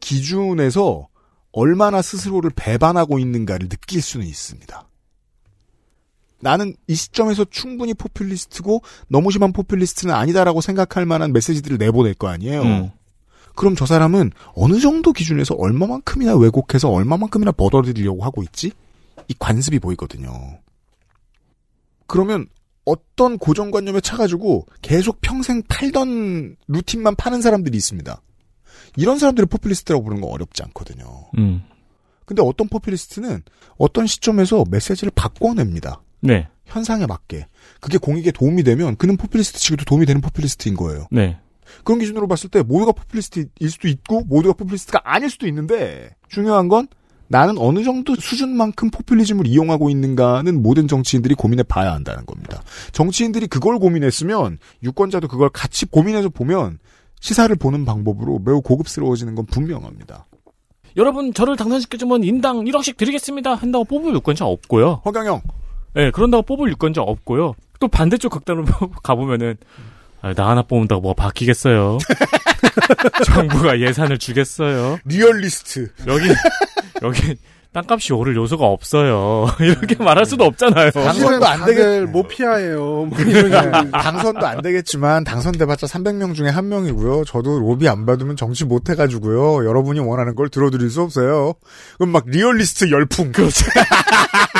기준에서 0.00 1.06
얼마나 1.52 2.02
스스로를 2.02 2.50
배반하고 2.56 3.20
있는가를 3.20 3.68
느낄 3.68 4.02
수는 4.02 4.26
있습니다. 4.26 4.88
나는 6.40 6.74
이 6.88 6.96
시점에서 6.96 7.44
충분히 7.44 7.94
포퓰리스트고 7.94 8.82
너무 9.08 9.30
심한 9.30 9.52
포퓰리스트는 9.52 10.12
아니다라고 10.12 10.60
생각할 10.60 11.06
만한 11.06 11.32
메시지들을 11.32 11.78
내보낼 11.78 12.14
거 12.14 12.26
아니에요. 12.26 12.62
음. 12.62 12.90
그럼 13.56 13.74
저 13.74 13.86
사람은 13.86 14.30
어느 14.54 14.78
정도 14.78 15.12
기준에서 15.12 15.54
얼마만큼이나 15.54 16.36
왜곡해서 16.36 16.90
얼마만큼이나 16.90 17.52
벌어들이려고 17.52 18.22
하고 18.22 18.42
있지? 18.42 18.70
이 19.28 19.34
관습이 19.38 19.80
보이거든요. 19.80 20.30
그러면 22.06 22.46
어떤 22.84 23.36
고정관념에 23.38 24.00
차가지고 24.00 24.66
계속 24.80 25.20
평생 25.20 25.62
팔던 25.68 26.56
루틴만 26.68 27.16
파는 27.16 27.42
사람들이 27.42 27.76
있습니다. 27.76 28.22
이런 28.96 29.18
사람들을 29.18 29.46
포퓰리스트라고 29.46 30.04
부르는 30.04 30.22
건 30.22 30.30
어렵지 30.30 30.62
않거든요. 30.64 31.04
음. 31.38 31.62
근데 32.24 32.42
어떤 32.42 32.68
포퓰리스트는 32.68 33.42
어떤 33.78 34.06
시점에서 34.06 34.64
메시지를 34.70 35.10
바꿔냅니다. 35.14 36.02
네. 36.20 36.48
현상에 36.64 37.06
맞게. 37.06 37.46
그게 37.80 37.98
공익에 37.98 38.32
도움이 38.32 38.62
되면 38.62 38.96
그는 38.96 39.16
포퓰리스트 39.16 39.58
치고도 39.58 39.84
도움이 39.84 40.06
되는 40.06 40.20
포퓰리스트인 40.20 40.76
거예요. 40.76 41.06
네. 41.10 41.38
그런 41.84 41.98
기준으로 41.98 42.26
봤을 42.28 42.50
때 42.50 42.62
모두가 42.62 42.92
포퓰리스트일 42.92 43.70
수도 43.70 43.88
있고 43.88 44.22
모두가 44.22 44.54
포퓰리스트가 44.54 45.00
아닐 45.04 45.30
수도 45.30 45.46
있는데 45.46 46.10
중요한 46.28 46.68
건 46.68 46.88
나는 47.28 47.58
어느 47.58 47.82
정도 47.82 48.14
수준만큼 48.14 48.90
포퓰리즘을 48.90 49.46
이용하고 49.46 49.90
있는가는 49.90 50.62
모든 50.62 50.86
정치인들이 50.86 51.34
고민해 51.34 51.64
봐야 51.64 51.92
한다는 51.92 52.24
겁니다. 52.24 52.62
정치인들이 52.92 53.48
그걸 53.48 53.78
고민했으면 53.78 54.58
유권자도 54.82 55.28
그걸 55.28 55.48
같이 55.48 55.86
고민해서 55.86 56.28
보면 56.28 56.78
시사를 57.20 57.54
보는 57.56 57.84
방법으로 57.84 58.40
매우 58.44 58.60
고급스러워지는 58.60 59.34
건 59.34 59.46
분명합니다. 59.46 60.26
여러분 60.96 61.34
저를 61.34 61.56
당선시켜주면 61.56 62.24
인당 62.24 62.64
1억씩 62.64 62.96
드리겠습니다 62.96 63.54
한다고 63.54 63.84
뽑을 63.84 64.14
유권자 64.14 64.46
없고요. 64.46 65.02
허경영. 65.04 65.42
네, 65.94 66.10
그런다고 66.10 66.42
뽑을 66.42 66.70
유권자 66.70 67.02
없고요. 67.02 67.54
또 67.80 67.88
반대쪽 67.88 68.32
극단으로 68.32 68.66
가보면은 69.02 69.56
아, 69.60 69.95
나 70.34 70.48
하나 70.48 70.62
뽑는다고 70.62 71.00
뭐가 71.00 71.24
바뀌겠어요. 71.24 71.98
정부가 73.24 73.80
예산을 73.80 74.18
주겠어요. 74.18 74.98
리얼리스트. 75.04 75.90
여기 76.06 76.28
여기 77.02 77.36
땅값이 77.76 78.14
오를 78.14 78.34
요소가 78.36 78.64
없어요. 78.64 79.48
이렇게 79.60 80.02
말할 80.02 80.24
수도 80.24 80.44
없잖아요. 80.44 80.92
당선도 80.92 81.46
안 81.46 81.66
되겠 81.66 82.04
모피아예요. 82.04 82.80
뭐 82.80 83.18
네, 83.18 83.90
당선도 83.90 84.46
안 84.46 84.62
되겠지만 84.62 85.24
당선돼봤자 85.24 85.86
300명 85.86 86.34
중에 86.34 86.48
한 86.48 86.70
명이고요. 86.70 87.24
저도 87.24 87.58
로비 87.60 87.86
안 87.86 88.06
받으면 88.06 88.36
정치 88.36 88.64
못 88.64 88.88
해가지고요. 88.88 89.68
여러분이 89.68 90.00
원하는 90.00 90.34
걸 90.34 90.48
들어드릴 90.48 90.88
수 90.88 91.02
없어요. 91.02 91.52
그럼 91.98 92.12
막 92.12 92.24
리얼리스트 92.26 92.90
열풍. 92.90 93.32
그렇죠. 93.32 93.66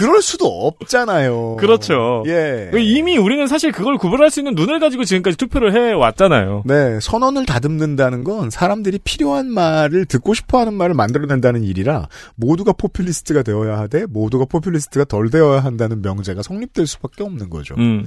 그럴 0.00 0.22
수도 0.22 0.46
없잖아요. 0.46 1.56
그렇죠. 1.56 2.22
예. 2.26 2.70
이미 2.74 3.18
우리는 3.18 3.46
사실 3.46 3.70
그걸 3.70 3.98
구별할 3.98 4.30
수 4.30 4.40
있는 4.40 4.54
눈을 4.54 4.80
가지고 4.80 5.04
지금까지 5.04 5.36
투표를 5.36 5.74
해 5.74 5.92
왔잖아요. 5.92 6.62
네, 6.64 6.98
선언을 7.00 7.44
다듬는다는 7.44 8.24
건 8.24 8.48
사람들이 8.48 8.98
필요한 9.04 9.52
말을 9.52 10.06
듣고 10.06 10.32
싶어하는 10.32 10.72
말을 10.72 10.94
만들어낸다는 10.94 11.64
일이라 11.64 12.08
모두가 12.36 12.72
포퓰리스트가 12.72 13.42
되어야 13.42 13.78
하되 13.78 14.06
모두가 14.06 14.46
포퓰리스트가 14.46 15.04
덜 15.04 15.28
되어야 15.28 15.60
한다는 15.60 16.00
명제가 16.00 16.40
성립될 16.40 16.86
수밖에 16.86 17.22
없는 17.22 17.50
거죠. 17.50 17.74
음. 17.76 18.06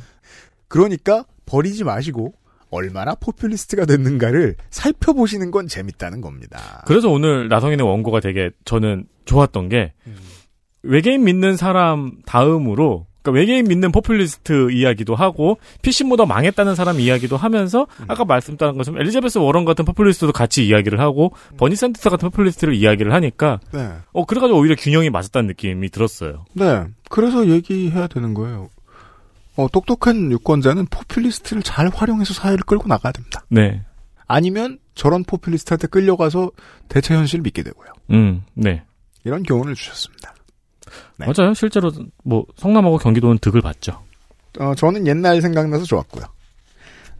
그러니까 0.67 1.25
버리지 1.45 1.83
마시고 1.83 2.33
얼마나 2.71 3.13
포퓰리스트가 3.13 3.85
됐는가를 3.85 4.55
살펴보시는 4.71 5.51
건 5.51 5.67
재밌다는 5.67 6.21
겁니다. 6.21 6.83
그래서 6.87 7.07
오늘 7.07 7.49
나성인의 7.49 7.85
원고가 7.85 8.19
되게 8.19 8.49
저는 8.65 9.05
좋았던 9.25 9.69
게 9.69 9.93
외계인 10.83 11.23
믿는 11.23 11.57
사람 11.57 12.11
다음으로 12.25 13.07
그러니까 13.21 13.39
외계인 13.39 13.65
믿는 13.65 13.91
포퓰리스트 13.93 14.71
이야기도 14.71 15.15
하고 15.15 15.57
PC 15.81 16.03
묻어 16.03 16.25
망했다는 16.25 16.75
사람 16.75 16.99
이야기도 16.99 17.37
하면서 17.37 17.87
아까 18.07 18.25
말씀드린 18.25 18.77
것처럼 18.77 18.99
엘리자베스 18.99 19.37
워런 19.37 19.63
같은 19.63 19.85
포퓰리스트도 19.85 20.33
같이 20.33 20.67
이야기를 20.67 20.99
하고 20.99 21.31
버니 21.57 21.77
샌더스 21.77 22.09
같은 22.09 22.29
포퓰리스트를 22.29 22.75
이야기를 22.75 23.13
하니까 23.13 23.61
네. 23.71 23.93
어 24.11 24.25
그래가지고 24.25 24.59
오히려 24.59 24.75
균형이 24.75 25.09
맞았다는 25.09 25.47
느낌이 25.47 25.89
들었어요. 25.89 26.45
네. 26.53 26.83
그래서 27.09 27.47
얘기해야 27.47 28.07
되는 28.07 28.33
거예요. 28.33 28.69
어, 29.55 29.67
똑똑한 29.71 30.31
유권자는 30.31 30.87
포퓰리스트를 30.87 31.63
잘 31.63 31.89
활용해서 31.93 32.33
사회를 32.33 32.59
끌고 32.65 32.87
나가야 32.87 33.13
됩니다. 33.13 33.45
네. 33.49 33.83
아니면 34.27 34.79
저런 34.95 35.23
포퓰리스트한테 35.23 35.87
끌려가서 35.87 36.51
대체 36.89 37.13
현실을 37.13 37.43
믿게 37.43 37.61
되고요. 37.63 37.87
음, 38.11 38.43
네. 38.53 38.83
이런 39.23 39.43
교훈을 39.43 39.75
주셨습니다. 39.75 40.32
네. 41.17 41.25
맞아요. 41.25 41.53
실제로 41.53 41.91
뭐 42.23 42.45
성남하고 42.57 42.97
경기도는 42.97 43.39
득을 43.39 43.61
봤죠. 43.61 44.03
어, 44.59 44.75
저는 44.75 45.07
옛날 45.07 45.41
생각나서 45.41 45.85
좋았고요. 45.85 46.25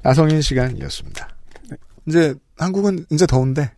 나성인 0.01 0.41
시간이었습니다. 0.41 1.29
네. 1.69 1.77
이제 2.07 2.35
한국은 2.57 3.05
이제 3.11 3.25
더운데 3.25 3.71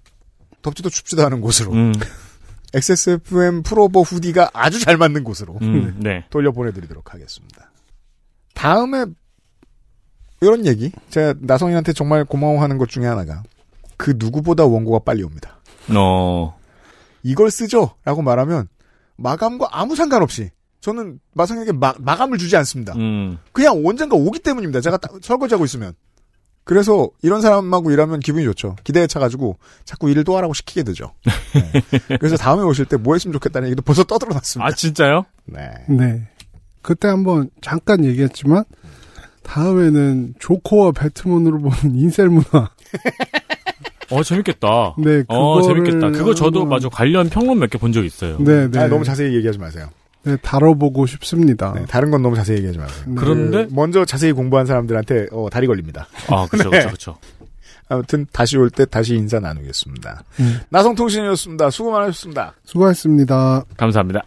덥지도 0.61 0.89
춥지도 0.89 1.25
않은 1.25 1.41
곳으로 1.41 1.71
음. 1.73 1.93
XSFM 2.73 3.63
프로버 3.63 4.01
후디가 4.01 4.49
아주 4.53 4.79
잘 4.79 4.97
맞는 4.97 5.23
곳으로 5.23 5.57
음, 5.61 5.95
네. 6.01 6.25
돌려보내드리도록 6.29 7.13
하겠습니다. 7.13 7.71
다음에 8.53 9.05
이런 10.41 10.65
얘기 10.65 10.91
제가 11.09 11.35
나성인한테 11.39 11.93
정말 11.93 12.25
고마워하는 12.25 12.77
것 12.77 12.89
중에 12.89 13.05
하나가 13.05 13.43
그 13.97 14.15
누구보다 14.17 14.65
원고가 14.65 14.99
빨리 14.99 15.23
옵니다. 15.23 15.61
어. 15.95 16.57
이걸 17.23 17.49
쓰죠? 17.49 17.91
라고 18.03 18.21
말하면 18.21 18.67
마감과 19.17 19.69
아무 19.71 19.95
상관없이 19.95 20.49
저는 20.81 21.19
마성에게 21.33 21.71
마, 21.71 21.93
마감을 21.97 22.37
주지 22.37 22.55
않습니다. 22.57 22.93
음. 22.95 23.37
그냥 23.51 23.81
언젠가 23.85 24.15
오기 24.15 24.39
때문입니다. 24.39 24.81
제가 24.81 24.97
딱 24.97 25.11
설거지하고 25.21 25.65
있으면 25.65 25.93
그래서 26.63 27.09
이런 27.21 27.41
사람하고 27.41 27.91
일하면 27.91 28.19
기분이 28.19 28.43
좋죠. 28.45 28.75
기대에 28.83 29.05
차가지고 29.07 29.57
자꾸 29.83 30.09
일을 30.09 30.23
또 30.23 30.35
하라고 30.37 30.53
시키게 30.53 30.83
되죠. 30.83 31.13
네. 31.53 31.81
그래서 32.19 32.37
다음에 32.37 32.63
오실 32.63 32.85
때 32.85 32.97
뭐 32.97 33.13
했으면 33.15 33.33
좋겠다는 33.33 33.67
얘기도 33.69 33.81
벌써 33.83 34.03
떠들어놨습니다. 34.03 34.67
아 34.67 34.71
진짜요? 34.71 35.25
네. 35.45 35.69
네. 35.89 36.27
그때 36.81 37.07
한번 37.07 37.49
잠깐 37.61 38.03
얘기했지만 38.05 38.63
다음에는 39.43 40.35
조커와 40.39 40.91
배트맨으로 40.93 41.59
보는 41.59 41.95
인셀 41.95 42.29
문화. 42.29 42.69
어 44.11 44.23
재밌겠다. 44.23 44.95
네, 44.97 45.23
어 45.27 45.55
그거를 45.61 45.83
재밌겠다. 45.85 46.11
그거 46.17 46.33
저도 46.33 46.61
한번- 46.61 46.69
맞아 46.77 46.89
관련 46.89 47.29
평론 47.29 47.59
몇 47.59 47.69
개 47.69 47.77
본 47.77 47.91
적 47.91 48.03
있어요. 48.05 48.37
네, 48.39 48.69
네. 48.69 48.79
아, 48.79 48.87
너무 48.87 49.03
자세히 49.03 49.35
얘기하지 49.35 49.57
마세요. 49.59 49.89
네, 50.23 50.35
다뤄보고 50.37 51.05
싶습니다. 51.05 51.73
네, 51.73 51.85
다른 51.87 52.09
건 52.11 52.21
너무 52.23 52.35
자세히 52.35 52.57
얘기하지 52.57 52.79
마세요. 52.79 53.03
네. 53.07 53.13
그런데- 53.15 53.65
그 53.67 53.73
먼저 53.73 54.05
자세히 54.05 54.31
공부한 54.31 54.65
사람들한테 54.65 55.27
어, 55.31 55.47
다리 55.51 55.67
걸립니다. 55.67 56.07
아 56.29 56.47
그렇죠 56.47 56.69
네. 56.71 56.79
그렇죠 56.79 56.87
그렇죠. 56.87 57.17
아무튼 57.87 58.25
다시 58.33 58.57
올 58.57 58.71
때 58.71 58.85
다시 58.85 59.15
인사 59.15 59.39
나누겠습니다. 59.39 60.23
음. 60.39 60.59
나성통신이었습니다. 60.69 61.69
수고 61.69 61.91
많으셨습니다. 61.91 62.53
수고하셨습니다. 62.63 63.63
감사합니다. 63.77 64.25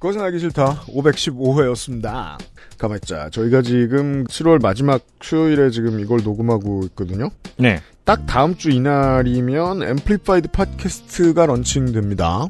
그것은 0.00 0.22
알기 0.22 0.38
싫다. 0.38 0.80
515회였습니다. 0.88 2.38
가만있자. 2.78 3.28
저희가 3.30 3.60
지금 3.60 4.24
7월 4.24 4.60
마지막 4.60 5.02
수요일에 5.20 5.70
지금 5.70 6.00
이걸 6.00 6.22
녹음하고 6.24 6.84
있거든요. 6.86 7.28
네. 7.58 7.80
딱 8.04 8.24
다음 8.26 8.56
주 8.56 8.70
이날이면 8.70 9.82
Amplified 9.82 10.48
팟캐스트가 10.52 11.44
런칭됩니다. 11.46 12.48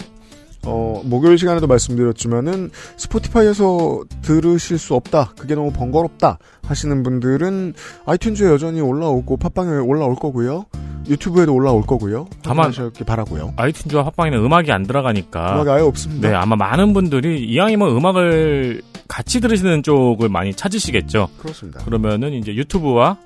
어, 0.66 1.00
목요일 1.04 1.38
시간에도 1.38 1.66
말씀드렸지만은 1.66 2.70
스포티파이에서 2.96 4.02
들으실 4.22 4.78
수 4.78 4.94
없다. 4.94 5.32
그게 5.38 5.54
너무 5.54 5.72
번거롭다. 5.72 6.38
하시는 6.62 7.02
분들은 7.02 7.74
아이튠즈에 8.06 8.44
여전히 8.52 8.80
올라오고 8.80 9.36
팟빵에 9.38 9.78
올라올 9.78 10.14
거고요. 10.16 10.66
유튜브에도 11.08 11.54
올라올 11.54 11.82
거고요. 11.86 12.28
다만- 12.42 12.68
하셨길 12.68 13.06
바라고요. 13.06 13.54
아이튠즈와 13.56 14.04
팟빵에는 14.04 14.38
음악이 14.44 14.70
안 14.70 14.84
들어가니까. 14.86 15.54
음악이 15.54 15.70
아예 15.70 15.82
없습니다. 15.82 16.28
네, 16.28 16.34
아마 16.34 16.56
많은 16.56 16.92
분들이 16.92 17.42
이왕이면 17.44 17.96
음악을 17.96 18.82
같이 19.08 19.40
들으시는 19.40 19.82
쪽을 19.82 20.28
많이 20.28 20.54
찾으시겠죠. 20.54 21.28
그렇습니다. 21.38 21.82
그러면은 21.84 22.32
이제 22.34 22.54
유튜브와 22.54 23.16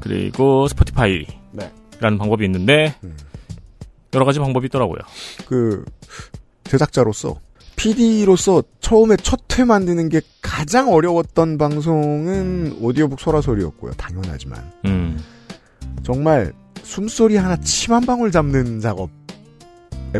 그리고 0.00 0.68
스포티파이. 0.68 1.26
네. 1.52 1.70
라는 2.00 2.18
방법이 2.18 2.44
있는데, 2.44 2.94
여러 4.14 4.24
가지 4.24 4.38
방법이 4.38 4.66
있더라고요. 4.66 4.98
그 5.46 5.84
제작자로서 6.64 7.40
PD로서 7.76 8.62
처음에 8.80 9.16
첫 9.16 9.40
회 9.56 9.62
만드는 9.62 10.08
게 10.08 10.20
가장 10.42 10.92
어려웠던 10.92 11.58
방송은 11.58 12.78
오디오북 12.80 13.20
소라소리였고요. 13.20 13.92
당연하지만 13.92 14.72
음. 14.84 15.16
정말 16.02 16.52
숨소리 16.82 17.36
하나 17.36 17.54
침 17.58 17.92
한 17.94 18.04
방울 18.04 18.32
잡는 18.32 18.80
작업의 18.80 19.08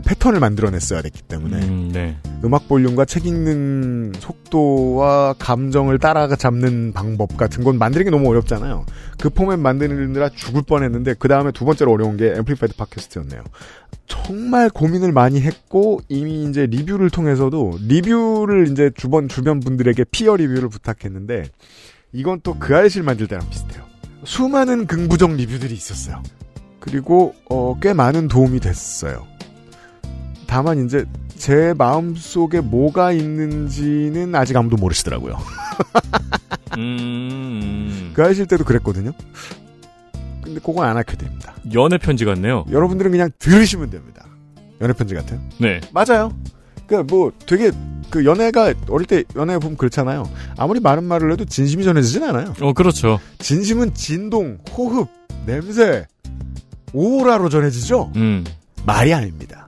패턴을 0.00 0.40
만들어냈어야 0.40 1.02
됐기 1.02 1.22
때문에 1.22 1.56
음, 1.66 1.90
네. 1.92 2.16
음악 2.44 2.68
볼륨과 2.68 3.04
책 3.04 3.26
읽는 3.26 4.12
속도와 4.18 5.34
감정을 5.38 5.98
따라가 5.98 6.36
잡는 6.36 6.92
방법 6.92 7.36
같은 7.36 7.64
건 7.64 7.78
만드는 7.78 8.04
게 8.04 8.10
너무 8.10 8.28
어렵잖아요. 8.30 8.86
그 9.20 9.30
포맷 9.30 9.58
만드느라 9.60 10.30
죽을 10.30 10.62
뻔했는데 10.62 11.14
그 11.18 11.28
다음에 11.28 11.52
두 11.52 11.64
번째로 11.64 11.92
어려운 11.92 12.16
게 12.16 12.32
Amplified 12.32 12.76
팟캐스트였네요. 12.76 13.42
정말 14.06 14.68
고민을 14.68 15.12
많이 15.12 15.40
했고 15.40 16.00
이미 16.08 16.44
이제 16.44 16.66
리뷰를 16.66 17.10
통해서도 17.10 17.78
리뷰를 17.86 18.68
이제 18.70 18.90
주변 18.94 19.28
주변 19.28 19.60
분들에게 19.60 20.04
peer 20.10 20.36
review를 20.36 20.68
부탁했는데 20.68 21.44
이건 22.12 22.40
또 22.42 22.54
그 22.58 22.74
알실 22.76 23.02
만들 23.02 23.26
때랑 23.28 23.48
비슷해요. 23.48 23.84
수많은 24.24 24.86
긍부정 24.86 25.36
리뷰들이 25.36 25.74
있었어요. 25.74 26.22
그리고 26.80 27.34
어, 27.48 27.78
꽤 27.80 27.92
많은 27.92 28.28
도움이 28.28 28.60
됐어요. 28.60 29.26
다만 30.54 30.86
이제 30.86 31.04
제 31.36 31.74
마음 31.76 32.14
속에 32.14 32.60
뭐가 32.60 33.10
있는지는 33.10 34.32
아직 34.36 34.56
아무도 34.56 34.76
모르시더라고요. 34.76 35.36
음. 36.78 38.12
그 38.14 38.22
하실 38.22 38.46
때도 38.46 38.62
그랬거든요. 38.62 39.10
근데 40.44 40.60
그건 40.60 40.86
안 40.86 40.96
하게 40.96 41.16
됩니다. 41.16 41.56
연애 41.72 41.98
편지 41.98 42.24
같네요. 42.24 42.66
여러분들은 42.70 43.10
그냥 43.10 43.30
들으시면 43.40 43.90
됩니다. 43.90 44.26
연애 44.80 44.92
편지 44.92 45.16
같아요. 45.16 45.40
네. 45.58 45.80
맞아요. 45.92 46.32
그러니까 46.86 47.12
뭐 47.12 47.32
되게 47.46 47.72
그 48.08 48.24
연애가 48.24 48.74
어릴 48.88 49.08
때 49.08 49.24
연애 49.34 49.58
보면 49.58 49.76
그렇잖아요. 49.76 50.30
아무리 50.56 50.78
많은 50.78 51.02
말을 51.02 51.32
해도 51.32 51.44
진심이 51.44 51.82
전해지진 51.82 52.22
않아요. 52.22 52.54
어, 52.60 52.72
그렇죠. 52.74 53.18
진심은 53.40 53.94
진동, 53.94 54.58
호흡, 54.70 55.08
냄새, 55.46 56.06
오라로 56.92 57.48
전해지죠. 57.48 58.12
음. 58.14 58.44
말이 58.86 59.12
아닙니다. 59.12 59.63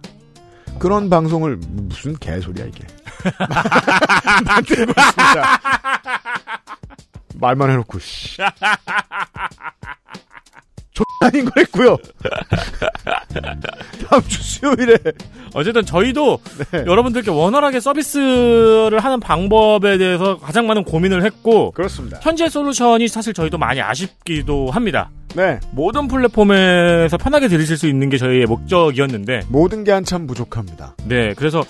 그런 0.78 1.08
방송을 1.10 1.56
무슨 1.56 2.14
개소리야 2.16 2.66
이게. 2.66 2.84
만들고 4.44 4.92
있습니다. 4.96 5.60
말만 7.36 7.70
해놓고 7.70 7.98
씨. 7.98 8.38
아닌 11.20 11.44
거 11.44 11.52
했고요. 11.58 11.96
다음 14.08 14.22
주 14.28 14.42
수요일에 14.42 14.96
어쨌든 15.54 15.84
저희도 15.84 16.38
네. 16.72 16.84
여러분들께 16.86 17.30
원활하게 17.30 17.80
서비스를 17.80 18.98
하는 19.00 19.20
방법에 19.20 19.98
대해서 19.98 20.38
가장 20.38 20.66
많은 20.66 20.84
고민을 20.84 21.24
했고 21.24 21.72
그렇습니다. 21.72 22.18
현재 22.22 22.48
솔루션이 22.48 23.08
사실 23.08 23.34
저희도 23.34 23.58
많이 23.58 23.80
아쉽기도 23.80 24.70
합니다. 24.70 25.10
네. 25.34 25.60
모든 25.72 26.08
플랫폼에서 26.08 27.16
편하게 27.18 27.48
들으실 27.48 27.76
수 27.76 27.86
있는 27.86 28.08
게 28.08 28.16
저희의 28.16 28.46
목적이었는데 28.46 29.42
모든 29.48 29.84
게 29.84 29.92
한참 29.92 30.26
부족합니다. 30.26 30.94
네, 31.04 31.34
그래서 31.34 31.62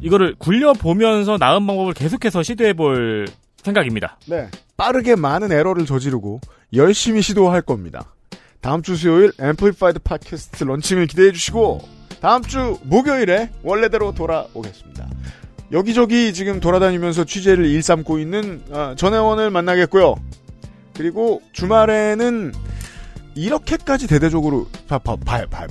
이거를 0.00 0.34
굴려 0.38 0.72
보면서 0.72 1.36
나은 1.38 1.66
방법을 1.66 1.94
계속해서 1.94 2.42
시도해 2.42 2.72
볼 2.72 3.26
생각입니다. 3.62 4.18
네. 4.26 4.48
빠르게 4.76 5.14
많은 5.14 5.52
에러를 5.52 5.86
저지르고 5.86 6.40
열심히 6.74 7.22
시도할 7.22 7.62
겁니다. 7.62 8.12
다음 8.62 8.80
주 8.80 8.94
수요일 8.96 9.32
Amplified 9.38 9.98
팟캐스트 9.98 10.64
런칭을 10.64 11.08
기대해 11.08 11.32
주시고 11.32 11.80
다음 12.20 12.42
주 12.42 12.78
목요일에 12.84 13.50
원래대로 13.64 14.14
돌아오겠습니다. 14.14 15.08
여기저기 15.72 16.32
지금 16.32 16.60
돌아다니면서 16.60 17.24
취재를 17.24 17.66
일삼고 17.66 18.18
있는 18.20 18.62
어, 18.70 18.94
전혜원을 18.96 19.50
만나겠고요. 19.50 20.14
그리고 20.94 21.42
주말에는 21.52 22.52
이렇게까지 23.34 24.06
대대적으로 24.06 24.68
봐, 24.86 24.98
봐, 24.98 25.16
봐요, 25.16 25.46
봐요. 25.50 25.66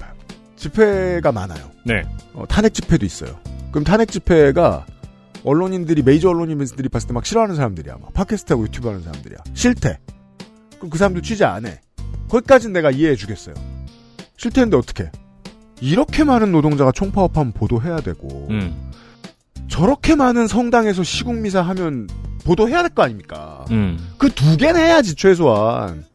집회가 0.57 1.31
많아요. 1.31 1.71
네. 1.85 2.03
어, 2.33 2.45
탄핵 2.49 2.73
집회도 2.73 3.05
있어요. 3.05 3.39
그럼 3.71 3.85
탄핵 3.85 4.11
집회가 4.11 4.85
언론인들이 5.45 6.01
메이저 6.03 6.29
언론인들이 6.29 6.89
봤을 6.89 7.07
때 7.07 7.13
막 7.13 7.25
싫어하는 7.25 7.55
사람들이야. 7.55 7.97
막 8.01 8.13
팟캐스트하고 8.13 8.63
유튜브 8.63 8.89
하는 8.89 9.01
사람들이야. 9.01 9.37
싫대. 9.53 9.97
그럼 10.77 10.89
그 10.89 10.97
사람들 10.97 11.21
취재 11.21 11.45
안 11.45 11.65
해. 11.65 11.79
거기까진 12.31 12.71
내가 12.71 12.91
이해해 12.91 13.15
주겠어요. 13.15 13.53
싫대는데 14.37 14.77
어떻게? 14.77 15.11
이렇게 15.81 16.23
많은 16.23 16.51
노동자가 16.51 16.91
총파업하면 16.91 17.51
보도해야 17.53 17.97
되고 17.97 18.47
음. 18.49 18.91
저렇게 19.67 20.15
많은 20.15 20.47
성당에서 20.47 21.03
시국미사 21.03 21.61
하면 21.61 22.07
보도해야 22.45 22.81
될 22.83 22.89
거 22.91 23.03
아닙니까? 23.03 23.65
음. 23.71 23.97
그두 24.17 24.57
개는 24.57 24.79
해야지 24.79 25.15
최소한. 25.15 26.05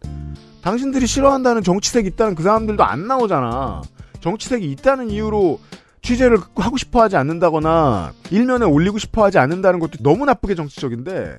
당신들이 0.63 1.07
싫어한다는 1.07 1.63
정치색이 1.63 2.09
있다는 2.09 2.35
그 2.35 2.43
사람들도 2.43 2.83
안 2.83 3.07
나오잖아. 3.07 3.83
정치색이 4.21 4.71
있다는 4.73 5.11
이유로 5.11 5.61
취재를 6.03 6.39
하고 6.57 6.77
싶어 6.77 7.03
하지 7.03 7.17
않는다거나 7.17 8.13
일면에 8.31 8.65
올리고 8.65 8.99
싶어 8.99 9.25
하지 9.25 9.39
않는다는 9.39 9.79
것도 9.81 9.99
너무 10.03 10.25
나쁘게 10.25 10.55
정치적인데 10.55 11.39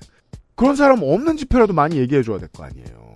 그런 0.55 0.75
사람 0.75 0.99
없는 1.03 1.35
집회라도 1.37 1.73
많이 1.73 1.97
얘기해 1.97 2.23
줘야 2.23 2.37
될 2.39 2.47
거 2.49 2.63
아니에요. 2.63 3.06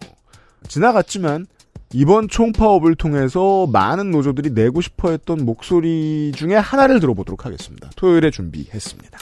지나갔지만 0.72 1.48
이번 1.94 2.30
총파업을 2.30 2.96
통해서 2.96 3.68
많은 3.68 4.12
노조들이 4.12 4.52
내고 4.52 4.80
싶어 4.80 5.12
했던 5.12 5.44
목소리 5.44 6.32
중에 6.34 6.56
하나를 6.56 7.02
들어보도록 7.02 7.46
하겠습니다. 7.46 7.90
토요일에 7.98 8.32
준비했습니다. 8.32 9.20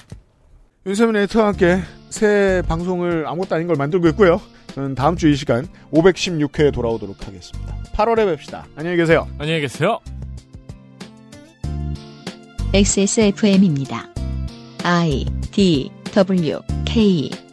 윤세민 0.85 1.15
에디터와 1.15 1.47
함께 1.47 1.79
새 2.11 2.61
방송을 2.67 3.27
아무것도 3.27 3.55
아닌 3.55 3.67
걸 3.67 3.75
만들고 3.77 4.07
있고요. 4.09 4.39
저는 4.75 4.93
다음 4.93 5.15
주 5.15 5.27
이 5.27 5.35
시간 5.35 5.67
516회에 5.91 6.71
돌아오도록 6.71 7.27
하겠습니다. 7.27 7.75
8월에 7.95 8.25
뵙시다. 8.27 8.67
안녕히 8.75 8.97
계세요. 8.97 9.27
안녕히 9.39 9.61
계세요. 9.61 9.99
XSFM입니다. 12.73 14.07
I 14.83 15.25
D 15.51 15.89
W 16.13 16.59
K 16.85 17.48